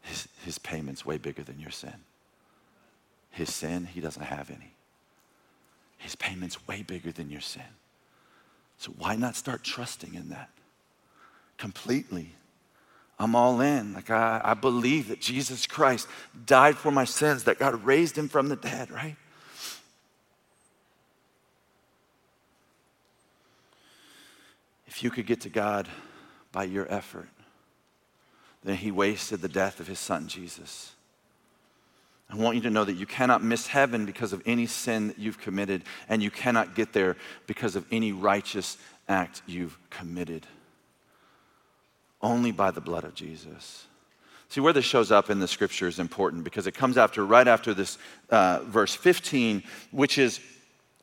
his, 0.01 0.27
his 0.43 0.57
payment's 0.57 1.05
way 1.05 1.17
bigger 1.17 1.43
than 1.43 1.59
your 1.59 1.71
sin. 1.71 1.93
His 3.31 3.53
sin, 3.53 3.85
he 3.85 4.01
doesn't 4.01 4.23
have 4.23 4.49
any. 4.49 4.73
His 5.97 6.15
payment's 6.15 6.67
way 6.67 6.81
bigger 6.81 7.11
than 7.11 7.29
your 7.29 7.41
sin. 7.41 7.61
So 8.77 8.91
why 8.97 9.15
not 9.15 9.35
start 9.35 9.63
trusting 9.63 10.15
in 10.15 10.29
that 10.29 10.49
completely? 11.59 12.33
I'm 13.19 13.35
all 13.35 13.59
in. 13.61 13.93
Like, 13.93 14.09
I, 14.09 14.41
I 14.43 14.53
believe 14.55 15.09
that 15.09 15.19
Jesus 15.19 15.67
Christ 15.67 16.07
died 16.45 16.77
for 16.77 16.89
my 16.89 17.03
sins, 17.03 17.43
that 17.43 17.59
God 17.59 17.83
raised 17.83 18.17
him 18.17 18.29
from 18.29 18.47
the 18.47 18.55
dead, 18.55 18.89
right? 18.89 19.17
If 24.87 25.03
you 25.03 25.11
could 25.11 25.27
get 25.27 25.41
to 25.41 25.49
God 25.49 25.87
by 26.51 26.63
your 26.63 26.91
effort, 26.91 27.29
then 28.63 28.77
he 28.77 28.89
wasted 28.89 29.41
the 29.41 29.49
death 29.49 29.79
of 29.79 29.87
his 29.87 29.99
son, 29.99 30.27
Jesus. 30.27 30.93
I 32.29 32.35
want 32.35 32.55
you 32.55 32.61
to 32.63 32.69
know 32.69 32.85
that 32.85 32.93
you 32.93 33.05
cannot 33.05 33.43
miss 33.43 33.67
heaven 33.67 34.05
because 34.05 34.33
of 34.33 34.41
any 34.45 34.65
sin 34.65 35.07
that 35.07 35.19
you've 35.19 35.39
committed, 35.39 35.83
and 36.07 36.23
you 36.23 36.31
cannot 36.31 36.75
get 36.75 36.93
there 36.93 37.17
because 37.47 37.75
of 37.75 37.85
any 37.91 38.11
righteous 38.11 38.77
act 39.07 39.41
you've 39.45 39.77
committed. 39.89 40.47
Only 42.21 42.51
by 42.51 42.71
the 42.71 42.81
blood 42.81 43.03
of 43.03 43.15
Jesus. 43.15 43.85
See, 44.49 44.61
where 44.61 44.73
this 44.73 44.85
shows 44.85 45.11
up 45.11 45.29
in 45.29 45.39
the 45.39 45.47
scripture 45.47 45.87
is 45.87 45.99
important 45.99 46.43
because 46.43 46.65
it 46.65 46.73
comes 46.73 46.97
after, 46.97 47.25
right 47.25 47.47
after 47.47 47.73
this 47.73 47.97
uh, 48.31 48.59
verse 48.63 48.95
15, 48.95 49.63
which 49.91 50.17
is 50.17 50.39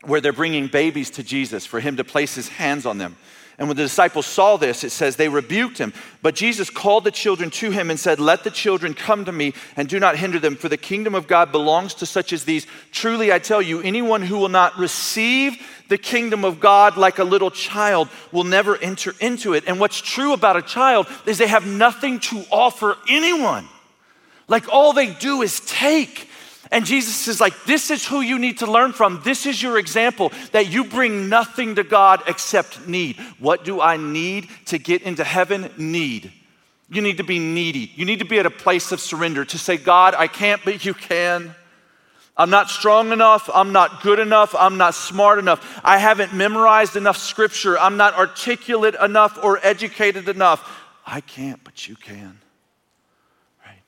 where 0.03 0.21
they're 0.21 0.33
bringing 0.33 0.67
babies 0.67 1.09
to 1.11 1.23
Jesus 1.23 1.65
for 1.65 1.79
him 1.79 1.97
to 1.97 2.03
place 2.03 2.35
his 2.35 2.49
hands 2.49 2.85
on 2.85 2.97
them. 2.97 3.15
And 3.59 3.67
when 3.67 3.75
the 3.75 3.83
disciples 3.83 4.27
saw 4.27 4.55
this, 4.55 4.83
it 4.83 4.91
says 4.91 5.15
they 5.15 5.29
rebuked 5.29 5.79
him. 5.79 5.91
But 6.21 6.35
Jesus 6.35 6.69
called 6.69 7.03
the 7.03 7.11
children 7.11 7.49
to 7.51 7.71
him 7.71 7.89
and 7.89 7.99
said, 7.99 8.19
Let 8.19 8.43
the 8.43 8.51
children 8.51 8.93
come 8.93 9.25
to 9.25 9.31
me 9.31 9.53
and 9.75 9.89
do 9.89 9.99
not 9.99 10.15
hinder 10.15 10.37
them, 10.37 10.55
for 10.55 10.69
the 10.69 10.77
kingdom 10.77 11.15
of 11.15 11.27
God 11.27 11.51
belongs 11.51 11.95
to 11.95 12.05
such 12.05 12.33
as 12.33 12.43
these. 12.43 12.67
Truly, 12.91 13.33
I 13.33 13.39
tell 13.39 13.61
you, 13.61 13.81
anyone 13.81 14.21
who 14.21 14.37
will 14.37 14.49
not 14.49 14.77
receive 14.77 15.57
the 15.87 15.97
kingdom 15.97 16.45
of 16.45 16.59
God 16.59 16.97
like 16.97 17.17
a 17.17 17.23
little 17.23 17.49
child 17.49 18.09
will 18.31 18.43
never 18.43 18.77
enter 18.77 19.15
into 19.19 19.53
it. 19.53 19.63
And 19.65 19.79
what's 19.79 20.01
true 20.01 20.33
about 20.33 20.57
a 20.57 20.61
child 20.61 21.07
is 21.25 21.39
they 21.39 21.47
have 21.47 21.65
nothing 21.65 22.19
to 22.19 22.43
offer 22.51 22.95
anyone. 23.09 23.67
Like 24.47 24.71
all 24.71 24.93
they 24.93 25.13
do 25.13 25.41
is 25.41 25.61
take. 25.61 26.29
And 26.71 26.85
Jesus 26.85 27.27
is 27.27 27.39
like, 27.39 27.63
This 27.65 27.91
is 27.91 28.05
who 28.05 28.21
you 28.21 28.39
need 28.39 28.59
to 28.59 28.71
learn 28.71 28.93
from. 28.93 29.21
This 29.23 29.45
is 29.45 29.61
your 29.61 29.77
example 29.77 30.31
that 30.51 30.71
you 30.71 30.83
bring 30.83 31.29
nothing 31.29 31.75
to 31.75 31.83
God 31.83 32.23
except 32.27 32.87
need. 32.87 33.17
What 33.39 33.63
do 33.63 33.81
I 33.81 33.97
need 33.97 34.49
to 34.65 34.77
get 34.77 35.01
into 35.03 35.23
heaven? 35.23 35.69
Need. 35.77 36.31
You 36.89 37.01
need 37.01 37.17
to 37.17 37.23
be 37.23 37.39
needy. 37.39 37.91
You 37.95 38.05
need 38.05 38.19
to 38.19 38.25
be 38.25 38.39
at 38.39 38.45
a 38.45 38.51
place 38.51 38.91
of 38.91 39.01
surrender 39.01 39.43
to 39.45 39.57
say, 39.57 39.77
God, 39.77 40.15
I 40.15 40.27
can't, 40.27 40.61
but 40.63 40.85
you 40.85 40.93
can. 40.93 41.53
I'm 42.37 42.49
not 42.49 42.69
strong 42.69 43.11
enough. 43.11 43.49
I'm 43.53 43.73
not 43.73 44.03
good 44.03 44.19
enough. 44.19 44.55
I'm 44.57 44.77
not 44.77 44.93
smart 44.93 45.39
enough. 45.39 45.81
I 45.83 45.97
haven't 45.97 46.33
memorized 46.33 46.95
enough 46.95 47.17
scripture. 47.17 47.77
I'm 47.77 47.97
not 47.97 48.13
articulate 48.13 48.95
enough 49.01 49.39
or 49.43 49.59
educated 49.63 50.29
enough. 50.29 50.69
I 51.05 51.21
can't, 51.21 51.61
but 51.63 51.87
you 51.87 51.95
can. 51.95 52.39
Right? 53.65 53.81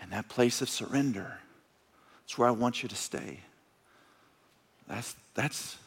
And 0.00 0.12
that 0.12 0.28
place 0.28 0.62
of 0.62 0.68
surrender 0.68 1.38
that's 2.34 2.38
where 2.40 2.48
I 2.48 2.50
want 2.50 2.82
you 2.82 2.88
to 2.88 2.96
stay. 2.96 3.38
That's, 4.88 5.14
that's, 5.36 5.78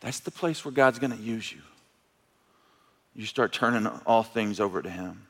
that's 0.00 0.18
the 0.18 0.32
place 0.32 0.64
where 0.64 0.72
God's 0.72 0.98
going 0.98 1.12
to 1.12 1.22
use 1.22 1.52
you. 1.52 1.60
You 3.14 3.24
start 3.24 3.52
turning 3.52 3.86
all 4.04 4.24
things 4.24 4.58
over 4.58 4.82
to 4.82 4.90
Him. 4.90 5.28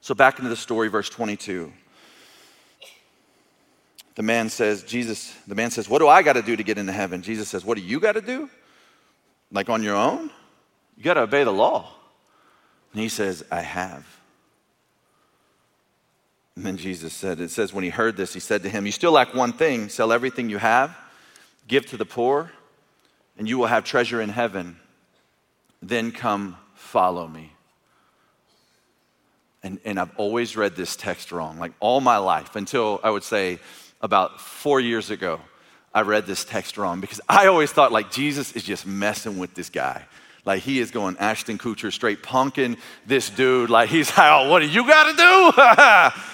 So, 0.00 0.14
back 0.14 0.38
into 0.38 0.48
the 0.48 0.54
story, 0.54 0.86
verse 0.86 1.08
22. 1.08 1.72
The 4.14 4.22
man 4.22 4.48
says, 4.48 4.84
Jesus, 4.84 5.34
the 5.48 5.56
man 5.56 5.72
says, 5.72 5.88
What 5.88 5.98
do 5.98 6.06
I 6.06 6.22
got 6.22 6.34
to 6.34 6.42
do 6.42 6.54
to 6.54 6.62
get 6.62 6.78
into 6.78 6.92
heaven? 6.92 7.22
Jesus 7.22 7.48
says, 7.48 7.64
What 7.64 7.76
do 7.76 7.82
you 7.82 7.98
got 7.98 8.12
to 8.12 8.20
do? 8.20 8.48
Like 9.50 9.68
on 9.68 9.82
your 9.82 9.96
own? 9.96 10.30
You 10.96 11.02
got 11.02 11.14
to 11.14 11.22
obey 11.22 11.42
the 11.42 11.50
law. 11.50 11.88
And 12.92 13.02
he 13.02 13.08
says, 13.08 13.42
I 13.50 13.62
have. 13.62 14.06
And 16.60 16.66
then 16.66 16.76
Jesus 16.76 17.14
said, 17.14 17.40
It 17.40 17.50
says, 17.50 17.72
when 17.72 17.84
he 17.84 17.88
heard 17.88 18.18
this, 18.18 18.34
he 18.34 18.40
said 18.40 18.64
to 18.64 18.68
him, 18.68 18.84
You 18.84 18.92
still 18.92 19.12
lack 19.12 19.32
one 19.32 19.54
thing 19.54 19.88
sell 19.88 20.12
everything 20.12 20.50
you 20.50 20.58
have, 20.58 20.94
give 21.66 21.86
to 21.86 21.96
the 21.96 22.04
poor, 22.04 22.52
and 23.38 23.48
you 23.48 23.56
will 23.56 23.64
have 23.64 23.82
treasure 23.82 24.20
in 24.20 24.28
heaven. 24.28 24.76
Then 25.80 26.12
come 26.12 26.58
follow 26.74 27.26
me. 27.26 27.54
And, 29.62 29.80
and 29.86 29.98
I've 29.98 30.14
always 30.18 30.54
read 30.54 30.76
this 30.76 30.96
text 30.96 31.32
wrong, 31.32 31.58
like 31.58 31.72
all 31.80 32.02
my 32.02 32.18
life, 32.18 32.54
until 32.54 33.00
I 33.02 33.08
would 33.08 33.24
say 33.24 33.58
about 34.02 34.38
four 34.38 34.80
years 34.80 35.08
ago, 35.08 35.40
I 35.94 36.02
read 36.02 36.26
this 36.26 36.44
text 36.44 36.76
wrong 36.76 37.00
because 37.00 37.22
I 37.26 37.46
always 37.46 37.72
thought 37.72 37.90
like 37.90 38.10
Jesus 38.10 38.52
is 38.52 38.64
just 38.64 38.86
messing 38.86 39.38
with 39.38 39.54
this 39.54 39.70
guy. 39.70 40.04
Like 40.44 40.62
he 40.62 40.80
is 40.80 40.90
going 40.90 41.16
Ashton 41.18 41.58
Kutcher 41.58 41.92
straight 41.92 42.22
punking 42.22 42.78
this 43.06 43.30
dude. 43.30 43.70
Like 43.70 43.90
he's 43.90 44.10
how 44.10 44.44
oh, 44.44 44.50
what 44.50 44.60
do 44.60 44.68
you 44.68 44.86
got 44.86 45.10
to 45.10 45.16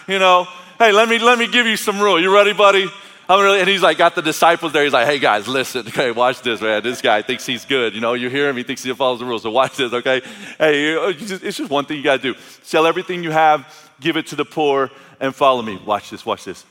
do? 0.06 0.12
you 0.12 0.18
know, 0.18 0.46
hey, 0.78 0.92
let 0.92 1.08
me 1.08 1.18
let 1.18 1.38
me 1.38 1.48
give 1.48 1.66
you 1.66 1.76
some 1.76 2.00
rule. 2.00 2.20
You 2.20 2.32
ready, 2.32 2.52
buddy? 2.52 2.88
I'm 3.28 3.40
really, 3.40 3.58
and 3.58 3.68
he's 3.68 3.82
like 3.82 3.98
got 3.98 4.14
the 4.14 4.22
disciples 4.22 4.72
there. 4.72 4.84
He's 4.84 4.92
like, 4.92 5.06
hey 5.06 5.18
guys, 5.18 5.48
listen, 5.48 5.86
okay, 5.88 6.12
watch 6.12 6.42
this, 6.42 6.60
man. 6.60 6.82
This 6.82 7.02
guy 7.02 7.22
thinks 7.22 7.44
he's 7.44 7.64
good. 7.64 7.94
You 7.94 8.00
know, 8.00 8.14
you 8.14 8.30
hear 8.30 8.48
him, 8.48 8.56
he 8.56 8.62
thinks 8.62 8.84
he 8.84 8.92
follows 8.94 9.18
the 9.18 9.24
rules. 9.24 9.42
So 9.42 9.50
watch 9.50 9.76
this, 9.76 9.92
okay? 9.92 10.22
Hey, 10.58 10.96
uh, 10.96 11.12
it's 11.16 11.56
just 11.56 11.70
one 11.70 11.84
thing 11.86 11.96
you 11.96 12.04
got 12.04 12.22
to 12.22 12.34
do: 12.34 12.40
sell 12.62 12.86
everything 12.86 13.24
you 13.24 13.32
have, 13.32 13.90
give 14.00 14.16
it 14.16 14.28
to 14.28 14.36
the 14.36 14.44
poor, 14.44 14.90
and 15.18 15.34
follow 15.34 15.62
me. 15.62 15.80
Watch 15.84 16.10
this. 16.10 16.24
Watch 16.24 16.44
this. 16.44 16.64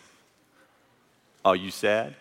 Are 1.44 1.56
you 1.56 1.72
sad? 1.72 2.16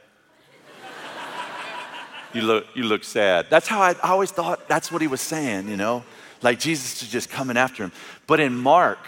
You 2.35 2.43
look, 2.43 2.67
you 2.75 2.85
look 2.85 3.05
sad. 3.05 3.47
That's 3.51 3.69
how 3.69 3.81
I, 3.81 3.91
I 4.03 4.11
always 4.11 4.31
thought 4.31 4.69
that's 4.69 4.91
what 4.91 5.03
he 5.03 5.09
was 5.09 5.21
saying, 5.21 5.69
you 5.69 5.77
know? 5.77 6.05
Like 6.43 6.59
Jesus 6.59 7.03
is 7.03 7.09
just 7.09 7.31
coming 7.31 7.57
after 7.57 7.83
him. 7.85 7.93
But 8.27 8.41
in 8.41 8.57
Mark, 8.57 8.99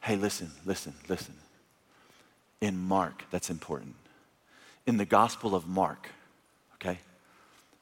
hey, 0.00 0.16
listen, 0.16 0.50
listen, 0.64 0.94
listen. 1.08 1.34
In 2.60 2.78
Mark, 2.78 3.24
that's 3.30 3.50
important. 3.50 3.94
In 4.86 4.96
the 4.96 5.04
Gospel 5.04 5.54
of 5.54 5.66
Mark, 5.66 6.08
okay? 6.74 6.98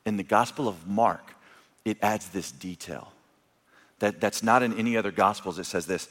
In 0.05 0.17
the 0.17 0.23
Gospel 0.23 0.69
of 0.69 0.87
Mark, 0.87 1.35
it 1.85 1.99
adds 2.03 2.29
this 2.29 2.51
detail 2.51 3.13
that, 3.99 4.21
that's 4.21 4.43
not 4.43 4.63
in 4.63 4.79
any 4.79 4.97
other 4.97 5.11
gospels. 5.11 5.59
It 5.59 5.65
says 5.65 5.87
this 5.87 6.09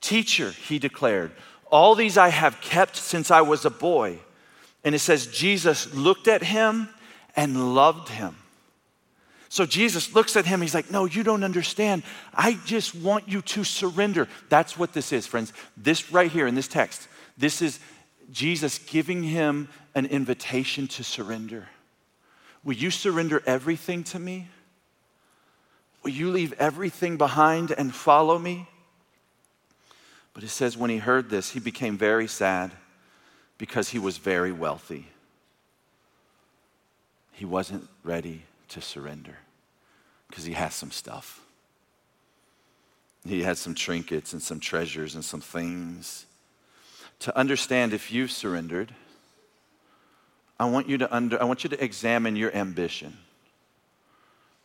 Teacher, 0.00 0.50
he 0.50 0.78
declared, 0.78 1.32
all 1.70 1.94
these 1.94 2.18
I 2.18 2.28
have 2.28 2.60
kept 2.60 2.96
since 2.96 3.30
I 3.30 3.40
was 3.40 3.64
a 3.64 3.70
boy. 3.70 4.18
And 4.84 4.94
it 4.94 4.98
says, 4.98 5.26
Jesus 5.26 5.92
looked 5.94 6.28
at 6.28 6.42
him 6.42 6.88
and 7.36 7.74
loved 7.74 8.08
him. 8.08 8.36
So 9.48 9.66
Jesus 9.66 10.14
looks 10.14 10.36
at 10.36 10.46
him, 10.46 10.60
he's 10.62 10.74
like, 10.74 10.90
No, 10.90 11.04
you 11.04 11.22
don't 11.22 11.44
understand. 11.44 12.02
I 12.34 12.58
just 12.64 12.94
want 12.94 13.28
you 13.28 13.40
to 13.42 13.62
surrender. 13.62 14.28
That's 14.48 14.76
what 14.76 14.92
this 14.92 15.12
is, 15.12 15.26
friends. 15.26 15.52
This 15.76 16.10
right 16.10 16.30
here 16.30 16.46
in 16.46 16.54
this 16.54 16.68
text, 16.68 17.06
this 17.38 17.62
is 17.62 17.78
Jesus 18.32 18.78
giving 18.78 19.22
him 19.22 19.68
an 19.94 20.06
invitation 20.06 20.88
to 20.88 21.04
surrender. 21.04 21.68
Will 22.64 22.74
you 22.74 22.90
surrender 22.90 23.42
everything 23.46 24.02
to 24.04 24.18
me? 24.18 24.48
Will 26.02 26.10
you 26.10 26.30
leave 26.30 26.52
everything 26.54 27.16
behind 27.16 27.70
and 27.70 27.94
follow 27.94 28.38
me? 28.38 28.66
But 30.32 30.42
it 30.42 30.48
says, 30.48 30.76
when 30.76 30.90
he 30.90 30.98
heard 30.98 31.30
this, 31.30 31.50
he 31.50 31.60
became 31.60 31.96
very 31.96 32.26
sad 32.26 32.72
because 33.56 33.90
he 33.90 33.98
was 33.98 34.18
very 34.18 34.50
wealthy. 34.50 35.06
He 37.34 37.44
wasn't 37.44 37.88
ready 38.02 38.44
to 38.68 38.80
surrender 38.80 39.38
because 40.28 40.44
he 40.44 40.52
has 40.54 40.74
some 40.74 40.90
stuff. 40.90 41.40
He 43.26 43.42
had 43.42 43.58
some 43.58 43.74
trinkets 43.74 44.32
and 44.32 44.40
some 44.40 44.60
treasures 44.60 45.14
and 45.14 45.24
some 45.24 45.40
things. 45.40 46.26
To 47.20 47.36
understand 47.36 47.92
if 47.92 48.12
you've 48.12 48.30
surrendered, 48.30 48.94
I 50.60 50.66
want 50.66 50.88
you 50.88 50.98
to 50.98 51.14
under, 51.14 51.40
I 51.40 51.44
want 51.44 51.64
you 51.64 51.70
to 51.70 51.82
examine 51.82 52.36
your 52.36 52.54
ambition. 52.54 53.16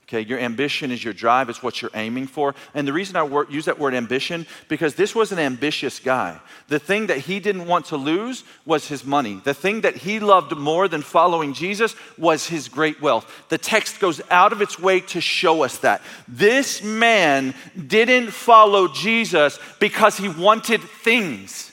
Okay, 0.09 0.21
your 0.21 0.39
ambition 0.39 0.89
is 0.89 1.03
your 1.03 1.13
drive, 1.13 1.49
it's 1.49 1.61
what 1.61 1.83
you're 1.83 1.91
aiming 1.93 2.25
for. 2.25 2.55
And 2.73 2.87
the 2.87 2.93
reason 2.93 3.15
I 3.15 3.21
wor- 3.21 3.45
use 3.47 3.65
that 3.65 3.77
word 3.77 3.93
ambition, 3.93 4.47
because 4.67 4.95
this 4.95 5.13
was 5.13 5.31
an 5.31 5.37
ambitious 5.37 5.99
guy. 5.99 6.39
The 6.67 6.79
thing 6.79 7.05
that 7.07 7.19
he 7.19 7.39
didn't 7.39 7.67
want 7.67 7.85
to 7.87 7.95
lose 7.95 8.43
was 8.65 8.87
his 8.87 9.05
money. 9.05 9.39
The 9.43 9.53
thing 9.53 9.81
that 9.81 9.97
he 9.97 10.19
loved 10.19 10.57
more 10.57 10.87
than 10.87 11.03
following 11.03 11.53
Jesus 11.53 11.95
was 12.17 12.47
his 12.47 12.69
great 12.69 12.99
wealth. 12.99 13.31
The 13.49 13.59
text 13.59 13.99
goes 13.99 14.19
out 14.31 14.51
of 14.51 14.63
its 14.63 14.79
way 14.79 14.99
to 15.01 15.21
show 15.21 15.61
us 15.61 15.77
that. 15.77 16.01
This 16.27 16.81
man 16.81 17.53
didn't 17.85 18.31
follow 18.31 18.87
Jesus 18.87 19.59
because 19.79 20.17
he 20.17 20.27
wanted 20.27 20.81
things 20.81 21.68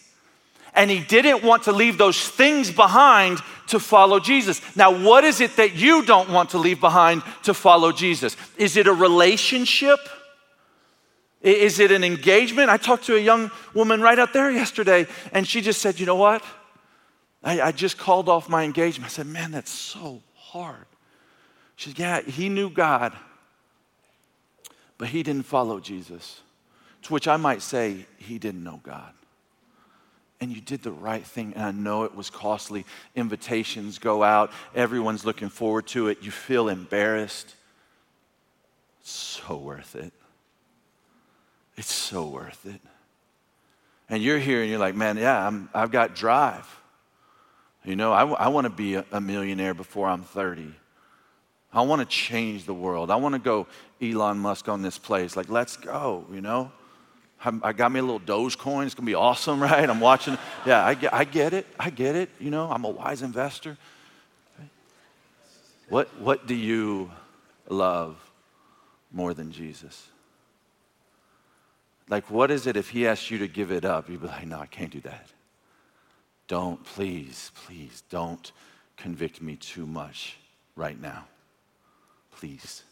and 0.77 0.91
he 0.91 1.01
didn't 1.01 1.43
want 1.43 1.65
to 1.65 1.73
leave 1.73 1.97
those 1.97 2.29
things 2.29 2.71
behind 2.71 3.41
to 3.69 3.81
follow 3.81 4.21
Jesus. 4.21 4.61
Now, 4.77 4.97
what 5.03 5.25
is 5.25 5.41
it 5.41 5.57
that 5.57 5.75
you 5.75 6.05
don't 6.05 6.31
want 6.31 6.51
to 6.51 6.59
leave 6.59 6.81
behind 6.81 7.23
to 7.45 7.55
follow 7.55 7.91
Jesus? 7.91 8.37
Is 8.59 8.77
it 8.77 8.87
a 8.87 8.93
relationship? 8.93 9.99
Is 11.41 11.81
it 11.81 11.91
an 11.91 12.05
engagement? 12.05 12.69
I 12.69 12.77
talked 12.77 13.05
to 13.07 13.17
a 13.17 13.21
young 13.21 13.51
woman 13.75 14.01
right 14.03 14.19
out 14.19 14.33
there 14.33 14.51
yesterday, 14.51 15.07
and 15.33 15.49
she 15.49 15.62
just 15.62 15.81
said, 15.81 15.99
You 15.99 16.07
know 16.07 16.17
what? 16.17 16.45
I, 17.43 17.61
I 17.61 17.73
just 17.73 17.99
called 17.99 18.29
off 18.29 18.49
my 18.49 18.62
engagement. 18.62 19.11
I 19.11 19.15
said, 19.15 19.27
Man, 19.27 19.53
that's 19.53 19.71
so 19.71 20.23
hard. 20.35 20.87
She 21.77 21.91
said, 21.91 21.99
Yeah, 21.99 22.21
he 22.21 22.49
knew 22.49 22.69
God, 22.69 23.12
but 24.99 25.09
he 25.09 25.23
didn't 25.23 25.45
follow 25.45 25.81
Jesus. 25.81 26.43
To 27.03 27.12
which 27.12 27.29
I 27.29 27.37
might 27.37 27.62
say, 27.62 28.07
He 28.19 28.39
didn't 28.39 28.62
know 28.62 28.81
God 28.83 29.12
and 30.40 30.53
you 30.53 30.61
did 30.61 30.83
the 30.83 30.92
right 30.92 31.25
thing. 31.25 31.53
And 31.55 31.62
I 31.62 31.70
know 31.72 32.05
it 32.05 32.14
was 32.14 32.31
costly. 32.31 32.85
Invitations 33.14 33.99
go 33.99 34.22
out, 34.22 34.51
everyone's 34.75 35.25
looking 35.25 35.49
forward 35.49 35.87
to 35.88 36.09
it. 36.09 36.18
You 36.22 36.31
feel 36.31 36.68
embarrassed. 36.68 37.55
It's 39.01 39.11
so 39.11 39.57
worth 39.57 39.94
it. 39.96 40.12
It's 41.77 41.92
so 41.92 42.27
worth 42.27 42.66
it. 42.66 42.81
And 44.09 44.22
you're 44.22 44.38
here 44.38 44.62
and 44.62 44.70
you're 44.70 44.79
like, 44.79 44.94
man, 44.94 45.16
yeah, 45.16 45.46
I'm, 45.46 45.68
I've 45.75 45.90
got 45.90 46.14
drive. 46.14 46.68
You 47.85 47.96
know, 47.96 48.12
I, 48.12 48.25
I 48.25 48.49
want 48.49 48.64
to 48.64 48.70
be 48.70 48.94
a, 48.94 49.05
a 49.12 49.20
millionaire 49.20 49.75
before 49.75 50.09
I'm 50.09 50.22
30. 50.22 50.72
I 51.72 51.83
want 51.83 52.01
to 52.01 52.07
change 52.07 52.64
the 52.64 52.75
world. 52.75 53.11
I 53.11 53.16
want 53.16 53.35
to 53.35 53.38
go 53.38 53.66
Elon 54.01 54.38
Musk 54.38 54.68
on 54.68 54.83
this 54.83 54.99
place. 54.99 55.37
Like, 55.37 55.49
let's 55.49 55.77
go, 55.77 56.25
you 56.33 56.40
know? 56.40 56.72
I 57.63 57.73
got 57.73 57.93
me 57.93 58.01
a 58.01 58.03
little 58.03 58.21
Dogecoin. 58.21 58.87
It's 58.87 58.95
going 58.95 59.05
to 59.05 59.11
be 59.11 59.15
awesome, 59.15 59.63
right? 59.63 59.89
I'm 59.89 60.01
watching. 60.01 60.37
Yeah, 60.65 60.85
I 60.85 60.95
get, 60.95 61.15
I 61.15 61.25
get 61.25 61.53
it. 61.53 61.67
I 61.79 61.91
get 61.91 62.17
it. 62.17 62.31
You 62.41 62.51
know, 62.51 62.71
I'm 62.71 62.85
a 62.85 62.91
wise 62.91 63.23
investor. 63.23 63.77
What, 65.89 66.09
what 66.21 66.47
do 66.47 66.55
you 66.55 67.11
love 67.69 68.17
more 69.13 69.35
than 69.35 69.53
Jesus? 69.53 70.09
Like, 72.09 72.31
what 72.31 72.51
is 72.51 72.67
it 72.67 72.77
if 72.77 72.91
he 72.91 73.07
asks 73.07 73.31
you 73.31 73.39
to 73.39 73.49
give 73.49 73.71
it 73.71 73.85
up? 73.85 74.09
You'd 74.09 74.23
be 74.23 74.27
like, 74.27 74.47
no, 74.47 74.59
I 74.59 74.67
can't 74.67 74.91
do 74.91 75.01
that. 75.01 75.29
Don't, 76.49 76.83
please, 76.85 77.51
please, 77.55 78.03
don't 78.11 78.53
convict 78.97 79.43
me 79.43 79.57
too 79.57 79.87
much 79.87 80.37
right 80.77 81.01
now. 81.01 81.27
Please. 82.37 82.83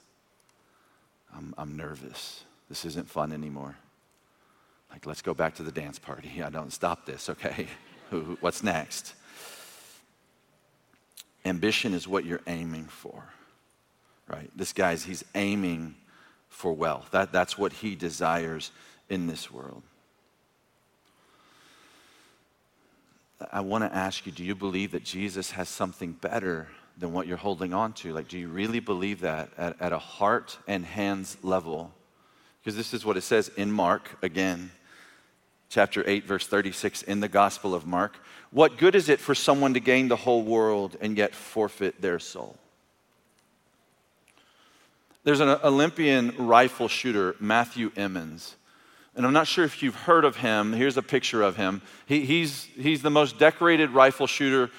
I'm, 1.37 1.55
I'm 1.59 1.77
nervous. 1.77 2.45
This 2.69 2.85
isn't 2.85 3.09
fun 3.09 3.33
anymore. 3.33 3.77
Like, 4.95 5.07
let's 5.07 5.23
go 5.23 5.35
back 5.35 5.57
to 5.57 5.65
the 5.65 5.73
dance 5.73 5.99
party. 5.99 6.41
I 6.45 6.51
don't 6.51 6.73
stop 6.73 7.05
this, 7.05 7.29
okay? 7.29 7.67
What's 8.41 8.63
next? 8.63 9.15
Ambition 11.45 11.93
is 11.93 12.07
what 12.07 12.25
you're 12.25 12.41
aiming 12.47 12.85
for, 12.85 13.25
right? 14.29 14.49
This 14.57 14.73
guy's, 14.73 15.05
he's 15.05 15.25
aiming 15.35 15.97
for 16.49 16.73
wealth. 16.73 17.09
That, 17.11 17.33
that's 17.33 17.59
what 17.59 17.73
he 17.73 17.97
desires 17.97 18.71
in 19.11 19.27
this 19.27 19.51
world. 19.51 19.83
I 23.53 23.61
want 23.61 23.83
to 23.83 23.95
ask 23.95 24.25
you 24.25 24.33
do 24.33 24.45
you 24.45 24.55
believe 24.55 24.93
that 24.93 25.03
Jesus 25.03 25.51
has 25.51 25.69
something 25.69 26.13
better 26.13 26.69
than 26.97 27.13
what 27.13 27.27
you're 27.27 27.37
holding 27.37 27.75
on 27.75 27.95
to? 27.95 28.13
Like, 28.13 28.29
do 28.29 28.39
you 28.39 28.49
really 28.49 28.79
believe 28.79 29.21
that 29.23 29.51
at, 29.59 29.79
at 29.83 29.93
a 29.93 29.99
heart 29.99 30.57
and 30.69 30.87
hands 30.87 31.37
level? 31.43 31.93
Because 32.63 32.77
this 32.77 32.95
is 32.95 33.05
what 33.05 33.17
it 33.17 33.23
says 33.23 33.51
in 33.57 33.73
Mark 33.73 34.17
again 34.23 34.71
chapter 35.69 36.05
8, 36.07 36.25
verse 36.25 36.47
36 36.47 37.03
in 37.03 37.21
the 37.21 37.29
Gospel 37.29 37.75
of 37.75 37.87
Mark. 37.87 38.17
What 38.51 38.79
good 38.79 38.95
is 38.95 39.09
it 39.09 39.21
for 39.21 39.35
someone 39.35 39.75
to 39.75 39.81
gain 39.81 40.09
the 40.09 40.17
whole 40.17 40.43
world 40.43 40.97
and 41.01 41.17
yet 41.17 41.35
forfeit 41.35 42.01
their 42.01 42.19
soul? 42.19 42.57
There's 45.25 45.41
an 45.41 45.49
Olympian 45.49 46.35
rifle 46.37 46.87
shooter, 46.87 47.35
Matthew 47.41 47.91
Emmons. 47.97 48.57
And 49.17 49.25
I'm 49.25 49.33
not 49.33 49.47
sure 49.47 49.65
if 49.65 49.83
you've 49.83 49.95
heard 49.95 50.25
of 50.25 50.37
him. 50.37 50.73
Here's 50.73 50.97
a 50.97 51.03
picture 51.03 51.43
of 51.43 51.57
him. 51.57 51.83
He, 52.07 52.25
he's, 52.27 52.65
he's 52.77 53.01
the 53.01 53.11
most 53.11 53.39
decorated 53.39 53.91
rifle 53.91 54.27
shooter 54.27 54.71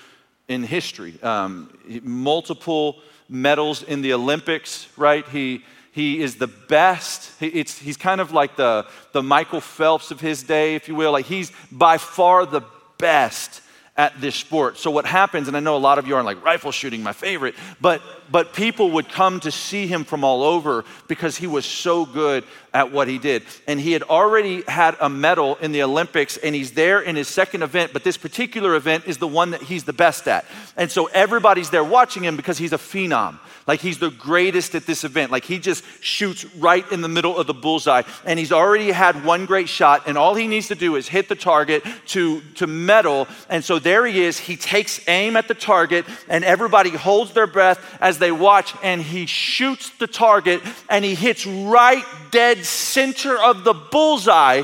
in 0.48 0.63
history. 0.63 1.21
Um, 1.24 1.76
multiple 2.04 3.02
medals 3.28 3.82
in 3.82 4.02
the 4.02 4.13
Olympics, 4.13 4.88
right? 4.98 5.28
He, 5.30 5.63
he 5.96 6.22
is 6.22 6.36
the 6.36 6.48
best. 6.48 7.32
It's, 7.42 7.80
he's 7.80 7.96
kind 7.96 8.20
of 8.20 8.34
like 8.34 8.58
the, 8.58 8.86
the 9.14 9.24
Michael 9.24 9.62
Phelps 9.62 10.12
of 10.12 10.20
his 10.20 10.44
day, 10.44 10.76
if 10.76 10.90
you 10.90 10.96
will. 10.96 11.14
Like 11.14 11.26
he's 11.26 11.54
by 11.72 11.98
far 11.98 12.46
the 12.46 12.64
best 12.98 13.62
at 13.96 14.20
this 14.20 14.36
sport. 14.36 14.78
So 14.78 14.92
what 14.92 15.06
happens, 15.06 15.48
and 15.48 15.56
I 15.56 15.62
know 15.62 15.78
a 15.78 15.80
lot 15.80 15.98
of 15.98 16.06
you 16.06 16.16
aren't 16.16 16.26
like 16.26 16.44
rifle 16.44 16.74
shooting, 16.74 17.02
my 17.02 17.14
favorite, 17.14 17.56
but 17.80 18.02
but 18.30 18.52
people 18.52 18.92
would 18.92 19.08
come 19.08 19.40
to 19.40 19.52
see 19.52 19.88
him 19.88 20.04
from 20.04 20.26
all 20.26 20.44
over 20.44 20.84
because 21.08 21.38
he 21.38 21.48
was 21.48 21.66
so 21.66 22.06
good 22.06 22.44
at 22.76 22.92
what 22.92 23.08
he 23.08 23.18
did. 23.18 23.42
And 23.68 23.80
he 23.80 23.94
had 23.94 24.04
already 24.04 24.62
had 24.68 24.98
a 25.00 25.10
medal 25.10 25.56
in 25.62 25.72
the 25.72 25.82
Olympics, 25.82 26.36
and 26.36 26.54
he's 26.54 26.74
there 26.74 27.00
in 27.00 27.16
his 27.16 27.30
second 27.30 27.64
event, 27.64 27.94
but 27.94 28.04
this 28.04 28.18
particular 28.18 28.76
event 28.76 29.06
is 29.08 29.18
the 29.18 29.28
one 29.28 29.52
that 29.52 29.62
he's 29.62 29.86
the 29.86 29.94
best 29.94 30.28
at. 30.28 30.46
And 30.76 30.92
so 30.92 31.06
everybody's 31.08 31.70
there 31.70 31.86
watching 31.86 32.24
him 32.24 32.36
because 32.36 32.58
he's 32.58 32.74
a 32.74 32.78
phenom. 32.78 33.40
Like 33.66 33.80
he's 33.80 33.98
the 33.98 34.12
greatest 34.12 34.76
at 34.76 34.86
this 34.86 35.04
event. 35.04 35.32
Like 35.32 35.46
he 35.46 35.58
just 35.58 35.84
shoots 36.02 36.46
right 36.56 36.90
in 36.92 37.02
the 37.02 37.08
middle 37.08 37.36
of 37.36 37.48
the 37.48 37.54
bullseye. 37.54 38.04
And 38.26 38.38
he's 38.38 38.52
already 38.52 38.92
had 38.92 39.26
one 39.26 39.46
great 39.46 39.70
shot, 39.70 40.04
and 40.06 40.18
all 40.18 40.36
he 40.36 40.48
needs 40.48 40.68
to 40.68 40.76
do 40.76 40.98
is 40.98 41.08
hit 41.08 41.30
the 41.30 41.36
target 41.36 41.84
to, 42.08 42.42
to 42.56 42.68
medal. 42.68 43.28
And 43.50 43.64
so 43.64 43.80
there 43.80 44.06
he 44.06 44.22
is. 44.22 44.38
He 44.38 44.58
takes 44.58 45.00
aim 45.08 45.38
at 45.38 45.48
the 45.48 45.56
target, 45.56 46.06
and 46.28 46.44
everybody 46.44 46.90
holds 46.90 47.32
their 47.32 47.48
breath 47.48 47.80
as 48.02 48.20
they 48.20 48.34
watch, 48.34 48.74
and 48.84 49.02
he 49.02 49.26
shoots 49.26 49.90
the 49.92 50.08
target, 50.08 50.62
and 50.90 51.06
he 51.06 51.16
hits 51.16 51.48
right 51.48 52.04
dead 52.32 52.64
center 52.65 53.38
of 53.38 53.63
the 53.63 53.73
bullseye. 53.73 54.63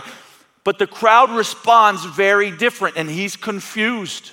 But 0.64 0.78
the 0.78 0.88
crowd 0.88 1.32
responds 1.32 2.06
very 2.06 2.52
different, 2.52 2.96
and 2.96 3.10
he's 3.10 3.36
confused. 3.36 4.32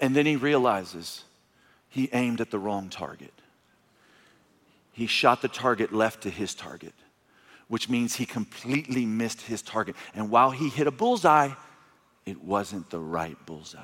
And 0.00 0.16
then 0.16 0.24
he 0.24 0.36
realizes 0.36 1.24
he 1.88 2.08
aimed 2.12 2.40
at 2.40 2.50
the 2.50 2.58
wrong 2.58 2.88
target. 2.88 3.32
He 4.92 5.06
shot 5.06 5.42
the 5.42 5.48
target 5.48 5.92
left 5.92 6.22
to 6.22 6.30
his 6.30 6.54
target, 6.54 6.94
which 7.68 7.88
means 7.88 8.14
he 8.14 8.24
completely 8.24 9.04
missed 9.04 9.42
his 9.42 9.60
target. 9.60 9.94
And 10.14 10.30
while 10.30 10.50
he 10.50 10.68
hit 10.68 10.86
a 10.86 10.90
bullseye, 10.90 11.50
it 12.24 12.42
wasn't 12.42 12.88
the 12.90 13.00
right 13.00 13.36
bullseye, 13.44 13.80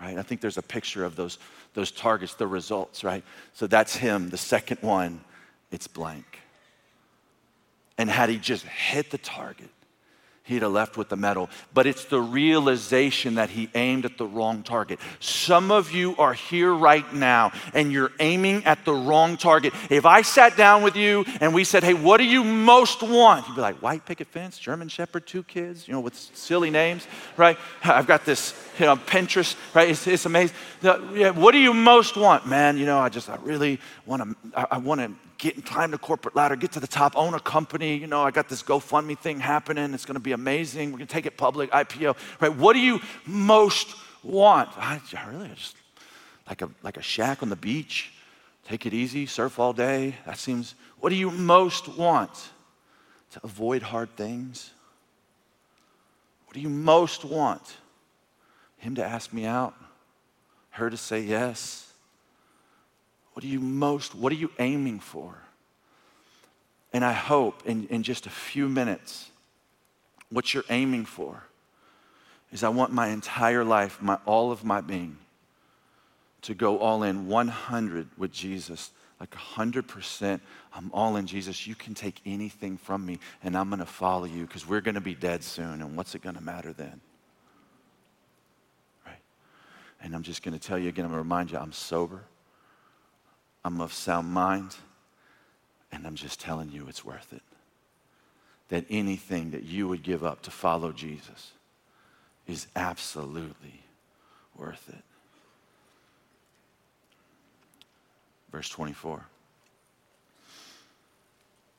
right? 0.00 0.16
I 0.16 0.22
think 0.22 0.40
there's 0.40 0.56
a 0.56 0.62
picture 0.62 1.04
of 1.04 1.16
those, 1.16 1.38
those 1.74 1.90
targets, 1.90 2.34
the 2.34 2.46
results, 2.46 3.04
right? 3.04 3.22
So 3.52 3.66
that's 3.66 3.96
him, 3.96 4.30
the 4.30 4.38
second 4.38 4.78
one, 4.80 5.20
it's 5.70 5.86
blank. 5.86 6.40
And 7.98 8.08
had 8.08 8.28
he 8.28 8.38
just 8.38 8.64
hit 8.64 9.10
the 9.10 9.18
target, 9.18 9.68
he'd 10.44 10.62
have 10.62 10.72
left 10.72 10.96
with 10.96 11.10
the 11.10 11.16
medal. 11.16 11.50
But 11.74 11.86
it's 11.86 12.06
the 12.06 12.20
realization 12.20 13.34
that 13.34 13.50
he 13.50 13.68
aimed 13.74 14.06
at 14.06 14.16
the 14.16 14.24
wrong 14.24 14.62
target. 14.62 14.98
Some 15.20 15.70
of 15.70 15.92
you 15.92 16.16
are 16.16 16.32
here 16.32 16.72
right 16.72 17.12
now 17.12 17.52
and 17.74 17.92
you're 17.92 18.12
aiming 18.18 18.64
at 18.64 18.84
the 18.84 18.94
wrong 18.94 19.36
target. 19.36 19.74
If 19.90 20.06
I 20.06 20.22
sat 20.22 20.56
down 20.56 20.82
with 20.82 20.96
you 20.96 21.26
and 21.40 21.52
we 21.52 21.64
said, 21.64 21.84
hey, 21.84 21.92
what 21.92 22.16
do 22.16 22.24
you 22.24 22.42
most 22.44 23.02
want? 23.02 23.46
You'd 23.46 23.56
be 23.56 23.60
like, 23.60 23.82
white 23.82 24.06
picket 24.06 24.28
fence, 24.28 24.58
German 24.58 24.88
Shepherd, 24.88 25.26
two 25.26 25.42
kids, 25.42 25.86
you 25.86 25.92
know, 25.92 26.00
with 26.00 26.14
silly 26.14 26.70
names, 26.70 27.06
right? 27.36 27.58
I've 27.84 28.06
got 28.06 28.24
this, 28.24 28.54
you 28.78 28.86
know, 28.86 28.96
Pinterest, 28.96 29.54
right? 29.74 29.90
It's, 29.90 30.06
it's 30.06 30.24
amazing. 30.24 30.56
Yeah, 30.82 31.30
what 31.30 31.52
do 31.52 31.58
you 31.58 31.74
most 31.74 32.16
want? 32.16 32.46
Man, 32.46 32.78
you 32.78 32.86
know, 32.86 32.98
I 32.98 33.10
just, 33.10 33.28
I 33.28 33.36
really 33.42 33.80
want 34.06 34.22
to, 34.22 34.58
I, 34.58 34.66
I 34.70 34.78
want 34.78 35.00
to 35.02 35.12
get 35.38 35.54
and 35.54 35.64
climb 35.64 35.92
the 35.92 35.98
corporate 35.98 36.36
ladder, 36.36 36.56
get 36.56 36.72
to 36.72 36.80
the 36.80 36.86
top, 36.86 37.16
own 37.16 37.32
a 37.32 37.40
company. 37.40 37.96
You 37.96 38.08
know, 38.08 38.22
I 38.22 38.30
got 38.30 38.48
this 38.48 38.62
GoFundMe 38.62 39.18
thing 39.18 39.40
happening. 39.40 39.94
It's 39.94 40.04
going 40.04 40.16
to 40.16 40.20
be 40.20 40.32
amazing. 40.32 40.90
We're 40.90 40.98
going 40.98 41.06
to 41.06 41.12
take 41.12 41.26
it 41.26 41.36
public, 41.36 41.70
IPO. 41.70 42.16
Right? 42.40 42.54
What 42.54 42.74
do 42.74 42.80
you 42.80 43.00
most 43.24 43.94
want? 44.22 44.68
I, 44.76 45.00
I 45.16 45.28
really 45.30 45.48
just 45.54 45.76
like 46.46 46.62
a 46.62 46.70
like 46.82 46.96
a 46.96 47.02
shack 47.02 47.42
on 47.42 47.48
the 47.48 47.56
beach. 47.56 48.12
Take 48.66 48.84
it 48.84 48.92
easy, 48.92 49.24
surf 49.26 49.58
all 49.58 49.72
day. 49.72 50.16
That 50.26 50.38
seems. 50.38 50.74
What 51.00 51.10
do 51.10 51.16
you 51.16 51.30
most 51.30 51.88
want? 51.96 52.30
To 53.32 53.40
avoid 53.44 53.82
hard 53.82 54.16
things. 54.16 54.70
What 56.46 56.54
do 56.54 56.60
you 56.60 56.70
most 56.70 57.24
want? 57.24 57.76
Him 58.78 58.94
to 58.94 59.04
ask 59.04 59.32
me 59.32 59.44
out, 59.44 59.74
her 60.70 60.88
to 60.88 60.96
say 60.96 61.20
yes 61.20 61.87
what 63.38 63.44
are 63.44 63.46
you 63.46 63.60
most, 63.60 64.16
what 64.16 64.32
are 64.32 64.34
you 64.34 64.50
aiming 64.58 64.98
for? 64.98 65.32
And 66.92 67.04
I 67.04 67.12
hope 67.12 67.62
in, 67.64 67.86
in 67.86 68.02
just 68.02 68.26
a 68.26 68.30
few 68.30 68.68
minutes, 68.68 69.30
what 70.28 70.52
you're 70.52 70.64
aiming 70.70 71.04
for 71.04 71.44
is 72.50 72.64
I 72.64 72.68
want 72.70 72.92
my 72.92 73.10
entire 73.10 73.62
life, 73.62 74.02
my, 74.02 74.18
all 74.26 74.50
of 74.50 74.64
my 74.64 74.80
being, 74.80 75.18
to 76.42 76.54
go 76.54 76.80
all 76.80 77.04
in 77.04 77.28
100 77.28 78.08
with 78.18 78.32
Jesus. 78.32 78.90
Like 79.20 79.30
100%, 79.30 80.40
I'm 80.74 80.90
all 80.92 81.14
in 81.14 81.24
Jesus. 81.28 81.64
You 81.64 81.76
can 81.76 81.94
take 81.94 82.20
anything 82.26 82.76
from 82.76 83.06
me, 83.06 83.20
and 83.44 83.56
I'm 83.56 83.68
going 83.68 83.78
to 83.78 83.86
follow 83.86 84.24
you 84.24 84.46
because 84.46 84.66
we're 84.66 84.80
going 84.80 84.96
to 84.96 85.00
be 85.00 85.14
dead 85.14 85.44
soon. 85.44 85.80
And 85.80 85.96
what's 85.96 86.16
it 86.16 86.22
going 86.22 86.34
to 86.34 86.42
matter 86.42 86.72
then? 86.72 87.00
Right? 89.06 89.22
And 90.02 90.12
I'm 90.16 90.24
just 90.24 90.42
going 90.42 90.58
to 90.58 90.60
tell 90.60 90.76
you 90.76 90.88
again, 90.88 91.04
I'm 91.04 91.12
going 91.12 91.20
to 91.20 91.22
remind 91.22 91.52
you 91.52 91.58
I'm 91.58 91.70
sober. 91.70 92.24
I'm 93.68 93.82
of 93.82 93.92
sound 93.92 94.28
mind, 94.28 94.76
and 95.92 96.06
I'm 96.06 96.14
just 96.14 96.40
telling 96.40 96.70
you 96.70 96.86
it's 96.88 97.04
worth 97.04 97.34
it. 97.34 97.42
That 98.70 98.86
anything 98.88 99.50
that 99.50 99.64
you 99.64 99.86
would 99.88 100.02
give 100.02 100.24
up 100.24 100.40
to 100.44 100.50
follow 100.50 100.90
Jesus 100.90 101.52
is 102.46 102.66
absolutely 102.74 103.82
worth 104.56 104.88
it. 104.88 105.04
Verse 108.50 108.70
24. 108.70 109.26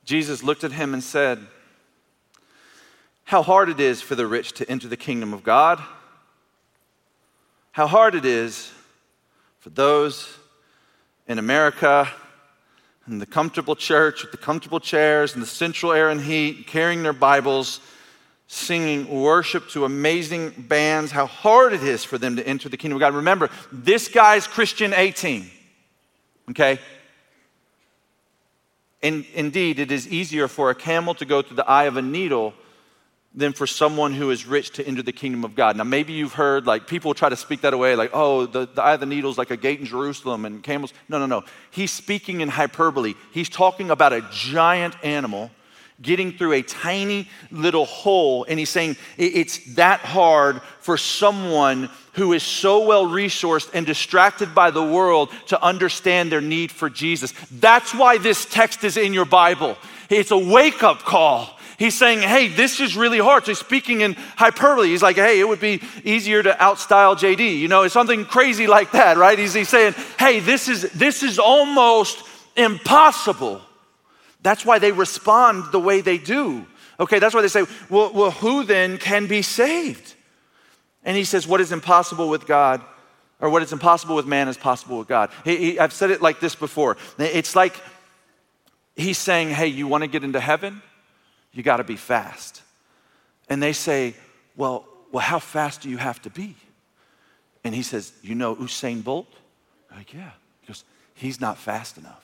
Jesus 0.05 0.43
looked 0.43 0.63
at 0.63 0.73
him 0.73 0.93
and 0.93 1.03
said, 1.03 1.39
How 3.23 3.41
hard 3.41 3.67
it 3.67 3.79
is 3.79 3.99
for 3.99 4.13
the 4.13 4.27
rich 4.27 4.51
to 4.53 4.69
enter 4.69 4.87
the 4.87 4.95
kingdom 4.95 5.33
of 5.33 5.41
God. 5.41 5.81
How 7.71 7.87
hard 7.87 8.13
it 8.13 8.25
is 8.25 8.71
for 9.57 9.71
those 9.71 10.38
in 11.29 11.37
America 11.37 12.09
in 13.07 13.19
the 13.19 13.25
comfortable 13.25 13.75
church 13.75 14.21
with 14.21 14.31
the 14.31 14.37
comfortable 14.37 14.79
chairs 14.79 15.33
and 15.33 15.41
the 15.41 15.47
central 15.47 15.91
air 15.91 16.09
and 16.09 16.21
heat, 16.21 16.67
carrying 16.67 17.01
their 17.01 17.13
Bibles, 17.13 17.79
singing 18.47 19.07
worship 19.07 19.69
to 19.69 19.85
amazing 19.85 20.49
bands, 20.57 21.11
how 21.11 21.25
hard 21.25 21.73
it 21.73 21.83
is 21.83 22.03
for 22.03 22.17
them 22.17 22.35
to 22.35 22.47
enter 22.47 22.69
the 22.69 22.77
kingdom 22.77 22.97
of 22.97 22.99
God. 22.99 23.15
Remember, 23.15 23.49
this 23.71 24.07
guy's 24.07 24.45
Christian 24.45 24.93
18, 24.93 25.49
okay? 26.51 26.79
And 29.01 29.25
indeed, 29.33 29.79
it 29.79 29.91
is 29.91 30.07
easier 30.07 30.47
for 30.47 30.69
a 30.69 30.75
camel 30.75 31.15
to 31.15 31.25
go 31.25 31.41
through 31.41 31.57
the 31.57 31.69
eye 31.69 31.85
of 31.85 31.97
a 31.97 32.01
needle 32.01 32.53
than 33.39 33.53
for 33.53 33.65
someone 33.65 34.13
who 34.13 34.31
is 34.31 34.45
rich 34.45 34.71
to 34.71 34.85
enter 34.85 35.01
the 35.01 35.11
kingdom 35.11 35.43
of 35.43 35.55
God. 35.55 35.77
Now, 35.77 35.85
maybe 35.85 36.13
you've 36.13 36.33
heard, 36.33 36.67
like, 36.67 36.87
people 36.87 37.13
try 37.13 37.29
to 37.29 37.35
speak 37.35 37.61
that 37.61 37.73
away, 37.73 37.95
like, 37.95 38.11
oh, 38.13 38.45
the, 38.45 38.67
the 38.67 38.83
eye 38.83 38.93
of 38.93 38.99
the 38.99 39.05
needle 39.05 39.31
is 39.31 39.37
like 39.37 39.51
a 39.51 39.57
gate 39.57 39.79
in 39.79 39.85
Jerusalem 39.85 40.45
and 40.45 40.61
camels. 40.61 40.93
No, 41.07 41.19
no, 41.19 41.25
no. 41.25 41.43
He's 41.71 41.91
speaking 41.91 42.41
in 42.41 42.49
hyperbole. 42.49 43.15
He's 43.31 43.49
talking 43.49 43.91
about 43.91 44.13
a 44.13 44.27
giant 44.31 44.95
animal 45.03 45.51
getting 46.01 46.31
through 46.31 46.53
a 46.53 46.61
tiny 46.61 47.27
little 47.51 47.85
hole, 47.85 48.45
and 48.47 48.57
he's 48.57 48.69
saying 48.69 48.95
it's 49.17 49.75
that 49.75 49.99
hard 49.99 50.61
for 50.79 50.97
someone 50.97 51.89
who 52.13 52.33
is 52.33 52.43
so 52.43 52.85
well 52.85 53.05
resourced 53.05 53.69
and 53.73 53.85
distracted 53.85 54.55
by 54.55 54.71
the 54.71 54.83
world 54.83 55.29
to 55.47 55.61
understand 55.61 56.31
their 56.31 56.41
need 56.41 56.71
for 56.71 56.89
Jesus. 56.89 57.33
That's 57.51 57.93
why 57.93 58.17
this 58.17 58.45
text 58.45 58.83
is 58.83 58.97
in 58.97 59.13
your 59.13 59.25
Bible. 59.25 59.77
It's 60.09 60.31
a 60.31 60.37
wake 60.37 60.83
up 60.83 60.99
call 60.99 61.58
He's 61.79 61.97
saying, 61.97 62.19
hey, 62.19 62.49
this 62.49 62.81
is 62.81 62.97
really 62.97 63.19
hard. 63.19 63.45
So 63.45 63.51
he's 63.51 63.59
speaking 63.59 64.01
in 64.01 64.15
hyperbole. 64.35 64.89
He's 64.89 65.01
like, 65.01 65.15
hey, 65.15 65.39
it 65.39 65.47
would 65.47 65.61
be 65.61 65.81
easier 66.03 66.43
to 66.43 66.51
outstyle 66.51 67.17
JD. 67.17 67.57
You 67.57 67.69
know, 67.69 67.83
it's 67.83 67.93
something 67.93 68.25
crazy 68.25 68.67
like 68.67 68.91
that, 68.91 69.15
right? 69.15 69.39
He's, 69.39 69.53
he's 69.53 69.69
saying, 69.69 69.93
hey, 70.19 70.41
this 70.41 70.67
is, 70.67 70.91
this 70.91 71.23
is 71.23 71.39
almost 71.39 72.21
impossible. 72.57 73.61
That's 74.41 74.65
why 74.65 74.79
they 74.79 74.91
respond 74.91 75.71
the 75.71 75.79
way 75.79 76.01
they 76.01 76.17
do. 76.17 76.67
Okay, 76.99 77.17
that's 77.17 77.33
why 77.33 77.41
they 77.41 77.47
say, 77.47 77.65
well, 77.89 78.11
well 78.11 78.31
who 78.31 78.65
then 78.65 78.97
can 78.97 79.27
be 79.27 79.41
saved? 79.41 80.15
And 81.05 81.15
he 81.15 81.23
says, 81.23 81.47
what 81.47 81.61
is 81.61 81.71
impossible 81.71 82.27
with 82.27 82.45
God, 82.45 82.81
or 83.39 83.49
what 83.49 83.63
is 83.63 83.71
impossible 83.71 84.17
with 84.17 84.25
man 84.25 84.49
is 84.49 84.57
possible 84.57 84.99
with 84.99 85.07
God. 85.07 85.31
He, 85.45 85.55
he, 85.55 85.79
I've 85.79 85.93
said 85.93 86.11
it 86.11 86.21
like 86.21 86.41
this 86.41 86.55
before. 86.55 86.97
It's 87.17 87.55
like 87.55 87.79
he's 88.97 89.17
saying, 89.17 89.51
hey, 89.51 89.67
you 89.67 89.87
want 89.87 90.03
to 90.03 90.09
get 90.09 90.25
into 90.25 90.41
heaven? 90.41 90.81
You 91.53 91.63
got 91.63 91.77
to 91.77 91.83
be 91.83 91.95
fast. 91.95 92.61
And 93.49 93.61
they 93.61 93.73
say, 93.73 94.15
well, 94.55 94.85
well, 95.11 95.23
how 95.23 95.39
fast 95.39 95.81
do 95.81 95.89
you 95.89 95.97
have 95.97 96.21
to 96.21 96.29
be? 96.29 96.55
And 97.63 97.73
he 97.73 97.81
says, 97.81 98.13
you 98.21 98.35
know 98.35 98.55
Usain 98.55 99.03
Bolt? 99.03 99.27
I'm 99.91 99.97
like, 99.97 100.13
yeah. 100.13 100.31
He 100.61 100.67
goes, 100.67 100.83
he's 101.15 101.41
not 101.41 101.57
fast 101.57 101.97
enough. 101.97 102.23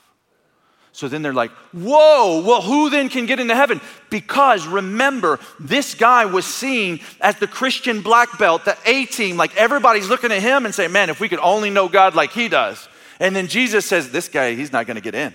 So 0.92 1.08
then 1.08 1.20
they're 1.20 1.34
like, 1.34 1.50
whoa, 1.74 2.42
well, 2.46 2.62
who 2.62 2.88
then 2.88 3.10
can 3.10 3.26
get 3.26 3.38
into 3.38 3.54
heaven? 3.54 3.82
Because 4.08 4.66
remember, 4.66 5.38
this 5.60 5.94
guy 5.94 6.24
was 6.24 6.46
seen 6.46 7.00
as 7.20 7.36
the 7.36 7.46
Christian 7.46 8.00
black 8.00 8.38
belt, 8.38 8.64
the 8.64 8.78
A 8.86 9.04
team. 9.04 9.36
Like 9.36 9.54
everybody's 9.56 10.08
looking 10.08 10.32
at 10.32 10.40
him 10.40 10.64
and 10.64 10.74
saying, 10.74 10.92
man, 10.92 11.10
if 11.10 11.20
we 11.20 11.28
could 11.28 11.40
only 11.40 11.68
know 11.68 11.88
God 11.88 12.14
like 12.14 12.30
he 12.30 12.48
does. 12.48 12.88
And 13.20 13.36
then 13.36 13.46
Jesus 13.46 13.84
says, 13.84 14.10
this 14.10 14.28
guy, 14.28 14.54
he's 14.54 14.72
not 14.72 14.86
going 14.86 14.94
to 14.94 15.02
get 15.02 15.14
in. 15.14 15.34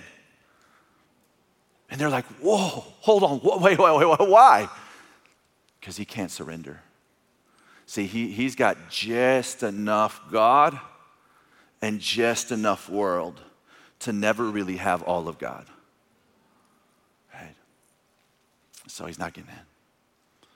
And 1.92 2.00
they're 2.00 2.08
like, 2.08 2.24
whoa, 2.40 2.84
hold 3.00 3.22
on, 3.22 3.40
wait, 3.60 3.78
wait, 3.78 3.98
wait, 3.98 4.18
wait 4.18 4.28
why? 4.28 4.66
Because 5.78 5.98
he 5.98 6.06
can't 6.06 6.30
surrender. 6.30 6.80
See, 7.84 8.06
he, 8.06 8.28
he's 8.28 8.56
got 8.56 8.88
just 8.88 9.62
enough 9.62 10.18
God 10.30 10.80
and 11.82 12.00
just 12.00 12.50
enough 12.50 12.88
world 12.88 13.42
to 14.00 14.12
never 14.14 14.44
really 14.44 14.78
have 14.78 15.02
all 15.02 15.28
of 15.28 15.38
God. 15.38 15.66
Right? 17.34 17.54
So 18.86 19.04
he's 19.04 19.18
not 19.18 19.34
getting 19.34 19.50
in. 19.50 20.46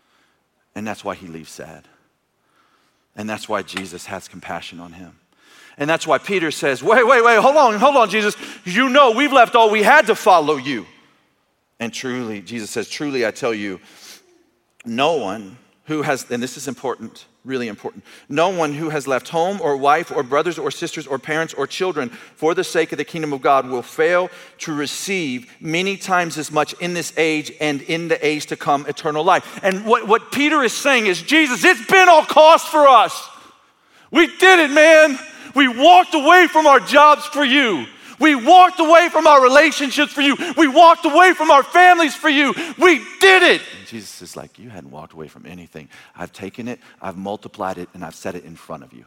And 0.74 0.86
that's 0.86 1.04
why 1.04 1.16
he 1.16 1.26
leaves 1.26 1.50
sad. 1.50 1.86
And 3.14 3.28
that's 3.28 3.46
why 3.46 3.60
Jesus 3.60 4.06
has 4.06 4.26
compassion 4.26 4.80
on 4.80 4.92
him. 4.92 5.18
And 5.76 5.90
that's 5.90 6.06
why 6.06 6.16
Peter 6.16 6.50
says, 6.50 6.82
Wait, 6.82 7.06
wait, 7.06 7.22
wait, 7.22 7.36
hold 7.40 7.56
on, 7.56 7.74
hold 7.74 7.96
on, 7.96 8.08
Jesus. 8.08 8.36
You 8.64 8.88
know 8.88 9.10
we've 9.10 9.34
left 9.34 9.54
all 9.54 9.68
we 9.68 9.82
had 9.82 10.06
to 10.06 10.14
follow 10.14 10.56
you. 10.56 10.86
And 11.78 11.92
truly, 11.92 12.40
Jesus 12.40 12.70
says, 12.70 12.88
truly, 12.88 13.26
I 13.26 13.30
tell 13.30 13.52
you, 13.52 13.80
no 14.84 15.16
one 15.16 15.58
who 15.84 16.02
has, 16.02 16.28
and 16.30 16.42
this 16.42 16.56
is 16.56 16.66
important, 16.66 17.26
really 17.44 17.68
important, 17.68 18.02
no 18.28 18.48
one 18.48 18.72
who 18.72 18.88
has 18.88 19.06
left 19.06 19.28
home 19.28 19.60
or 19.60 19.76
wife 19.76 20.10
or 20.10 20.22
brothers 20.22 20.58
or 20.58 20.70
sisters 20.70 21.06
or 21.06 21.18
parents 21.18 21.54
or 21.54 21.66
children 21.66 22.08
for 22.08 22.54
the 22.54 22.64
sake 22.64 22.92
of 22.92 22.98
the 22.98 23.04
kingdom 23.04 23.32
of 23.32 23.40
God 23.42 23.68
will 23.68 23.82
fail 23.82 24.30
to 24.58 24.74
receive 24.74 25.52
many 25.60 25.96
times 25.96 26.38
as 26.38 26.50
much 26.50 26.72
in 26.74 26.94
this 26.94 27.12
age 27.16 27.52
and 27.60 27.82
in 27.82 28.08
the 28.08 28.26
age 28.26 28.46
to 28.46 28.56
come 28.56 28.86
eternal 28.86 29.22
life. 29.22 29.60
And 29.62 29.84
what, 29.84 30.08
what 30.08 30.32
Peter 30.32 30.62
is 30.62 30.72
saying 30.72 31.06
is, 31.06 31.22
Jesus, 31.22 31.64
it's 31.64 31.86
been 31.86 32.08
all 32.08 32.24
cost 32.24 32.68
for 32.68 32.88
us. 32.88 33.28
We 34.10 34.26
did 34.26 34.70
it, 34.70 34.70
man. 34.70 35.18
We 35.54 35.68
walked 35.68 36.14
away 36.14 36.48
from 36.48 36.66
our 36.66 36.80
jobs 36.80 37.26
for 37.26 37.44
you. 37.44 37.86
We 38.18 38.34
walked 38.34 38.80
away 38.80 39.08
from 39.10 39.26
our 39.26 39.42
relationships 39.42 40.12
for 40.12 40.22
you. 40.22 40.36
We 40.56 40.68
walked 40.68 41.04
away 41.04 41.34
from 41.34 41.50
our 41.50 41.62
families 41.62 42.14
for 42.14 42.28
you. 42.28 42.54
We 42.78 42.98
did 43.20 43.42
it. 43.42 43.62
And 43.78 43.86
Jesus 43.86 44.22
is 44.22 44.36
like, 44.36 44.58
You 44.58 44.70
hadn't 44.70 44.90
walked 44.90 45.12
away 45.12 45.28
from 45.28 45.46
anything. 45.46 45.88
I've 46.14 46.32
taken 46.32 46.68
it, 46.68 46.80
I've 47.00 47.16
multiplied 47.16 47.78
it, 47.78 47.88
and 47.94 48.04
I've 48.04 48.14
set 48.14 48.34
it 48.34 48.44
in 48.44 48.56
front 48.56 48.82
of 48.82 48.92
you. 48.92 49.04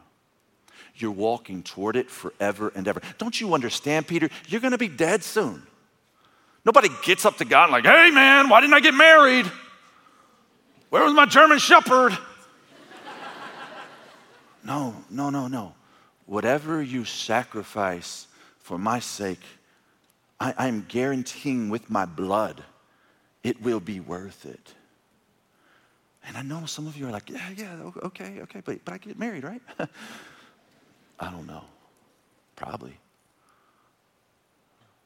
You're 0.95 1.11
walking 1.11 1.63
toward 1.63 1.95
it 1.95 2.09
forever 2.09 2.71
and 2.75 2.87
ever. 2.87 3.01
Don't 3.17 3.39
you 3.39 3.53
understand, 3.53 4.07
Peter? 4.07 4.29
You're 4.47 4.61
going 4.61 4.71
to 4.71 4.77
be 4.77 4.89
dead 4.89 5.23
soon. 5.23 5.63
Nobody 6.65 6.89
gets 7.03 7.25
up 7.25 7.37
to 7.37 7.45
God 7.45 7.65
and 7.65 7.71
like, 7.71 7.85
hey 7.85 8.11
man, 8.11 8.49
why 8.49 8.61
didn't 8.61 8.73
I 8.73 8.81
get 8.81 8.93
married? 8.93 9.49
Where 10.89 11.03
was 11.03 11.13
my 11.13 11.25
German 11.25 11.59
Shepherd? 11.59 12.17
no, 14.63 14.93
no, 15.09 15.29
no, 15.29 15.47
no. 15.47 15.73
Whatever 16.25 16.81
you 16.81 17.05
sacrifice 17.05 18.27
for 18.69 18.77
my 18.77 18.99
sake, 18.99 19.41
I, 20.39 20.67
am 20.67 20.85
guaranteeing 20.87 21.71
with 21.71 21.89
my 21.89 22.05
blood 22.05 22.63
it 23.43 23.59
will 23.63 23.79
be 23.79 23.99
worth 23.99 24.45
it. 24.45 24.75
And 26.27 26.37
I 26.37 26.43
know 26.43 26.67
some 26.67 26.85
of 26.85 26.95
you 26.95 27.07
are 27.07 27.11
like, 27.11 27.31
yeah, 27.31 27.49
yeah, 27.57 27.91
okay, 28.03 28.41
okay, 28.41 28.61
but, 28.63 28.85
but 28.85 28.93
I 28.93 28.99
get 28.99 29.17
married, 29.17 29.43
right? 29.43 29.61
I 31.19 31.31
don't 31.31 31.47
know. 31.47 31.63
Probably. 32.55 32.95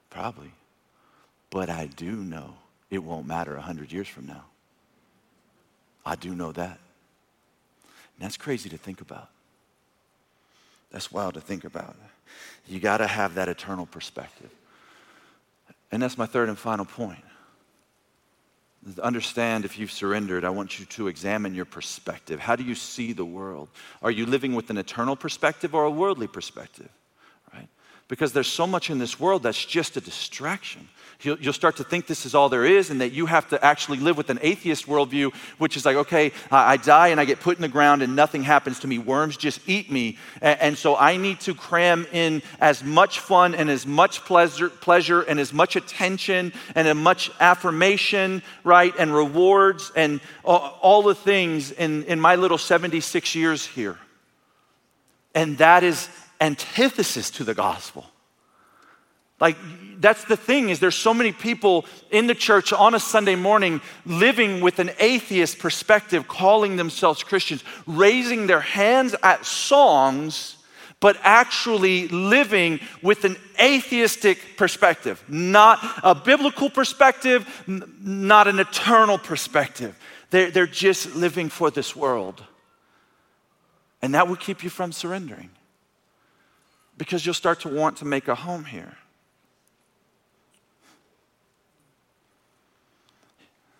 Probably. 0.09 0.51
But 1.49 1.69
I 1.69 1.85
do 1.85 2.11
know 2.11 2.55
it 2.89 3.01
won't 3.01 3.25
matter 3.25 3.53
100 3.53 3.93
years 3.93 4.09
from 4.09 4.25
now. 4.25 4.43
I 6.05 6.15
do 6.15 6.35
know 6.35 6.51
that. 6.51 6.79
And 8.17 8.25
that's 8.25 8.35
crazy 8.35 8.67
to 8.67 8.77
think 8.77 8.99
about. 8.99 9.29
That's 10.93 11.11
wild 11.11 11.33
to 11.33 11.41
think 11.41 11.65
about. 11.65 11.95
You 12.67 12.79
got 12.79 12.97
to 12.97 13.07
have 13.07 13.35
that 13.35 13.49
eternal 13.49 13.85
perspective. 13.85 14.49
And 15.91 16.01
that's 16.01 16.17
my 16.17 16.25
third 16.25 16.47
and 16.47 16.57
final 16.57 16.85
point. 16.85 17.23
Understand 19.01 19.65
if 19.65 19.79
you've 19.79 19.91
surrendered, 19.91 20.45
I 20.45 20.49
want 20.49 20.79
you 20.79 20.85
to 20.85 21.07
examine 21.07 21.55
your 21.55 21.65
perspective. 21.65 22.39
How 22.39 22.55
do 22.55 22.63
you 22.63 22.75
see 22.75 23.11
the 23.11 23.25
world? 23.25 23.69
Are 24.01 24.11
you 24.11 24.25
living 24.25 24.55
with 24.55 24.69
an 24.69 24.77
eternal 24.77 25.15
perspective 25.15 25.73
or 25.73 25.85
a 25.85 25.91
worldly 25.91 26.27
perspective? 26.27 26.89
Because 28.07 28.33
there's 28.33 28.47
so 28.47 28.67
much 28.67 28.89
in 28.89 28.99
this 28.99 29.19
world 29.19 29.43
that's 29.43 29.63
just 29.65 29.97
a 29.97 30.01
distraction. 30.01 30.87
You'll, 31.23 31.39
you'll, 31.39 31.53
start 31.53 31.77
to 31.77 31.83
think 31.83 32.05
this 32.05 32.25
is 32.25 32.35
all 32.35 32.49
there 32.49 32.65
is 32.65 32.89
and 32.89 32.99
that 32.99 33.13
you 33.13 33.27
have 33.27 33.47
to 33.49 33.63
actually 33.63 33.99
live 33.99 34.17
with 34.17 34.29
an 34.29 34.39
atheist 34.41 34.87
worldview, 34.87 35.33
which 35.57 35.77
is 35.77 35.85
like, 35.85 35.95
okay, 35.95 36.33
I, 36.51 36.73
I 36.73 36.77
die 36.77 37.09
and 37.09 37.19
I 37.19 37.25
get 37.25 37.39
put 37.39 37.57
in 37.57 37.61
the 37.61 37.69
ground 37.69 38.01
and 38.01 38.15
nothing 38.15 38.43
happens 38.43 38.79
to 38.81 38.87
me. 38.87 38.99
Worms 38.99 39.37
just 39.37 39.61
eat 39.67 39.89
me. 39.89 40.17
And, 40.41 40.59
and 40.59 40.77
so 40.77 40.97
I 40.97 41.15
need 41.15 41.39
to 41.41 41.53
cram 41.53 42.05
in 42.11 42.41
as 42.59 42.83
much 42.83 43.19
fun 43.19 43.55
and 43.55 43.69
as 43.69 43.87
much 43.87 44.25
pleasure, 44.25 44.69
pleasure 44.69 45.21
and 45.21 45.39
as 45.39 45.53
much 45.53 45.77
attention 45.77 46.51
and 46.75 46.87
as 46.87 46.95
much 46.95 47.31
affirmation, 47.39 48.43
right, 48.65 48.93
and 48.99 49.13
rewards 49.13 49.91
and 49.95 50.19
all, 50.43 50.77
all 50.81 51.03
the 51.03 51.15
things 51.15 51.71
in, 51.71 52.03
in 52.03 52.19
my 52.19 52.35
little 52.35 52.57
76 52.57 53.33
years 53.33 53.65
here. 53.65 53.97
And 55.33 55.57
that 55.59 55.83
is 55.83 56.09
antithesis 56.43 57.31
to 57.31 57.43
the 57.43 57.53
gospel. 57.53 58.05
Like, 59.39 59.57
that's 59.99 60.25
the 60.25 60.37
thing 60.37 60.69
is 60.69 60.79
there's 60.79 60.95
so 60.95 61.13
many 61.13 61.31
people 61.31 61.85
in 62.11 62.27
the 62.27 62.35
church 62.35 62.73
on 62.73 62.93
a 62.93 62.99
Sunday 62.99 63.35
morning 63.35 63.81
living 64.05 64.61
with 64.61 64.79
an 64.79 64.91
atheist 64.99 65.59
perspective, 65.59 66.27
calling 66.27 66.75
themselves 66.75 67.23
Christians, 67.23 67.63
raising 67.87 68.47
their 68.47 68.59
hands 68.59 69.15
at 69.23 69.45
songs, 69.45 70.57
but 70.99 71.17
actually 71.23 72.07
living 72.09 72.79
with 73.01 73.25
an 73.25 73.37
atheistic 73.59 74.57
perspective, 74.57 75.23
not 75.27 75.79
a 76.03 76.13
biblical 76.13 76.69
perspective, 76.69 77.47
not 77.67 78.47
an 78.47 78.59
eternal 78.59 79.17
perspective. 79.17 79.97
They're, 80.29 80.51
they're 80.51 80.67
just 80.67 81.15
living 81.15 81.49
for 81.49 81.71
this 81.71 81.95
world. 81.95 82.43
And 84.01 84.13
that 84.13 84.27
will 84.27 84.35
keep 84.35 84.63
you 84.63 84.69
from 84.69 84.91
surrendering 84.91 85.49
because 87.03 87.25
you'll 87.25 87.33
start 87.33 87.59
to 87.59 87.67
want 87.67 87.97
to 87.97 88.05
make 88.05 88.29
a 88.29 88.35
home 88.35 88.63
here. 88.63 88.95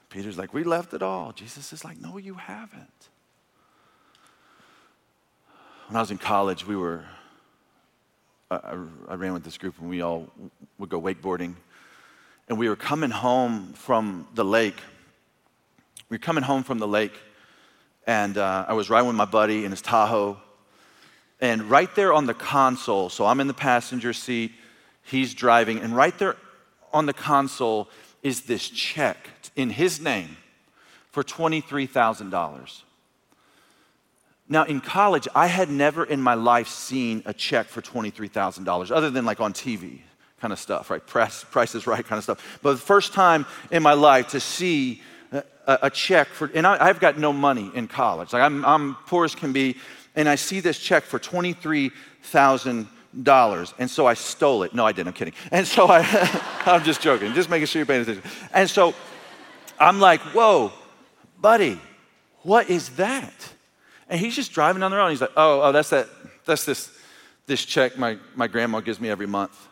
Peter's 0.09 0.37
like, 0.37 0.53
We 0.53 0.65
left 0.65 0.93
it 0.93 1.01
all. 1.01 1.31
Jesus 1.31 1.71
is 1.71 1.85
like, 1.85 2.01
No, 2.01 2.17
you 2.17 2.33
haven't. 2.33 3.07
When 5.87 5.95
I 5.95 6.01
was 6.01 6.11
in 6.11 6.17
college, 6.17 6.67
we 6.67 6.75
were, 6.75 7.05
I, 8.51 8.75
I 9.07 9.15
ran 9.15 9.31
with 9.31 9.45
this 9.45 9.57
group 9.57 9.79
and 9.79 9.89
we 9.89 10.01
all 10.01 10.29
would 10.77 10.89
go 10.89 10.99
wakeboarding. 10.99 11.55
And 12.49 12.57
we 12.57 12.67
were 12.67 12.75
coming 12.75 13.09
home 13.09 13.71
from 13.71 14.27
the 14.35 14.43
lake. 14.43 14.81
We 16.09 16.15
were 16.15 16.21
coming 16.21 16.43
home 16.43 16.63
from 16.63 16.77
the 16.77 16.89
lake, 16.89 17.17
and 18.05 18.37
uh, 18.37 18.65
I 18.67 18.73
was 18.73 18.89
riding 18.89 19.07
with 19.07 19.15
my 19.15 19.23
buddy 19.23 19.63
in 19.63 19.71
his 19.71 19.81
Tahoe. 19.81 20.37
And 21.41 21.69
right 21.69 21.93
there 21.95 22.13
on 22.13 22.25
the 22.25 22.33
console, 22.33 23.09
so 23.09 23.25
I'm 23.25 23.39
in 23.39 23.47
the 23.47 23.53
passenger 23.53 24.13
seat, 24.13 24.51
he's 25.03 25.33
driving, 25.33 25.79
and 25.79 25.95
right 25.95 26.17
there 26.17 26.37
on 26.93 27.05
the 27.05 27.13
console 27.13 27.89
is 28.21 28.41
this 28.41 28.69
check 28.69 29.17
in 29.55 29.69
his 29.69 29.99
name 29.99 30.37
for 31.11 31.23
$23,000. 31.23 32.81
Now, 34.49 34.63
in 34.63 34.81
college, 34.81 35.27
I 35.33 35.47
had 35.47 35.69
never 35.69 36.03
in 36.03 36.21
my 36.21 36.33
life 36.33 36.67
seen 36.67 37.23
a 37.25 37.33
check 37.33 37.67
for 37.67 37.81
$23,000, 37.81 38.91
other 38.91 39.09
than 39.09 39.25
like 39.25 39.39
on 39.39 39.53
TV 39.53 39.99
kind 40.39 40.51
of 40.51 40.59
stuff, 40.59 40.89
right? 40.89 41.05
Press, 41.05 41.45
price 41.45 41.73
is 41.73 41.87
right 41.87 42.05
kind 42.05 42.17
of 42.17 42.23
stuff. 42.23 42.59
But 42.61 42.73
the 42.73 42.81
first 42.81 43.13
time 43.13 43.45
in 43.71 43.81
my 43.81 43.93
life 43.93 44.29
to 44.29 44.39
see 44.39 45.01
a, 45.31 45.43
a 45.83 45.89
check 45.89 46.27
for, 46.27 46.51
and 46.53 46.67
I, 46.67 46.87
have 46.87 46.99
got 46.99 47.17
no 47.17 47.31
money 47.31 47.71
in 47.73 47.87
college. 47.87 48.33
Like 48.33 48.41
I'm, 48.41 48.65
I'm 48.65 48.95
poor 49.07 49.23
as 49.25 49.35
can 49.35 49.53
be, 49.53 49.77
and 50.15 50.29
I 50.29 50.35
see 50.35 50.59
this 50.59 50.79
check 50.79 51.03
for 51.03 51.19
$23,000. 51.19 53.73
And 53.79 53.89
so 53.89 54.05
I 54.05 54.13
stole 54.13 54.63
it. 54.63 54.73
No, 54.73 54.85
I 54.85 54.91
didn't. 54.91 55.09
I'm 55.09 55.13
kidding. 55.13 55.33
And 55.51 55.67
so 55.67 55.87
I, 55.87 56.01
I'm 56.65 56.83
just 56.83 57.01
joking, 57.01 57.33
just 57.33 57.49
making 57.49 57.67
sure 57.67 57.79
you're 57.79 57.85
paying 57.85 58.01
attention. 58.01 58.23
And 58.53 58.69
so 58.69 58.93
I'm 59.79 59.99
like, 59.99 60.21
whoa, 60.21 60.71
buddy, 61.41 61.79
what 62.43 62.69
is 62.69 62.89
that? 62.91 63.33
And 64.09 64.19
he's 64.19 64.35
just 64.35 64.51
driving 64.51 64.81
down 64.81 64.91
the 64.91 64.97
road. 64.97 65.05
And 65.05 65.13
he's 65.13 65.21
like, 65.21 65.31
oh, 65.35 65.61
oh, 65.61 65.71
that's 65.71 65.89
that, 65.89 66.07
that's 66.45 66.65
this, 66.65 66.95
this 67.47 67.65
check 67.65 67.97
my, 67.97 68.17
my 68.35 68.47
grandma 68.47 68.81
gives 68.81 68.99
me 68.99 69.09
every 69.09 69.27
month. 69.27 69.67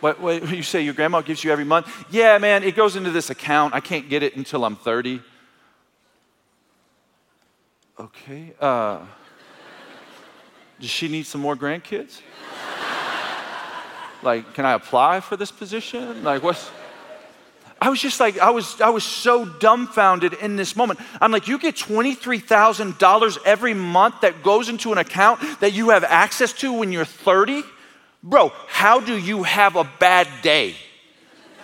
What, 0.00 0.18
what, 0.20 0.48
you 0.48 0.62
say 0.62 0.80
your 0.80 0.94
grandma 0.94 1.20
gives 1.20 1.44
you 1.44 1.52
every 1.52 1.64
month? 1.64 2.06
Yeah, 2.10 2.38
man, 2.38 2.64
it 2.64 2.74
goes 2.74 2.96
into 2.96 3.10
this 3.10 3.28
account. 3.28 3.74
I 3.74 3.80
can't 3.80 4.08
get 4.08 4.22
it 4.22 4.34
until 4.34 4.64
I'm 4.64 4.76
30. 4.76 5.20
Okay. 7.98 8.54
Uh, 8.58 9.04
does 10.80 10.88
she 10.88 11.08
need 11.08 11.26
some 11.26 11.42
more 11.42 11.54
grandkids? 11.54 12.22
like, 14.22 14.54
can 14.54 14.64
I 14.64 14.72
apply 14.72 15.20
for 15.20 15.36
this 15.36 15.52
position? 15.52 16.24
Like, 16.24 16.42
what's. 16.42 16.70
I 17.82 17.90
was 17.90 18.00
just 18.00 18.20
like, 18.20 18.38
I 18.38 18.50
was, 18.50 18.80
I 18.80 18.90
was 18.90 19.04
so 19.04 19.44
dumbfounded 19.44 20.34
in 20.34 20.56
this 20.56 20.76
moment. 20.76 21.00
I'm 21.20 21.32
like, 21.32 21.48
you 21.48 21.58
get 21.58 21.76
$23,000 21.76 23.38
every 23.44 23.74
month 23.74 24.20
that 24.22 24.42
goes 24.42 24.68
into 24.68 24.92
an 24.92 24.98
account 24.98 25.40
that 25.60 25.72
you 25.72 25.90
have 25.90 26.04
access 26.04 26.52
to 26.54 26.72
when 26.72 26.92
you're 26.92 27.06
30? 27.06 27.62
Bro, 28.22 28.52
how 28.66 29.00
do 29.00 29.16
you 29.16 29.44
have 29.44 29.76
a 29.76 29.84
bad 29.98 30.28
day? 30.42 30.74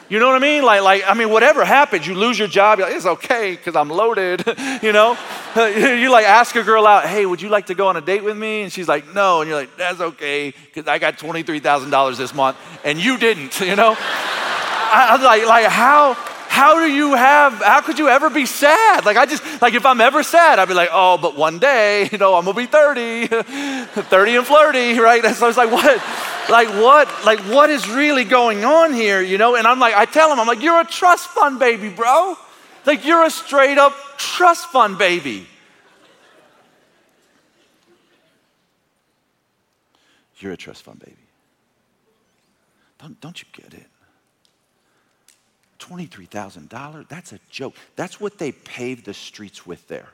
You 0.08 0.20
know 0.20 0.28
what 0.28 0.36
I 0.36 0.38
mean? 0.38 0.62
Like, 0.62 0.82
like 0.82 1.02
I 1.06 1.14
mean, 1.14 1.30
whatever 1.30 1.64
happens, 1.64 2.06
you 2.06 2.14
lose 2.14 2.38
your 2.38 2.48
job, 2.48 2.78
like, 2.78 2.94
it's 2.94 3.06
okay 3.06 3.52
because 3.52 3.74
I'm 3.74 3.90
loaded, 3.90 4.44
you 4.82 4.92
know? 4.92 5.18
you 5.56 6.10
like 6.10 6.24
ask 6.24 6.54
a 6.54 6.62
girl 6.62 6.86
out, 6.86 7.06
hey, 7.06 7.26
would 7.26 7.42
you 7.42 7.48
like 7.48 7.66
to 7.66 7.74
go 7.74 7.88
on 7.88 7.96
a 7.96 8.00
date 8.00 8.22
with 8.22 8.36
me? 8.36 8.62
And 8.62 8.72
she's 8.72 8.88
like, 8.88 9.12
no. 9.14 9.40
And 9.40 9.50
you're 9.50 9.58
like, 9.58 9.76
that's 9.76 10.00
okay 10.00 10.52
because 10.52 10.86
I 10.86 10.98
got 10.98 11.18
$23,000 11.18 12.16
this 12.16 12.32
month 12.32 12.56
and 12.84 12.98
you 12.98 13.18
didn't, 13.18 13.60
you 13.60 13.76
know? 13.76 13.96
I, 13.98 15.08
I 15.10 15.16
was 15.16 15.24
like, 15.24 15.44
like, 15.46 15.66
how, 15.66 16.14
how 16.48 16.78
do 16.78 16.90
you 16.90 17.14
have, 17.14 17.54
how 17.54 17.80
could 17.82 17.98
you 17.98 18.08
ever 18.08 18.30
be 18.30 18.46
sad? 18.46 19.04
Like, 19.04 19.16
I 19.16 19.26
just, 19.26 19.60
like, 19.60 19.74
if 19.74 19.84
I'm 19.84 20.00
ever 20.00 20.22
sad, 20.22 20.58
I'd 20.58 20.68
be 20.68 20.74
like, 20.74 20.90
oh, 20.92 21.18
but 21.18 21.36
one 21.36 21.58
day, 21.58 22.08
you 22.12 22.18
know, 22.18 22.34
I'm 22.36 22.44
gonna 22.44 22.56
be 22.56 22.66
30, 22.66 23.26
30 23.26 24.36
and 24.36 24.46
flirty, 24.46 24.98
right? 24.98 25.22
So 25.34 25.44
I 25.44 25.48
was 25.48 25.56
like, 25.56 25.72
what, 25.72 26.00
like, 26.48 26.68
what, 26.68 27.08
like, 27.24 27.40
what 27.40 27.70
is 27.70 27.88
really 27.88 28.24
going 28.24 28.64
on 28.64 28.92
here, 28.92 29.20
you 29.20 29.38
know? 29.38 29.56
And 29.56 29.66
I'm 29.66 29.78
like, 29.78 29.94
I 29.94 30.04
tell 30.04 30.32
him, 30.32 30.38
I'm 30.38 30.46
like, 30.46 30.62
you're 30.62 30.80
a 30.80 30.84
trust 30.84 31.28
fund 31.28 31.58
baby, 31.58 31.88
bro. 31.88 32.36
Like, 32.84 33.04
you're 33.04 33.24
a 33.24 33.30
straight 33.30 33.78
up 33.78 33.94
trust 34.16 34.66
fund 34.70 34.98
baby. 34.98 35.46
You're 40.38 40.52
a 40.52 40.56
trust 40.56 40.82
fund 40.82 41.00
baby. 41.00 41.16
Don't, 42.98 43.20
don't 43.20 43.40
you 43.40 43.48
get 43.52 43.74
it? 43.74 43.86
$23,000, 45.78 47.08
that's 47.08 47.32
a 47.32 47.38
joke. 47.50 47.74
That's 47.96 48.20
what 48.20 48.38
they 48.38 48.52
paved 48.52 49.04
the 49.04 49.14
streets 49.14 49.66
with 49.66 49.86
there. 49.88 50.08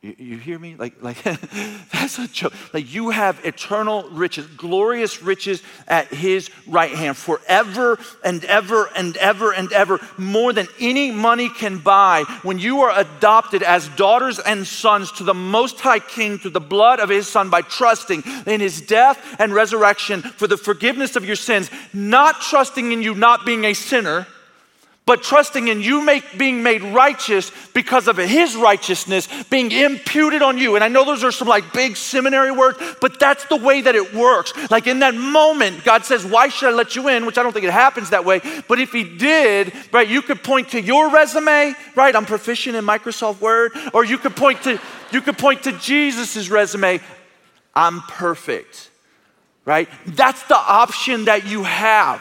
You, 0.00 0.14
you 0.16 0.36
hear 0.38 0.60
me? 0.60 0.76
Like, 0.76 1.02
like 1.02 1.20
that's 1.92 2.18
a 2.20 2.28
joke. 2.28 2.52
Like 2.72 2.92
you 2.92 3.10
have 3.10 3.44
eternal 3.44 4.08
riches, 4.10 4.46
glorious 4.46 5.22
riches 5.22 5.60
at 5.88 6.06
his 6.08 6.50
right 6.68 6.92
hand 6.92 7.16
forever 7.16 7.98
and 8.24 8.44
ever 8.44 8.88
and 8.94 9.16
ever 9.16 9.52
and 9.52 9.72
ever, 9.72 9.98
more 10.16 10.52
than 10.52 10.68
any 10.78 11.10
money 11.10 11.48
can 11.48 11.78
buy. 11.78 12.22
When 12.42 12.60
you 12.60 12.82
are 12.82 12.96
adopted 12.96 13.64
as 13.64 13.88
daughters 13.88 14.38
and 14.38 14.64
sons 14.64 15.10
to 15.12 15.24
the 15.24 15.34
Most 15.34 15.80
High 15.80 15.98
King 15.98 16.38
through 16.38 16.52
the 16.52 16.60
blood 16.60 17.00
of 17.00 17.08
his 17.08 17.26
Son 17.26 17.50
by 17.50 17.62
trusting 17.62 18.22
in 18.46 18.60
his 18.60 18.80
death 18.80 19.36
and 19.40 19.52
resurrection 19.52 20.22
for 20.22 20.46
the 20.46 20.56
forgiveness 20.56 21.16
of 21.16 21.24
your 21.24 21.36
sins, 21.36 21.70
not 21.92 22.40
trusting 22.40 22.92
in 22.92 23.02
you 23.02 23.16
not 23.16 23.44
being 23.44 23.64
a 23.64 23.74
sinner 23.74 24.28
but 25.08 25.22
trusting 25.22 25.68
in 25.68 25.80
you 25.80 26.04
make, 26.04 26.36
being 26.36 26.62
made 26.62 26.82
righteous 26.82 27.50
because 27.72 28.08
of 28.08 28.18
his 28.18 28.54
righteousness 28.54 29.26
being 29.44 29.72
imputed 29.72 30.42
on 30.42 30.58
you. 30.58 30.74
And 30.74 30.84
I 30.84 30.88
know 30.88 31.06
those 31.06 31.24
are 31.24 31.32
some 31.32 31.48
like 31.48 31.72
big 31.72 31.96
seminary 31.96 32.52
words, 32.52 32.78
but 33.00 33.18
that's 33.18 33.46
the 33.46 33.56
way 33.56 33.80
that 33.80 33.94
it 33.94 34.12
works. 34.12 34.52
Like 34.70 34.86
in 34.86 34.98
that 34.98 35.14
moment, 35.14 35.82
God 35.82 36.04
says, 36.04 36.26
Why 36.26 36.48
should 36.48 36.68
I 36.68 36.72
let 36.72 36.94
you 36.94 37.08
in? 37.08 37.24
Which 37.24 37.38
I 37.38 37.42
don't 37.42 37.54
think 37.54 37.64
it 37.64 37.72
happens 37.72 38.10
that 38.10 38.26
way. 38.26 38.42
But 38.68 38.80
if 38.80 38.92
he 38.92 39.02
did, 39.02 39.72
right, 39.94 40.06
you 40.06 40.20
could 40.20 40.44
point 40.44 40.72
to 40.72 40.80
your 40.80 41.08
resume, 41.08 41.74
right? 41.96 42.14
I'm 42.14 42.26
proficient 42.26 42.76
in 42.76 42.84
Microsoft 42.84 43.40
Word, 43.40 43.72
or 43.94 44.04
you 44.04 44.18
could 44.18 44.36
point 44.36 44.62
to 44.64 44.78
you 45.10 45.22
could 45.22 45.38
point 45.38 45.62
to 45.62 45.72
Jesus's 45.72 46.50
resume. 46.50 47.00
I'm 47.74 48.02
perfect. 48.02 48.90
Right? 49.64 49.88
That's 50.04 50.42
the 50.48 50.58
option 50.58 51.24
that 51.24 51.46
you 51.46 51.62
have. 51.62 52.20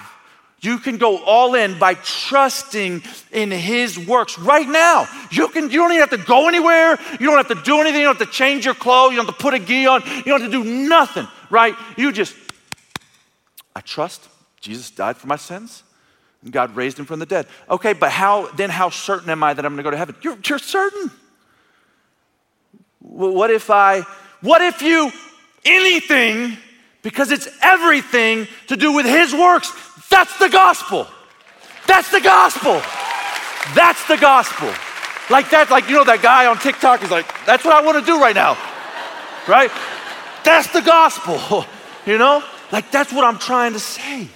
You 0.60 0.80
can 0.80 0.98
go 0.98 1.24
all 1.24 1.54
in 1.54 1.78
by 1.78 1.94
trusting 1.94 3.04
in 3.32 3.52
his 3.52 3.98
works 3.98 4.40
right 4.40 4.68
now. 4.68 5.08
You 5.32 5.50
can 5.50 5.70
you 5.70 5.78
don't 5.78 5.92
even 5.92 6.08
have 6.08 6.20
to 6.20 6.26
go 6.26 6.48
anywhere. 6.48 6.98
You 7.20 7.28
don't 7.28 7.38
have 7.38 7.56
to 7.56 7.64
do 7.64 7.80
anything. 7.80 8.02
You 8.02 8.08
don't 8.08 8.18
have 8.18 8.28
to 8.28 8.34
change 8.34 8.66
your 8.66 8.74
clothes. 8.74 9.12
You 9.12 9.18
don't 9.18 9.28
have 9.28 9.38
to 9.38 9.42
put 9.42 9.54
a 9.54 9.60
gi 9.60 9.86
on. 9.86 10.02
You 10.02 10.24
don't 10.24 10.42
have 10.42 10.52
to 10.52 10.64
do 10.64 10.88
nothing, 10.88 11.28
right? 11.52 11.76
You 11.96 12.12
just 12.12 12.36
I 13.76 13.82
trust 13.82 14.28
Jesus 14.60 14.90
died 14.90 15.18
for 15.18 15.28
my 15.28 15.36
sins. 15.36 15.84
And 16.44 16.52
God 16.52 16.76
raised 16.76 16.98
him 16.98 17.06
from 17.06 17.20
the 17.20 17.26
dead. 17.26 17.48
Okay, 17.70 17.94
but 17.94 18.12
how 18.12 18.48
then 18.52 18.70
how 18.70 18.90
certain 18.90 19.30
am 19.30 19.44
I 19.44 19.54
that 19.54 19.64
I'm 19.64 19.74
going 19.74 19.78
to 19.78 19.84
go 19.84 19.92
to 19.92 19.98
heaven? 19.98 20.16
You're, 20.22 20.38
you're 20.48 20.60
certain. 20.60 21.12
What 23.00 23.52
if 23.52 23.70
I 23.70 24.02
what 24.42 24.62
if 24.62 24.82
you 24.82 25.12
anything 25.66 26.58
because 27.02 27.32
it's 27.32 27.48
everything 27.62 28.48
to 28.68 28.76
do 28.76 28.94
with 28.94 29.06
his 29.06 29.34
works 29.34 29.72
that's 30.10 30.38
the 30.40 30.50
gospel. 30.50 31.08
That's 31.88 32.12
the 32.12 32.22
gospel. 32.22 32.82
That's 33.76 34.06
the 34.08 34.18
gospel. 34.18 34.74
Like 35.30 35.50
that, 35.52 35.68
like 35.70 35.90
you 35.90 35.96
know, 35.96 36.04
that 36.06 36.22
guy 36.22 36.46
on 36.46 36.58
TikTok 36.58 37.04
is 37.04 37.12
like, 37.12 37.28
that's 37.46 37.66
what 37.66 37.76
I 37.76 37.82
want 37.86 38.00
to 38.00 38.06
do 38.06 38.20
right 38.20 38.36
now. 38.36 38.58
Right? 39.48 39.72
That's 40.44 40.72
the 40.72 40.82
gospel. 40.82 41.66
You 42.08 42.18
know? 42.18 42.42
Like 42.72 42.90
that's 42.90 43.12
what 43.12 43.26
I'm 43.26 43.38
trying 43.38 43.74
to 43.74 43.80
say. 43.80 44.30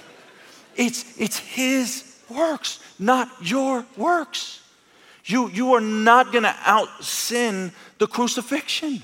It's 0.76 1.18
it's 1.18 1.38
his 1.38 2.18
works, 2.28 2.80
not 2.98 3.30
your 3.40 3.86
works. 3.96 4.60
You 5.24 5.48
you 5.48 5.72
are 5.72 5.80
not 5.80 6.32
gonna 6.32 6.54
out 6.64 6.88
sin 7.02 7.72
the 7.98 8.06
crucifixion. 8.06 9.02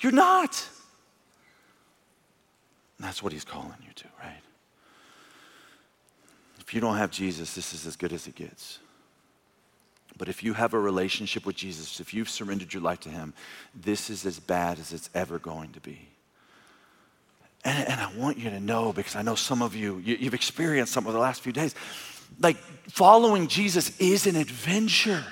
You're 0.00 0.12
not. 0.12 0.66
That's 2.98 3.22
what 3.22 3.32
he's 3.32 3.44
calling 3.44 3.74
you? 3.82 3.85
If 6.66 6.74
you 6.74 6.80
don't 6.80 6.96
have 6.96 7.10
Jesus, 7.10 7.54
this 7.54 7.72
is 7.72 7.86
as 7.86 7.96
good 7.96 8.12
as 8.12 8.26
it 8.26 8.34
gets. 8.34 8.80
But 10.18 10.28
if 10.28 10.42
you 10.42 10.54
have 10.54 10.74
a 10.74 10.78
relationship 10.78 11.46
with 11.46 11.56
Jesus, 11.56 12.00
if 12.00 12.14
you've 12.14 12.30
surrendered 12.30 12.72
your 12.72 12.82
life 12.82 13.00
to 13.00 13.08
Him, 13.08 13.34
this 13.74 14.10
is 14.10 14.24
as 14.26 14.40
bad 14.40 14.78
as 14.78 14.92
it's 14.92 15.10
ever 15.14 15.38
going 15.38 15.72
to 15.72 15.80
be. 15.80 16.08
And, 17.64 17.88
and 17.88 18.00
I 18.00 18.12
want 18.16 18.38
you 18.38 18.50
to 18.50 18.60
know, 18.60 18.92
because 18.92 19.14
I 19.14 19.22
know 19.22 19.34
some 19.34 19.62
of 19.62 19.74
you, 19.74 19.98
you, 19.98 20.16
you've 20.18 20.34
experienced 20.34 20.92
some 20.92 21.06
of 21.06 21.12
the 21.12 21.18
last 21.18 21.42
few 21.42 21.52
days, 21.52 21.74
like 22.40 22.56
following 22.88 23.46
Jesus 23.46 23.98
is 24.00 24.26
an 24.26 24.36
adventure. 24.36 25.24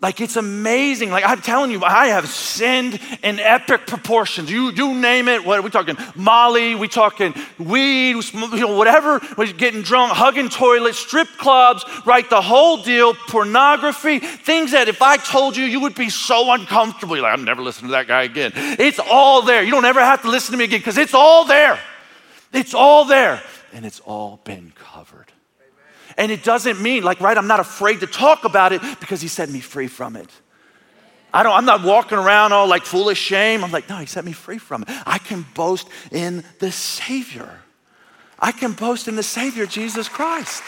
Like 0.00 0.20
it's 0.20 0.36
amazing. 0.36 1.10
Like 1.10 1.24
I'm 1.26 1.40
telling 1.40 1.70
you, 1.70 1.82
I 1.82 2.08
have 2.08 2.28
sinned 2.28 3.00
in 3.22 3.38
epic 3.40 3.86
proportions. 3.86 4.50
You, 4.50 4.70
you 4.70 4.94
name 4.94 5.28
it. 5.28 5.44
What 5.46 5.58
are 5.58 5.62
we 5.62 5.70
talking? 5.70 5.96
Molly, 6.14 6.74
we 6.74 6.88
talking 6.88 7.32
weed, 7.58 8.16
you 8.34 8.60
know, 8.60 8.76
whatever. 8.76 9.20
We're 9.38 9.52
getting 9.52 9.80
drunk, 9.80 10.12
hugging 10.12 10.50
toilets, 10.50 10.98
strip 10.98 11.28
clubs, 11.38 11.84
right? 12.04 12.28
The 12.28 12.42
whole 12.42 12.82
deal, 12.82 13.14
pornography, 13.14 14.18
things 14.18 14.72
that 14.72 14.88
if 14.88 15.00
I 15.00 15.16
told 15.16 15.56
you, 15.56 15.64
you 15.64 15.80
would 15.80 15.94
be 15.94 16.10
so 16.10 16.52
uncomfortable. 16.52 17.16
You're 17.16 17.22
like, 17.22 17.38
I'm 17.38 17.44
never 17.44 17.62
listening 17.62 17.88
to 17.88 17.92
that 17.92 18.06
guy 18.06 18.24
again. 18.24 18.52
It's 18.54 18.98
all 18.98 19.40
there. 19.40 19.62
You 19.62 19.70
don't 19.70 19.86
ever 19.86 20.00
have 20.00 20.20
to 20.22 20.28
listen 20.28 20.52
to 20.52 20.58
me 20.58 20.64
again 20.64 20.80
because 20.80 20.98
it's 20.98 21.14
all 21.14 21.46
there. 21.46 21.80
It's 22.52 22.74
all 22.74 23.06
there. 23.06 23.42
And 23.72 23.86
it's 23.86 24.00
all 24.00 24.38
been 24.44 24.72
covered. 24.76 25.23
And 26.16 26.30
it 26.30 26.44
doesn't 26.44 26.80
mean, 26.80 27.02
like, 27.02 27.20
right, 27.20 27.36
I'm 27.36 27.46
not 27.46 27.60
afraid 27.60 28.00
to 28.00 28.06
talk 28.06 28.44
about 28.44 28.72
it 28.72 28.80
because 29.00 29.20
he 29.20 29.28
set 29.28 29.48
me 29.48 29.60
free 29.60 29.88
from 29.88 30.16
it. 30.16 30.30
I 31.32 31.42
don't, 31.42 31.52
I'm 31.52 31.64
not 31.64 31.82
walking 31.82 32.16
around 32.16 32.52
all 32.52 32.68
like 32.68 32.84
full 32.84 33.10
of 33.10 33.18
shame. 33.18 33.64
I'm 33.64 33.72
like, 33.72 33.88
no, 33.88 33.96
he 33.96 34.06
set 34.06 34.24
me 34.24 34.32
free 34.32 34.58
from 34.58 34.82
it. 34.82 34.88
I 35.04 35.18
can 35.18 35.44
boast 35.54 35.88
in 36.12 36.44
the 36.60 36.70
Savior. 36.70 37.60
I 38.38 38.52
can 38.52 38.72
boast 38.72 39.08
in 39.08 39.16
the 39.16 39.22
Savior, 39.22 39.66
Jesus 39.66 40.08
Christ. 40.08 40.62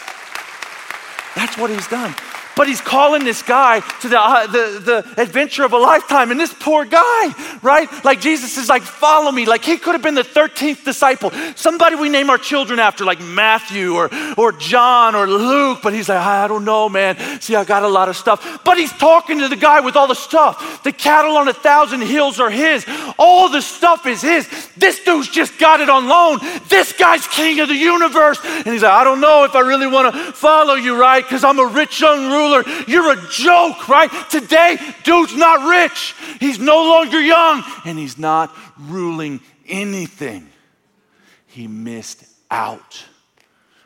That's 1.35 1.57
what 1.57 1.69
he's 1.69 1.87
done. 1.87 2.13
But 2.57 2.67
he's 2.67 2.81
calling 2.81 3.23
this 3.23 3.43
guy 3.43 3.81
to 4.01 4.09
the, 4.09 4.19
uh, 4.19 4.47
the, 4.47 5.03
the 5.13 5.21
adventure 5.21 5.63
of 5.63 5.73
a 5.73 5.77
lifetime. 5.77 6.31
And 6.31 6.39
this 6.39 6.53
poor 6.59 6.85
guy, 6.85 7.59
right? 7.61 7.87
Like 8.03 8.19
Jesus 8.19 8.57
is 8.57 8.67
like, 8.67 8.81
follow 8.81 9.31
me. 9.31 9.45
Like 9.45 9.63
he 9.63 9.77
could 9.77 9.93
have 9.93 10.01
been 10.01 10.15
the 10.15 10.23
13th 10.23 10.83
disciple. 10.83 11.29
Somebody 11.55 11.95
we 11.97 12.09
name 12.09 12.31
our 12.31 12.39
children 12.39 12.79
after, 12.79 13.05
like 13.05 13.21
Matthew 13.21 13.93
or, 13.93 14.09
or 14.37 14.53
John 14.53 15.13
or 15.13 15.27
Luke. 15.27 15.81
But 15.83 15.93
he's 15.93 16.09
like, 16.09 16.17
I 16.17 16.47
don't 16.47 16.65
know, 16.65 16.89
man. 16.89 17.39
See, 17.41 17.55
I 17.55 17.63
got 17.63 17.83
a 17.83 17.87
lot 17.87 18.09
of 18.09 18.15
stuff. 18.15 18.63
But 18.63 18.77
he's 18.77 18.91
talking 18.93 19.37
to 19.39 19.49
the 19.49 19.55
guy 19.55 19.81
with 19.81 19.95
all 19.95 20.07
the 20.07 20.15
stuff. 20.15 20.81
The 20.81 20.91
cattle 20.91 21.37
on 21.37 21.47
a 21.47 21.53
thousand 21.53 22.01
hills 22.01 22.39
are 22.39 22.49
his. 22.49 22.87
All 23.19 23.49
the 23.49 23.61
stuff 23.61 24.07
is 24.07 24.23
his. 24.23 24.49
This 24.75 25.03
dude's 25.03 25.29
just 25.29 25.59
got 25.59 25.79
it 25.79 25.89
on 25.89 26.07
loan. 26.07 26.39
This 26.69 26.91
guy's 26.91 27.27
king 27.27 27.59
of 27.59 27.67
the 27.67 27.75
universe. 27.75 28.39
And 28.43 28.65
he's 28.65 28.81
like, 28.81 28.93
I 28.93 29.03
don't 29.03 29.21
know 29.21 29.43
if 29.43 29.53
I 29.53 29.59
really 29.59 29.85
want 29.85 30.11
to 30.11 30.31
follow 30.31 30.73
you, 30.73 30.99
right? 30.99 31.23
Because 31.23 31.43
I'm 31.43 31.59
a 31.59 31.67
rich 31.67 32.01
young 32.01 32.31
ruler 32.31 32.46
ruler. 32.47 32.63
You're 32.87 33.13
a 33.13 33.27
joke, 33.29 33.87
right? 33.89 34.09
Today, 34.29 34.77
dude's 35.03 35.35
not 35.35 35.67
rich. 35.69 36.15
He's 36.39 36.59
no 36.59 36.83
longer 36.83 37.19
young, 37.19 37.63
and 37.85 37.97
he's 37.97 38.17
not 38.17 38.55
ruling 38.77 39.41
anything. 39.67 40.49
He 41.45 41.67
missed 41.67 42.25
out, 42.51 43.03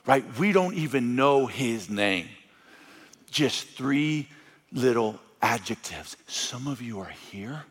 right? 0.05 0.25
We 0.37 0.51
don't 0.51 0.75
even 0.75 1.15
know 1.15 1.45
his 1.45 1.89
name. 1.89 2.27
Just 3.29 3.67
three 3.69 4.27
little 4.71 5.19
adjectives. 5.41 6.17
Some 6.27 6.67
of 6.67 6.81
you 6.81 6.99
are 6.99 7.13
here, 7.31 7.63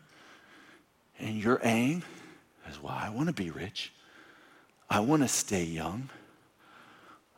and 1.19 1.41
your 1.41 1.59
aim 1.63 2.03
is, 2.69 2.81
well, 2.81 2.95
I 2.95 3.09
want 3.09 3.27
to 3.27 3.33
be 3.33 3.51
rich. 3.51 3.91
I 4.89 4.99
want 4.99 5.21
to 5.21 5.27
stay 5.27 5.63
young. 5.63 6.09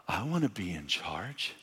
I 0.08 0.24
want 0.24 0.43
to 0.43 0.49
be 0.49 0.72
in 0.72 0.88
charge. 0.88 1.56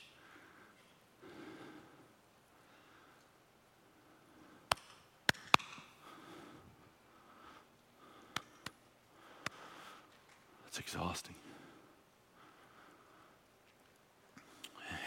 Exhausting. 10.79 11.35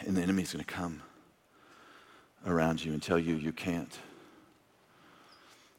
And 0.05 0.17
the 0.17 0.21
enemy's 0.21 0.51
going 0.53 0.63
to 0.63 0.71
come 0.71 1.01
around 2.45 2.83
you 2.83 2.91
and 2.93 3.01
tell 3.01 3.17
you 3.17 3.35
you 3.35 3.53
can't. 3.53 3.97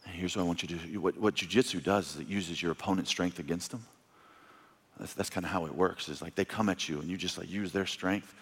And 0.07 0.15
here's 0.15 0.37
what 0.37 0.43
I 0.43 0.47
want 0.47 0.63
you 0.63 0.69
to 0.69 0.75
do. 0.77 1.01
What, 1.01 1.19
what 1.19 1.35
jujitsu 1.35 1.83
does 1.83 2.15
is 2.15 2.21
it 2.21 2.27
uses 2.27 2.63
your 2.63 2.73
opponent's 2.73 3.11
strength 3.11 3.39
against 3.39 3.71
them. 3.71 3.85
That's, 4.99 5.13
that's 5.13 5.31
kind 5.31 5.45
of 5.45 5.51
how 5.51 5.67
it 5.67 5.75
works. 5.75 6.09
Is 6.09 6.23
like 6.23 6.35
they 6.35 6.45
come 6.45 6.69
at 6.69 6.89
you 6.89 7.01
and 7.01 7.09
you 7.09 7.17
just 7.17 7.37
like 7.37 7.51
use 7.51 7.73
their 7.73 7.87
strength 7.87 8.35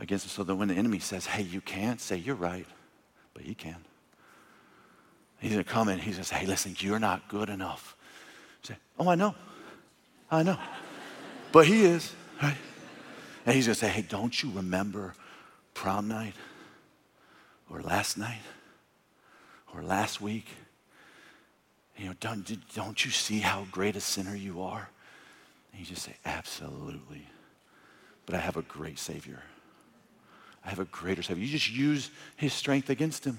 against 0.00 0.24
them. 0.24 0.30
So 0.30 0.44
that 0.44 0.54
when 0.54 0.68
the 0.68 0.74
enemy 0.74 0.98
says, 0.98 1.26
hey, 1.26 1.42
you 1.42 1.60
can't, 1.60 2.00
say, 2.00 2.16
you're 2.16 2.34
right, 2.34 2.66
but 3.34 3.42
he 3.42 3.54
can. 3.54 3.76
He's 5.38 5.52
going 5.52 5.64
to 5.64 5.70
come 5.70 5.88
and 5.88 6.00
he's 6.00 6.16
to 6.16 6.24
say, 6.24 6.36
hey, 6.36 6.46
listen, 6.46 6.74
you're 6.78 6.98
not 6.98 7.28
good 7.28 7.48
enough. 7.50 7.96
Say, 8.62 8.76
oh, 8.98 9.08
I 9.08 9.14
know. 9.14 9.34
I 10.30 10.42
know. 10.42 10.58
But 11.52 11.66
he 11.66 11.84
is, 11.84 12.12
right? 12.42 12.56
And 13.44 13.54
he's 13.54 13.66
going 13.66 13.74
to 13.74 13.80
say, 13.80 13.88
hey, 13.88 14.02
don't 14.02 14.42
you 14.42 14.50
remember 14.50 15.14
prom 15.74 16.08
night? 16.08 16.34
Or 17.70 17.80
last 17.80 18.18
night? 18.18 18.42
Or 19.74 19.82
last 19.82 20.20
week? 20.20 20.46
You 21.96 22.06
know, 22.06 22.14
don't, 22.20 22.74
don't 22.74 23.04
you 23.04 23.10
see 23.10 23.38
how 23.38 23.66
great 23.70 23.96
a 23.96 24.00
sinner 24.00 24.34
you 24.34 24.62
are? 24.62 24.88
And 25.72 25.80
you 25.80 25.86
just 25.86 26.02
say, 26.02 26.16
absolutely. 26.24 27.26
But 28.26 28.34
I 28.34 28.38
have 28.38 28.56
a 28.56 28.62
great 28.62 28.98
Savior. 28.98 29.42
I 30.64 30.70
have 30.70 30.80
a 30.80 30.84
greater 30.86 31.22
Savior. 31.22 31.44
You 31.44 31.50
just 31.50 31.70
use 31.70 32.10
his 32.36 32.52
strength 32.52 32.90
against 32.90 33.24
him. 33.24 33.38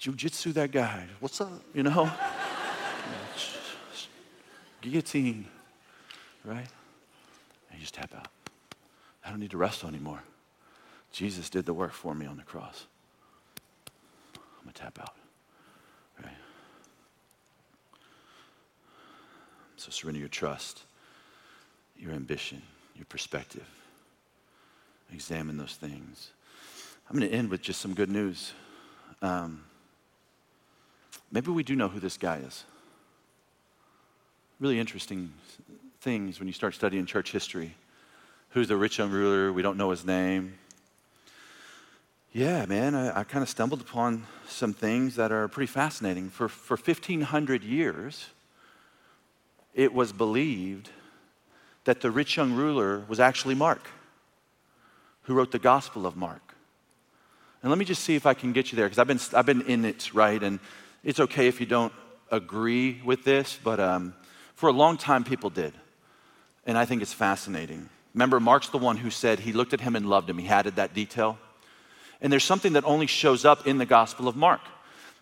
jujitsu 0.00 0.54
that 0.54 0.70
guy. 0.70 1.06
What's 1.18 1.40
up? 1.40 1.50
You 1.74 1.82
know? 1.82 2.10
Guillotine, 4.80 5.46
right? 6.44 6.66
And 7.70 7.74
you 7.74 7.80
just 7.80 7.94
tap 7.94 8.14
out. 8.16 8.28
I 9.24 9.30
don't 9.30 9.40
need 9.40 9.50
to 9.50 9.58
wrestle 9.58 9.88
anymore. 9.88 10.22
Jesus 11.12 11.50
did 11.50 11.66
the 11.66 11.74
work 11.74 11.92
for 11.92 12.14
me 12.14 12.26
on 12.26 12.36
the 12.36 12.42
cross. 12.42 12.86
I'm 14.36 14.64
going 14.64 14.72
to 14.72 14.80
tap 14.80 14.98
out. 15.00 15.14
Right? 16.22 16.32
So 19.76 19.90
surrender 19.90 20.20
your 20.20 20.28
trust, 20.28 20.82
your 21.98 22.12
ambition, 22.12 22.62
your 22.96 23.06
perspective. 23.06 23.66
Examine 25.12 25.56
those 25.56 25.74
things. 25.74 26.30
I'm 27.08 27.18
going 27.18 27.28
to 27.28 27.36
end 27.36 27.50
with 27.50 27.62
just 27.62 27.80
some 27.80 27.94
good 27.94 28.10
news. 28.10 28.52
Um, 29.20 29.64
maybe 31.32 31.50
we 31.50 31.64
do 31.64 31.74
know 31.74 31.88
who 31.88 31.98
this 31.98 32.16
guy 32.16 32.36
is. 32.36 32.64
Really 34.60 34.78
interesting 34.78 35.32
things 36.02 36.38
when 36.38 36.46
you 36.46 36.52
start 36.52 36.74
studying 36.74 37.06
church 37.06 37.32
history. 37.32 37.74
Who's 38.50 38.68
the 38.68 38.76
rich 38.76 38.98
young 38.98 39.10
ruler? 39.10 39.50
We 39.54 39.62
don't 39.62 39.78
know 39.78 39.88
his 39.88 40.04
name. 40.04 40.58
Yeah, 42.34 42.66
man, 42.66 42.94
I, 42.94 43.20
I 43.20 43.24
kind 43.24 43.42
of 43.42 43.48
stumbled 43.48 43.80
upon 43.80 44.26
some 44.46 44.74
things 44.74 45.16
that 45.16 45.32
are 45.32 45.48
pretty 45.48 45.72
fascinating. 45.72 46.28
For, 46.28 46.46
for 46.46 46.76
1,500 46.76 47.64
years, 47.64 48.28
it 49.72 49.94
was 49.94 50.12
believed 50.12 50.90
that 51.84 52.02
the 52.02 52.10
rich 52.10 52.36
young 52.36 52.52
ruler 52.52 53.02
was 53.08 53.18
actually 53.18 53.54
Mark, 53.54 53.88
who 55.22 55.32
wrote 55.32 55.52
the 55.52 55.58
Gospel 55.58 56.04
of 56.04 56.18
Mark. 56.18 56.54
And 57.62 57.70
let 57.70 57.78
me 57.78 57.86
just 57.86 58.04
see 58.04 58.14
if 58.14 58.26
I 58.26 58.34
can 58.34 58.52
get 58.52 58.72
you 58.72 58.76
there, 58.76 58.84
because 58.84 58.98
I've 58.98 59.06
been, 59.06 59.20
I've 59.34 59.46
been 59.46 59.62
in 59.62 59.86
it, 59.86 60.12
right? 60.12 60.42
And 60.42 60.60
it's 61.02 61.18
okay 61.18 61.48
if 61.48 61.60
you 61.60 61.66
don't 61.66 61.94
agree 62.30 63.00
with 63.02 63.24
this, 63.24 63.58
but 63.64 63.80
um, 63.80 64.12
for 64.60 64.68
a 64.68 64.72
long 64.72 64.98
time, 64.98 65.24
people 65.24 65.48
did. 65.48 65.72
And 66.66 66.76
I 66.76 66.84
think 66.84 67.00
it's 67.00 67.14
fascinating. 67.14 67.88
Remember, 68.12 68.38
Mark's 68.38 68.68
the 68.68 68.76
one 68.76 68.98
who 68.98 69.08
said 69.08 69.40
he 69.40 69.54
looked 69.54 69.72
at 69.72 69.80
him 69.80 69.96
and 69.96 70.06
loved 70.06 70.28
him. 70.28 70.36
He 70.36 70.48
added 70.48 70.76
that 70.76 70.92
detail. 70.92 71.38
And 72.20 72.30
there's 72.30 72.44
something 72.44 72.74
that 72.74 72.84
only 72.84 73.06
shows 73.06 73.46
up 73.46 73.66
in 73.66 73.78
the 73.78 73.86
Gospel 73.86 74.28
of 74.28 74.36
Mark. 74.36 74.60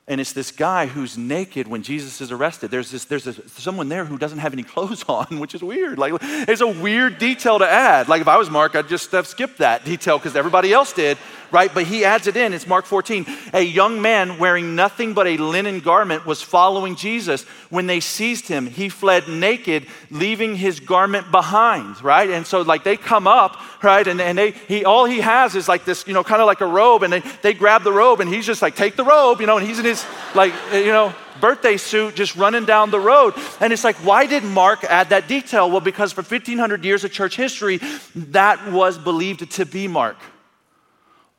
And 0.09 0.21
it's 0.21 0.33
this 0.33 0.51
guy 0.51 0.87
who's 0.87 1.17
naked 1.17 1.69
when 1.69 1.85
Jesus 1.85 2.21
is 2.21 2.33
arrested. 2.33 2.73
There's, 2.73 2.91
this, 2.91 3.05
there's 3.05 3.41
someone 3.53 3.89
there 3.89 4.05
who 4.05 4.19
doesn't 4.19 4.39
have 4.39 4.53
any 4.53 4.63
clothes 4.75 5.05
on, 5.07 5.39
which 5.39 5.55
is 5.55 5.63
weird. 5.63 5.99
Like, 5.99 6.15
it's 6.21 6.61
a 6.61 6.67
weird 6.67 7.19
detail 7.19 7.61
to 7.61 7.69
add. 7.69 8.09
Like, 8.09 8.21
if 8.21 8.27
I 8.27 8.39
was 8.39 8.51
Mark, 8.51 8.75
I'd 8.75 8.89
just 8.89 9.13
have 9.13 9.29
skipped 9.29 9.59
that 9.59 9.85
detail 9.85 10.19
because 10.19 10.35
everybody 10.35 10.73
else 10.73 10.93
did 10.93 11.17
right? 11.51 11.73
But 11.73 11.87
he 11.87 12.05
adds 12.05 12.27
it 12.27 12.37
in. 12.37 12.53
It's 12.53 12.67
Mark 12.67 12.85
14. 12.85 13.27
A 13.53 13.61
young 13.61 14.01
man 14.03 14.39
wearing 14.39 14.75
nothing 14.75 15.15
but 15.15 15.27
a 15.27 15.37
linen 15.37 15.81
garment 15.81 16.27
was 16.27 16.43
following 16.43 16.97
Jesus. 16.97 17.45
When 17.71 17.87
they 17.87 18.01
seized 18.01 18.49
him, 18.49 18.67
he 18.67 18.89
fled 18.89 19.29
naked, 19.29 19.87
leaving 20.11 20.57
his 20.57 20.81
garment 20.81 21.31
behind, 21.31 22.03
right? 22.03 22.29
And 22.29 22.47
so, 22.47 22.63
like, 22.63 22.85
they 22.85 22.97
come 22.97 23.27
up, 23.27 23.59
right? 23.83 24.07
And, 24.07 24.21
and 24.21 24.37
they, 24.37 24.51
he, 24.51 24.85
all 24.85 25.05
he 25.05 25.21
has 25.21 25.55
is 25.55 25.69
like 25.69 25.85
this, 25.85 26.07
you 26.07 26.15
know, 26.15 26.25
kind 26.25 26.41
of 26.41 26.47
like 26.47 26.61
a 26.61 26.67
robe. 26.67 27.03
And 27.03 27.13
they, 27.13 27.21
they 27.43 27.55
grab 27.55 27.83
the 27.83 27.93
robe, 27.93 28.21
and 28.21 28.29
he's 28.29 28.47
just 28.47 28.63
like, 28.63 28.77
take 28.77 28.97
the 28.97 29.05
robe, 29.05 29.41
you 29.41 29.47
know, 29.47 29.59
and 29.59 29.67
he's 29.67 29.79
in 29.79 29.85
his, 29.85 30.05
like, 30.35 30.53
eh, 30.71 30.81
you 30.81 30.93
know, 30.93 31.15
birthday 31.41 31.77
suit 31.77 32.17
just 32.17 32.35
running 32.37 32.65
down 32.65 32.91
the 32.91 33.01
road. 33.01 33.35
And 33.61 33.73
it's 33.73 33.85
like, 33.85 33.97
why 33.97 34.27
did 34.27 34.43
Mark 34.43 34.85
add 34.85 35.11
that 35.11 35.29
detail? 35.29 35.71
Well, 35.71 35.81
because 35.81 36.13
for 36.13 36.23
1500 36.23 36.85
years 36.85 37.05
of 37.05 37.13
church 37.13 37.37
history, 37.37 37.81
that 38.17 38.73
was 38.73 38.99
believed 38.99 39.51
to 39.53 39.65
be 39.65 39.89
Mark 39.89 40.17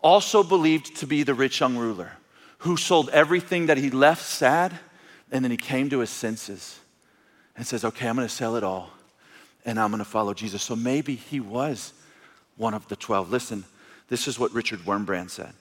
also 0.02 0.44
believed 0.44 0.96
to 0.98 1.08
be 1.08 1.24
the 1.24 1.34
rich 1.34 1.60
young 1.60 1.78
ruler 1.78 2.14
who 2.60 2.78
sold 2.78 3.10
everything 3.10 3.68
that 3.68 3.78
he 3.78 3.90
left 3.90 4.24
sad 4.24 4.78
and 5.32 5.44
then 5.44 5.52
he 5.52 5.58
came 5.58 5.90
to 5.90 6.00
his 6.00 6.10
senses 6.10 6.80
and 7.56 7.66
says, 7.66 7.84
Okay, 7.84 8.08
I'm 8.08 8.16
going 8.16 8.28
to 8.28 8.34
sell 8.34 8.56
it 8.56 8.64
all 8.64 8.92
and 9.66 9.80
I'm 9.80 9.92
going 9.92 10.00
to 10.00 10.06
follow 10.06 10.34
Jesus. 10.34 10.64
So 10.64 10.76
maybe 10.76 11.16
he 11.16 11.40
was 11.40 11.94
one 12.58 12.74
of 12.74 12.88
the 12.88 12.96
12. 12.96 13.30
Listen, 13.30 13.64
this 14.08 14.28
is 14.28 14.40
what 14.40 14.54
Richard 14.54 14.80
Wurmbrand 14.80 15.30
said. 15.30 15.54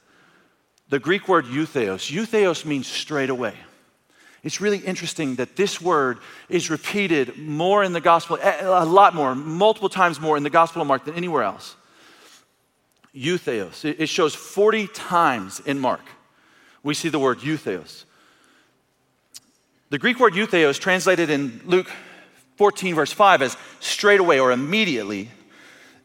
The 0.89 0.99
Greek 0.99 1.28
word 1.28 1.45
eutheos, 1.45 2.11
eutheos 2.11 2.64
means 2.64 2.86
straight 2.86 3.30
away. 3.30 3.55
It's 4.43 4.61
really 4.61 4.78
interesting 4.78 5.34
that 5.34 5.57
this 5.57 5.80
word 5.80 6.18
is 6.49 6.70
repeated 6.70 7.36
more 7.36 7.82
in 7.82 7.93
the 7.93 8.01
gospel, 8.01 8.39
a 8.41 8.84
lot 8.84 9.14
more, 9.14 9.34
multiple 9.34 9.89
times 9.89 10.20
more 10.20 10.36
in 10.36 10.45
the 10.45 10.51
gospel 10.51 10.80
of 10.80 10.89
Mark 10.89 11.05
than 11.05 11.14
anywhere 11.14 11.43
else 11.43 11.76
eutheos. 13.14 13.84
It 13.84 14.09
shows 14.09 14.34
40 14.34 14.86
times 14.88 15.61
in 15.61 15.78
Mark. 15.78 16.02
We 16.82 16.94
see 16.94 17.09
the 17.09 17.18
word 17.18 17.40
eutheos. 17.40 18.04
The 19.90 19.98
Greek 19.98 20.20
word 20.20 20.34
eutheos, 20.34 20.78
translated 20.78 21.30
in 21.30 21.61
Luke 21.64 21.90
14, 22.56 22.94
verse 22.94 23.12
5, 23.12 23.42
as 23.42 23.56
straight 23.80 24.20
away 24.20 24.38
or 24.38 24.52
immediately, 24.52 25.30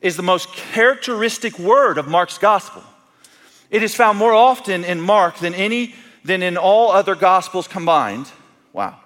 is 0.02 0.18
the 0.18 0.24
most 0.24 0.52
characteristic 0.54 1.58
word 1.60 1.98
of 1.98 2.08
Mark's 2.08 2.38
gospel. 2.38 2.84
It 3.70 3.84
is 3.84 3.96
found 3.96 4.18
more 4.18 4.34
often 4.34 4.84
in 4.84 5.02
Mark 5.02 5.38
than 5.38 5.54
any 5.54 5.96
than 6.24 6.42
in 6.42 6.58
all 6.58 6.92
other 6.92 7.16
gospels 7.16 7.68
combined. 7.68 8.28
Wow. 8.72 9.00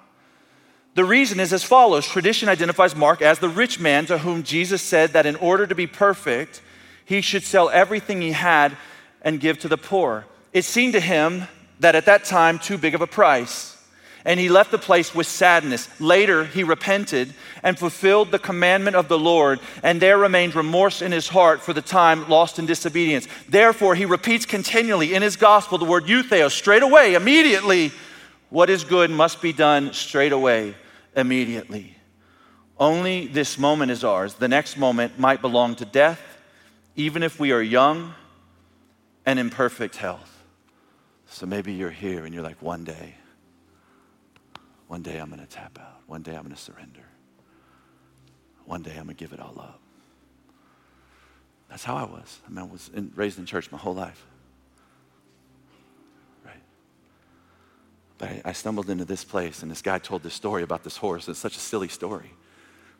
The 0.93 1.05
reason 1.05 1.39
is 1.39 1.53
as 1.53 1.63
follows 1.63 2.07
Tradition 2.07 2.49
identifies 2.49 2.95
Mark 2.95 3.21
as 3.21 3.39
the 3.39 3.49
rich 3.49 3.79
man 3.79 4.05
to 4.07 4.19
whom 4.19 4.43
Jesus 4.43 4.81
said 4.81 5.13
that 5.13 5.25
in 5.25 5.35
order 5.37 5.65
to 5.65 5.75
be 5.75 5.87
perfect, 5.87 6.61
he 7.07 7.21
should 7.21 7.43
sell 7.43 7.69
everything 7.69 8.21
he 8.21 8.33
had 8.33 8.75
and 9.21 9.39
give 9.39 9.59
to 9.59 9.69
the 9.69 9.77
poor. 9.77 10.25
It 10.51 10.65
seemed 10.65 10.91
to 10.93 10.99
him 10.99 11.47
that 11.79 11.95
at 11.95 12.05
that 12.05 12.25
time, 12.25 12.59
too 12.59 12.77
big 12.77 12.95
of 12.95 13.01
a 13.01 13.07
price. 13.07 13.73
And 14.25 14.37
he 14.37 14.49
left 14.49 14.71
the 14.71 14.77
place 14.77 15.15
with 15.15 15.25
sadness. 15.25 15.87
Later, 16.01 16.43
he 16.43 16.65
repented 16.65 17.33
and 17.63 17.79
fulfilled 17.79 18.31
the 18.31 18.39
commandment 18.39 18.97
of 18.97 19.07
the 19.07 19.17
Lord, 19.17 19.61
and 19.83 20.01
there 20.01 20.17
remained 20.17 20.53
remorse 20.53 21.01
in 21.01 21.13
his 21.13 21.29
heart 21.29 21.61
for 21.61 21.71
the 21.71 21.81
time 21.81 22.27
lost 22.27 22.59
in 22.59 22.65
disobedience. 22.65 23.25
Therefore, 23.47 23.95
he 23.95 24.03
repeats 24.03 24.45
continually 24.45 25.13
in 25.13 25.21
his 25.21 25.37
gospel 25.37 25.77
the 25.77 25.85
word 25.85 26.07
eutheos, 26.07 26.51
straight 26.51 26.83
away, 26.83 27.13
immediately. 27.13 27.93
What 28.49 28.69
is 28.69 28.83
good 28.83 29.11
must 29.11 29.41
be 29.41 29.53
done 29.53 29.93
straight 29.93 30.33
away, 30.33 30.75
immediately. 31.15 31.95
Only 32.77 33.27
this 33.27 33.57
moment 33.57 33.91
is 33.91 34.03
ours. 34.03 34.33
The 34.33 34.49
next 34.49 34.75
moment 34.75 35.17
might 35.17 35.41
belong 35.41 35.75
to 35.75 35.85
death 35.85 36.21
even 36.97 37.21
if 37.21 37.39
we 37.39 37.51
are 37.51 37.61
young 37.61 38.13
and 39.25 39.39
in 39.39 39.49
perfect 39.49 39.95
health. 39.95 40.43
So 41.27 41.45
maybe 41.45 41.73
you're 41.73 41.91
here 41.91 42.25
and 42.25 42.33
you're 42.33 42.43
like, 42.43 42.61
one 42.61 42.83
day, 42.83 43.15
one 44.87 45.03
day 45.03 45.17
I'm 45.19 45.29
going 45.29 45.39
to 45.39 45.47
tap 45.47 45.77
out. 45.79 46.01
One 46.07 46.23
day 46.23 46.35
I'm 46.35 46.41
going 46.41 46.55
to 46.55 46.61
surrender. 46.61 47.03
One 48.65 48.81
day 48.81 48.91
I'm 48.91 49.05
going 49.05 49.09
to 49.09 49.13
give 49.13 49.31
it 49.31 49.39
all 49.39 49.55
up. 49.59 49.79
That's 51.69 51.83
how 51.83 51.95
I 51.95 52.03
was. 52.03 52.39
I 52.45 52.49
mean, 52.49 52.59
I 52.59 52.63
was 52.63 52.89
in, 52.93 53.11
raised 53.15 53.37
in 53.37 53.45
church 53.45 53.71
my 53.71 53.77
whole 53.77 53.93
life. 53.93 54.25
Right? 56.45 56.61
But 58.17 58.29
I, 58.29 58.41
I 58.45 58.51
stumbled 58.53 58.89
into 58.89 59.05
this 59.05 59.23
place, 59.23 59.61
and 59.61 59.69
this 59.69 59.81
guy 59.81 59.99
told 59.99 60.23
this 60.23 60.33
story 60.33 60.63
about 60.63 60.83
this 60.83 60.97
horse. 60.97 61.27
It's 61.27 61.39
such 61.39 61.57
a 61.57 61.59
silly 61.59 61.89
story. 61.89 62.31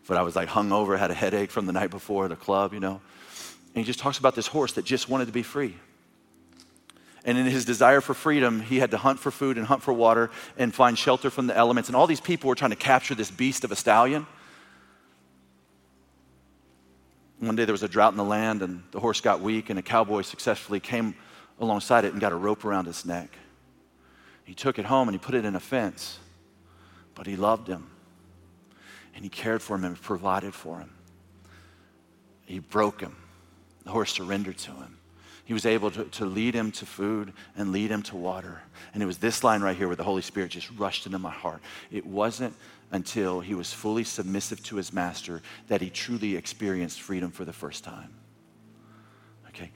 But 0.08 0.18
I 0.18 0.22
was 0.22 0.36
like 0.36 0.50
hungover, 0.50 1.00
had 1.00 1.12
a 1.12 1.16
headache 1.16 1.50
from 1.50 1.66
the 1.66 1.74
night 1.74 1.90
before 1.90 2.26
at 2.26 2.32
a 2.32 2.36
club, 2.36 2.74
you 2.74 2.80
know. 2.80 3.02
And 3.74 3.84
he 3.84 3.84
just 3.84 4.00
talks 4.00 4.18
about 4.18 4.36
this 4.36 4.48
horse 4.48 4.74
that 4.74 4.86
just 4.86 5.10
wanted 5.10 5.26
to 5.26 5.32
be 5.32 5.44
free. 5.44 5.76
And 7.28 7.38
in 7.38 7.46
his 7.46 7.66
desire 7.66 8.00
for 8.00 8.14
freedom, 8.14 8.62
he 8.62 8.80
had 8.80 8.92
to 8.92 8.98
hunt 8.98 9.20
for 9.20 9.32
food 9.32 9.58
and 9.58 9.68
hunt 9.68 9.84
for 9.84 9.94
water 9.94 10.32
and 10.58 10.74
find 10.74 10.98
shelter 10.98 11.30
from 11.30 11.48
the 11.48 11.56
elements. 11.56 11.90
And 11.90 11.96
all 11.96 12.08
these 12.08 12.22
people 12.22 12.48
were 12.48 12.56
trying 12.56 12.72
to 12.72 12.78
capture 12.78 13.16
this 13.16 13.30
beast 13.30 13.66
of 13.66 13.72
a 13.72 13.76
stallion. 13.76 14.26
One 17.40 17.56
day 17.58 17.66
there 17.66 17.74
was 17.74 17.84
a 17.84 17.88
drought 17.88 18.14
in 18.14 18.18
the 18.18 18.24
land, 18.24 18.62
and 18.62 18.82
the 18.92 19.00
horse 19.02 19.20
got 19.20 19.42
weak, 19.42 19.70
and 19.70 19.78
a 19.78 19.82
cowboy 19.82 20.22
successfully 20.22 20.80
came 20.80 21.16
alongside 21.60 22.06
it 22.06 22.14
and 22.14 22.22
got 22.22 22.32
a 22.32 22.36
rope 22.36 22.64
around 22.64 22.86
his 22.86 23.06
neck. 23.06 23.30
He 24.46 24.54
took 24.54 24.80
it 24.80 24.86
home 24.86 25.10
and 25.10 25.14
he 25.14 25.20
put 25.20 25.36
it 25.36 25.44
in 25.44 25.56
a 25.56 25.60
fence, 25.60 26.18
but 27.14 27.28
he 27.28 27.36
loved 27.36 27.68
him, 27.68 27.90
and 29.14 29.24
he 29.24 29.30
cared 29.30 29.62
for 29.62 29.76
him 29.76 29.84
and 29.84 30.02
provided 30.02 30.54
for 30.54 30.80
him. 30.80 30.92
He 32.46 32.60
broke 32.60 33.02
him 33.02 33.18
the 33.88 33.94
horse 33.94 34.12
surrendered 34.12 34.58
to 34.58 34.72
him. 34.72 34.98
He 35.46 35.54
was 35.54 35.66
able 35.66 35.90
to, 35.92 36.04
to 36.04 36.26
lead 36.26 36.54
him 36.54 36.74
to 36.74 36.86
food 36.86 37.32
and 37.56 37.72
lead 37.72 37.90
him 37.90 38.04
to 38.04 38.18
water. 38.18 38.62
And 38.94 39.02
it 39.02 39.06
was 39.06 39.18
this 39.18 39.46
line 39.46 39.62
right 39.62 39.78
here 39.78 39.88
where 39.88 39.96
the 39.96 40.04
Holy 40.04 40.22
Spirit 40.22 40.52
just 40.52 40.70
rushed 40.72 41.06
into 41.06 41.20
my 41.20 41.32
heart. 41.32 41.62
It 41.90 42.06
wasn't 42.06 42.54
until 42.92 43.40
he 43.40 43.56
was 43.56 43.72
fully 43.72 44.04
submissive 44.04 44.62
to 44.66 44.76
his 44.76 44.92
master 44.92 45.42
that 45.70 45.80
he 45.80 45.90
truly 45.90 46.36
experienced 46.36 47.00
freedom 47.00 47.32
for 47.32 47.46
the 47.46 47.54
first 47.54 47.86
time. 47.86 48.14
Okay? 49.48 49.72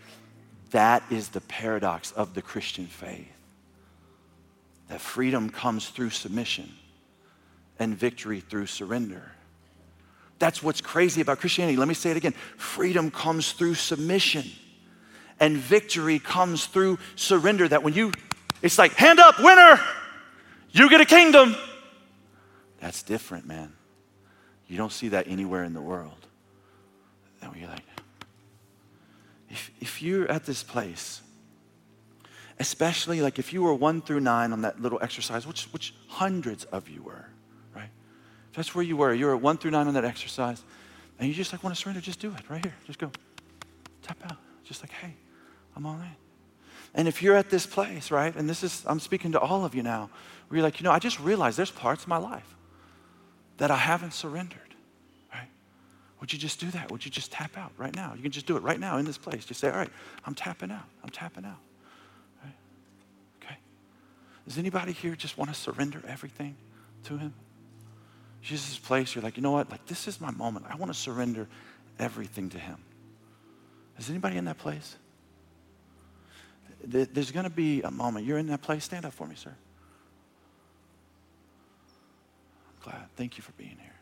That 0.72 1.04
is 1.10 1.30
the 1.30 1.40
paradox 1.40 2.12
of 2.12 2.34
the 2.34 2.42
Christian 2.42 2.88
faith. 2.88 3.32
That 4.90 5.00
freedom 5.00 5.50
comes 5.50 5.88
through 5.88 6.10
submission 6.10 6.70
and 7.80 7.98
victory 7.98 8.42
through 8.42 8.66
surrender. 8.66 9.32
That's 10.42 10.64
what's 10.64 10.82
crazy 10.82 11.22
about 11.22 11.40
Christianity. 11.40 11.78
Let 11.78 11.88
me 11.88 11.94
say 11.94 12.10
it 12.10 12.18
again 12.18 12.34
freedom 12.58 13.12
comes 13.12 13.52
through 13.52 13.76
submission, 13.76 14.44
and 15.40 15.56
victory 15.56 16.18
comes 16.18 16.66
through 16.66 16.98
surrender. 17.16 17.68
That 17.68 17.84
when 17.84 17.94
you 17.94 18.12
It's 18.64 18.80
like, 18.80 18.94
hand 18.94 19.20
up, 19.20 19.40
winner, 19.40 19.80
you 20.72 20.90
get 20.90 21.00
a 21.00 21.06
kingdom. 21.06 21.56
That's 22.80 23.04
different, 23.04 23.46
man. 23.46 23.72
You 24.68 24.78
don't 24.78 24.92
see 24.92 25.10
that 25.10 25.28
anywhere 25.28 25.64
in 25.64 25.74
the 25.74 25.82
world. 25.82 26.26
And 27.44 27.56
you're 27.56 27.70
like, 27.70 27.84
if, 29.50 29.70
if 29.80 30.02
you're 30.02 30.30
at 30.32 30.46
this 30.46 30.64
place, 30.64 31.22
especially 32.60 33.22
like 33.22 33.38
if 33.38 33.54
you 33.54 33.62
were 33.62 33.76
one 33.76 34.02
through 34.02 34.22
nine 34.22 34.54
on 34.54 34.62
that 34.62 34.82
little 34.82 34.98
exercise, 35.04 35.46
which, 35.46 35.66
which 35.66 35.94
hundreds 36.08 36.64
of 36.66 36.90
you 36.90 37.04
were, 37.04 37.28
right? 37.76 37.90
If 38.52 38.58
that's 38.58 38.76
where 38.76 38.84
you 38.84 38.98
were, 38.98 39.14
you 39.14 39.28
were 39.28 39.36
at 39.36 39.42
one 39.42 39.58
through 39.58 39.72
nine 39.72 39.88
on 39.88 39.94
that 39.94 40.04
exercise, 40.04 40.62
and 41.18 41.28
you 41.28 41.34
just 41.34 41.54
like 41.54 41.64
want 41.64 41.74
to 41.74 41.82
surrender, 41.82 42.02
just 42.02 42.20
do 42.20 42.34
it 42.38 42.50
right 42.50 42.64
here. 42.64 42.76
Just 42.86 43.00
go. 43.00 43.10
Tap 44.02 44.18
out. 44.26 44.38
Just 44.66 44.84
like, 44.84 44.92
hey, 44.92 45.14
I'm 45.76 45.86
all 45.86 45.96
in. 45.96 46.16
And 46.94 47.08
if 47.08 47.22
you're 47.22 47.38
at 47.38 47.50
this 47.50 47.66
place, 47.66 48.12
right, 48.12 48.36
and 48.36 48.50
this 48.50 48.62
is, 48.64 48.84
I'm 48.86 49.00
speaking 49.00 49.32
to 49.32 49.40
all 49.40 49.64
of 49.64 49.74
you 49.74 49.84
now, 49.84 50.10
where 50.50 50.58
you're 50.58 50.64
like, 50.64 50.82
you 50.82 50.84
know, 50.84 50.92
I 50.92 51.00
just 51.00 51.18
realized 51.22 51.58
there's 51.58 51.72
parts 51.72 52.04
of 52.04 52.10
my 52.10 52.18
life 52.18 52.56
that 53.56 53.72
I 53.72 53.78
haven't 53.78 54.14
surrendered, 54.14 54.76
right? 55.34 55.48
Would 56.20 56.34
you 56.34 56.40
just 56.40 56.60
do 56.60 56.70
that? 56.72 56.92
Would 56.92 57.06
you 57.06 57.12
just 57.12 57.32
tap 57.32 57.58
out 57.58 57.72
right 57.78 57.96
now? 57.96 58.14
You 58.16 58.22
can 58.22 58.32
just 58.32 58.48
do 58.48 58.58
it 58.58 58.64
right 58.64 58.80
now 58.80 58.98
in 58.98 59.06
this 59.06 59.18
place. 59.18 59.46
Just 59.46 59.62
say, 59.62 59.70
all 59.70 59.78
right, 59.78 59.92
I'm 60.26 60.36
tapping 60.36 60.72
out. 60.72 60.84
I'm 61.04 61.10
tapping 61.10 61.46
out. 61.46 61.60
Right? 62.44 62.54
Okay. 63.42 63.58
Does 64.46 64.58
anybody 64.58 64.92
here 64.92 65.16
just 65.16 65.38
want 65.38 65.54
to 65.54 65.56
surrender 65.56 66.02
everything 66.06 66.58
to 67.06 67.18
Him? 67.18 67.34
Jesus' 68.42 68.80
place, 68.80 69.14
you're 69.14 69.24
like, 69.24 69.38
you 69.38 69.44
know 69.44 69.52
what? 69.52 69.70
Like, 69.70 69.86
this 69.86 70.08
is 70.08 70.20
my 70.20 70.32
moment. 70.32 70.66
I 70.70 70.76
want 70.76 70.92
to 70.92 70.98
surrender 70.98 71.48
everything 72.00 72.50
to 72.50 72.58
Him. 72.58 72.78
Is 74.00 74.10
anybody 74.10 74.38
in 74.38 74.46
that 74.46 74.58
place? 74.58 74.96
There's 76.84 77.32
going 77.32 77.44
to 77.44 77.52
be 77.52 77.84
a 77.84 77.92
moment. 77.92 78.26
You're 78.26 78.40
in 78.40 78.48
that 78.48 78.64
place. 78.64 78.86
Stand 78.86 79.06
up 79.06 79.14
for 79.14 79.28
me, 79.28 79.36
sir. 79.36 79.54
I'm 82.70 82.92
glad. 82.92 83.06
Thank 83.16 83.38
you 83.38 83.44
for 83.44 83.52
being 83.52 83.78
here. 83.80 83.94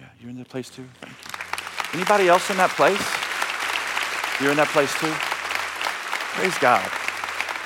Yeah, 0.00 0.08
you're 0.20 0.30
in 0.30 0.38
that 0.38 0.48
place 0.48 0.68
too. 0.68 0.84
Thank 1.00 1.14
you. 1.14 2.00
Anybody 2.00 2.28
else 2.28 2.50
in 2.50 2.56
that 2.56 2.70
place? 2.70 3.00
You're 4.40 4.50
in 4.50 4.56
that 4.56 4.68
place 4.68 4.92
too? 4.98 5.12
Praise 6.36 6.58
God. 6.58 6.84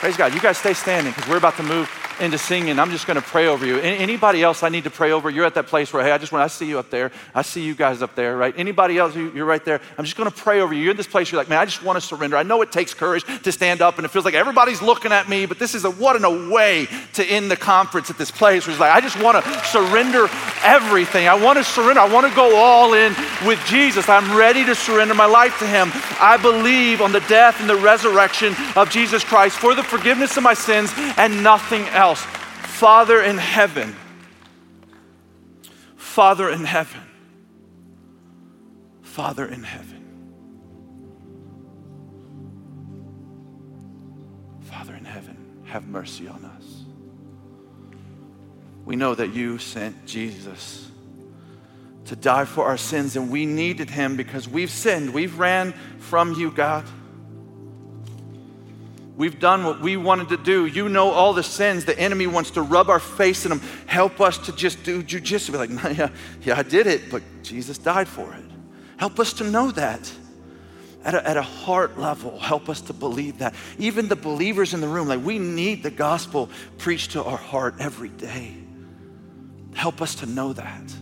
Praise 0.00 0.16
God. 0.16 0.34
You 0.34 0.40
guys 0.40 0.58
stay 0.58 0.74
standing 0.74 1.12
because 1.12 1.28
we're 1.28 1.38
about 1.38 1.56
to 1.56 1.62
move 1.62 1.88
into 2.20 2.38
singing, 2.38 2.78
I'm 2.78 2.90
just 2.90 3.06
going 3.06 3.16
to 3.16 3.22
pray 3.22 3.46
over 3.46 3.66
you. 3.66 3.78
Anybody 3.78 4.42
else 4.42 4.62
I 4.62 4.68
need 4.68 4.84
to 4.84 4.90
pray 4.90 5.12
over? 5.12 5.30
You're 5.30 5.46
at 5.46 5.54
that 5.54 5.66
place 5.66 5.92
where, 5.92 6.02
hey, 6.02 6.12
I 6.12 6.18
just 6.18 6.32
want, 6.32 6.44
I 6.44 6.48
see 6.48 6.66
you 6.66 6.78
up 6.78 6.90
there. 6.90 7.10
I 7.34 7.42
see 7.42 7.62
you 7.62 7.74
guys 7.74 8.02
up 8.02 8.14
there, 8.14 8.36
right? 8.36 8.54
Anybody 8.56 8.98
else, 8.98 9.14
you're 9.14 9.44
right 9.44 9.64
there. 9.64 9.80
I'm 9.98 10.04
just 10.04 10.16
going 10.16 10.30
to 10.30 10.36
pray 10.36 10.60
over 10.60 10.74
you. 10.74 10.82
You're 10.82 10.92
in 10.92 10.96
this 10.96 11.06
place, 11.06 11.30
you're 11.30 11.40
like, 11.40 11.48
man, 11.48 11.58
I 11.58 11.64
just 11.64 11.82
want 11.82 11.96
to 11.96 12.00
surrender. 12.00 12.36
I 12.36 12.42
know 12.42 12.62
it 12.62 12.72
takes 12.72 12.94
courage 12.94 13.24
to 13.42 13.52
stand 13.52 13.82
up 13.82 13.96
and 13.98 14.04
it 14.04 14.08
feels 14.08 14.24
like 14.24 14.34
everybody's 14.34 14.82
looking 14.82 15.12
at 15.12 15.28
me, 15.28 15.46
but 15.46 15.58
this 15.58 15.74
is 15.74 15.84
a, 15.84 15.90
what 15.90 16.16
in 16.16 16.24
a 16.24 16.50
way 16.50 16.88
to 17.14 17.24
end 17.24 17.50
the 17.50 17.56
conference 17.56 18.10
at 18.10 18.18
this 18.18 18.30
place 18.30 18.66
where 18.66 18.72
it's 18.72 18.80
like, 18.80 18.94
I 18.94 19.00
just 19.00 19.20
want 19.22 19.42
to 19.42 19.64
surrender 19.64 20.28
everything. 20.62 21.28
I 21.28 21.34
want 21.34 21.58
to 21.58 21.64
surrender. 21.64 22.00
I 22.00 22.12
want 22.12 22.28
to 22.28 22.34
go 22.34 22.56
all 22.56 22.94
in 22.94 23.14
with 23.46 23.64
Jesus. 23.66 24.08
I'm 24.08 24.36
ready 24.36 24.64
to 24.64 24.74
surrender 24.74 25.14
my 25.14 25.26
life 25.26 25.58
to 25.60 25.66
Him. 25.66 25.90
I 26.20 26.38
believe 26.40 27.00
on 27.00 27.12
the 27.12 27.20
death 27.20 27.60
and 27.60 27.68
the 27.68 27.76
resurrection 27.76 28.54
of 28.76 28.90
Jesus 28.90 29.24
Christ 29.24 29.56
for 29.56 29.74
the 29.74 29.82
forgiveness 29.82 30.36
of 30.36 30.42
my 30.42 30.54
sins 30.54 30.92
and 31.16 31.42
nothing 31.42 31.84
else 31.88 32.09
else. 32.10 32.22
Father 32.22 33.22
in 33.22 33.38
heaven, 33.38 33.94
Father 35.96 36.50
in 36.50 36.64
heaven, 36.64 37.02
Father 39.02 39.46
in 39.46 39.62
heaven. 39.62 39.98
Father 44.62 44.94
in 44.94 45.04
heaven, 45.04 45.36
have 45.66 45.86
mercy 45.86 46.26
on 46.26 46.44
us. 46.44 46.84
We 48.84 48.96
know 48.96 49.14
that 49.14 49.34
you 49.34 49.58
sent 49.58 50.06
Jesus 50.06 50.90
to 52.06 52.16
die 52.16 52.44
for 52.44 52.64
our 52.64 52.78
sins, 52.78 53.14
and 53.14 53.30
we 53.30 53.46
needed 53.46 53.90
him 53.90 54.16
because 54.16 54.48
we've 54.48 54.70
sinned. 54.70 55.12
We've 55.12 55.38
ran 55.38 55.74
from 55.98 56.32
you, 56.32 56.50
God. 56.50 56.84
We've 59.20 59.38
done 59.38 59.64
what 59.64 59.80
we 59.82 59.98
wanted 59.98 60.30
to 60.30 60.38
do. 60.38 60.64
You 60.64 60.88
know 60.88 61.10
all 61.10 61.34
the 61.34 61.42
sins. 61.42 61.84
The 61.84 61.98
enemy 62.00 62.26
wants 62.26 62.52
to 62.52 62.62
rub 62.62 62.88
our 62.88 62.98
face 62.98 63.44
in 63.44 63.50
them. 63.50 63.60
Help 63.84 64.18
us 64.18 64.38
to 64.46 64.52
just 64.56 64.82
do 64.82 65.02
jujitsu. 65.02 65.52
Be 65.52 65.58
like, 65.58 65.98
yeah, 65.98 66.08
yeah, 66.40 66.58
I 66.58 66.62
did 66.62 66.86
it, 66.86 67.10
but 67.10 67.22
Jesus 67.42 67.76
died 67.76 68.08
for 68.08 68.32
it. 68.32 68.44
Help 68.96 69.20
us 69.20 69.34
to 69.34 69.44
know 69.44 69.72
that 69.72 70.10
at 71.04 71.14
a, 71.14 71.28
at 71.28 71.36
a 71.36 71.42
heart 71.42 71.98
level. 71.98 72.38
Help 72.38 72.70
us 72.70 72.80
to 72.80 72.94
believe 72.94 73.40
that. 73.40 73.54
Even 73.78 74.08
the 74.08 74.16
believers 74.16 74.72
in 74.72 74.80
the 74.80 74.88
room, 74.88 75.06
like 75.06 75.22
we 75.22 75.38
need 75.38 75.82
the 75.82 75.90
gospel 75.90 76.48
preached 76.78 77.10
to 77.10 77.22
our 77.22 77.36
heart 77.36 77.74
every 77.78 78.08
day. 78.08 78.56
Help 79.74 80.00
us 80.00 80.14
to 80.14 80.24
know 80.24 80.54
that. 80.54 80.94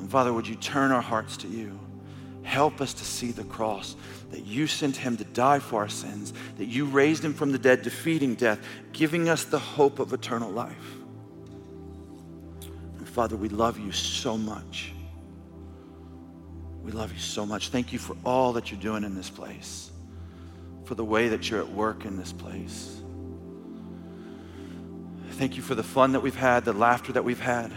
And 0.00 0.10
Father, 0.10 0.32
would 0.32 0.48
you 0.48 0.56
turn 0.56 0.90
our 0.90 1.02
hearts 1.02 1.36
to 1.36 1.46
you? 1.46 1.78
Help 2.42 2.80
us 2.80 2.92
to 2.94 3.04
see 3.04 3.30
the 3.30 3.44
cross 3.44 3.96
that 4.30 4.44
you 4.44 4.66
sent 4.66 4.96
him 4.96 5.16
to 5.16 5.24
die 5.24 5.58
for 5.58 5.80
our 5.80 5.88
sins, 5.88 6.32
that 6.58 6.66
you 6.66 6.86
raised 6.86 7.24
him 7.24 7.34
from 7.34 7.52
the 7.52 7.58
dead, 7.58 7.82
defeating 7.82 8.34
death, 8.34 8.58
giving 8.92 9.28
us 9.28 9.44
the 9.44 9.58
hope 9.58 9.98
of 9.98 10.12
eternal 10.12 10.50
life. 10.50 10.96
And 12.98 13.08
Father, 13.08 13.36
we 13.36 13.48
love 13.48 13.78
you 13.78 13.92
so 13.92 14.36
much. 14.36 14.92
We 16.82 16.90
love 16.92 17.12
you 17.12 17.20
so 17.20 17.46
much. 17.46 17.68
Thank 17.68 17.92
you 17.92 17.98
for 17.98 18.16
all 18.24 18.54
that 18.54 18.70
you're 18.70 18.80
doing 18.80 19.04
in 19.04 19.14
this 19.14 19.30
place, 19.30 19.90
for 20.84 20.94
the 20.94 21.04
way 21.04 21.28
that 21.28 21.48
you're 21.48 21.60
at 21.60 21.70
work 21.70 22.04
in 22.04 22.16
this 22.16 22.32
place. 22.32 23.00
Thank 25.32 25.56
you 25.56 25.62
for 25.62 25.74
the 25.74 25.82
fun 25.82 26.12
that 26.12 26.20
we've 26.20 26.34
had, 26.34 26.64
the 26.64 26.72
laughter 26.72 27.12
that 27.12 27.24
we've 27.24 27.40
had. 27.40 27.72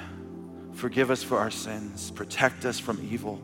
Forgive 0.74 1.10
us 1.12 1.24
for 1.24 1.38
our 1.38 1.52
sins, 1.52 2.12
protect 2.12 2.66
us 2.66 2.80
from 2.80 3.00
evil. 3.10 3.42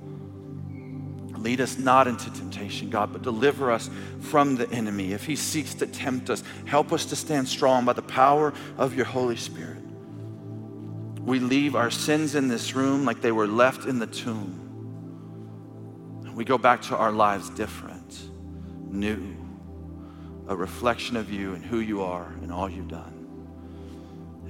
Lead 1.41 1.59
us 1.59 1.77
not 1.77 2.07
into 2.07 2.31
temptation, 2.31 2.89
God, 2.89 3.11
but 3.11 3.23
deliver 3.23 3.71
us 3.71 3.89
from 4.19 4.55
the 4.55 4.69
enemy. 4.69 5.11
If 5.11 5.25
he 5.25 5.35
seeks 5.35 5.73
to 5.75 5.87
tempt 5.87 6.29
us, 6.29 6.43
help 6.65 6.93
us 6.93 7.05
to 7.05 7.15
stand 7.15 7.47
strong 7.47 7.83
by 7.83 7.93
the 7.93 8.03
power 8.03 8.53
of 8.77 8.95
your 8.95 9.05
Holy 9.05 9.37
Spirit. 9.37 9.81
We 11.19 11.39
leave 11.39 11.75
our 11.75 11.89
sins 11.89 12.35
in 12.35 12.47
this 12.47 12.75
room 12.75 13.05
like 13.05 13.21
they 13.21 13.31
were 13.31 13.47
left 13.47 13.85
in 13.85 13.97
the 13.97 14.07
tomb. 14.07 14.59
We 16.35 16.45
go 16.45 16.59
back 16.59 16.83
to 16.83 16.95
our 16.95 17.11
lives 17.11 17.49
different, 17.49 18.19
new, 18.87 19.35
a 20.47 20.55
reflection 20.55 21.17
of 21.17 21.31
you 21.31 21.55
and 21.55 21.65
who 21.65 21.79
you 21.79 22.03
are 22.03 22.27
and 22.41 22.51
all 22.51 22.69
you've 22.69 22.87
done. 22.87 23.17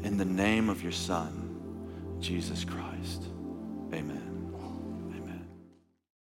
In 0.04 0.18
the 0.18 0.26
name 0.26 0.70
of 0.70 0.84
your 0.84 0.92
Son, 0.92 2.18
Jesus 2.20 2.66
Christ. 2.66 3.24
Amen. 3.94 4.21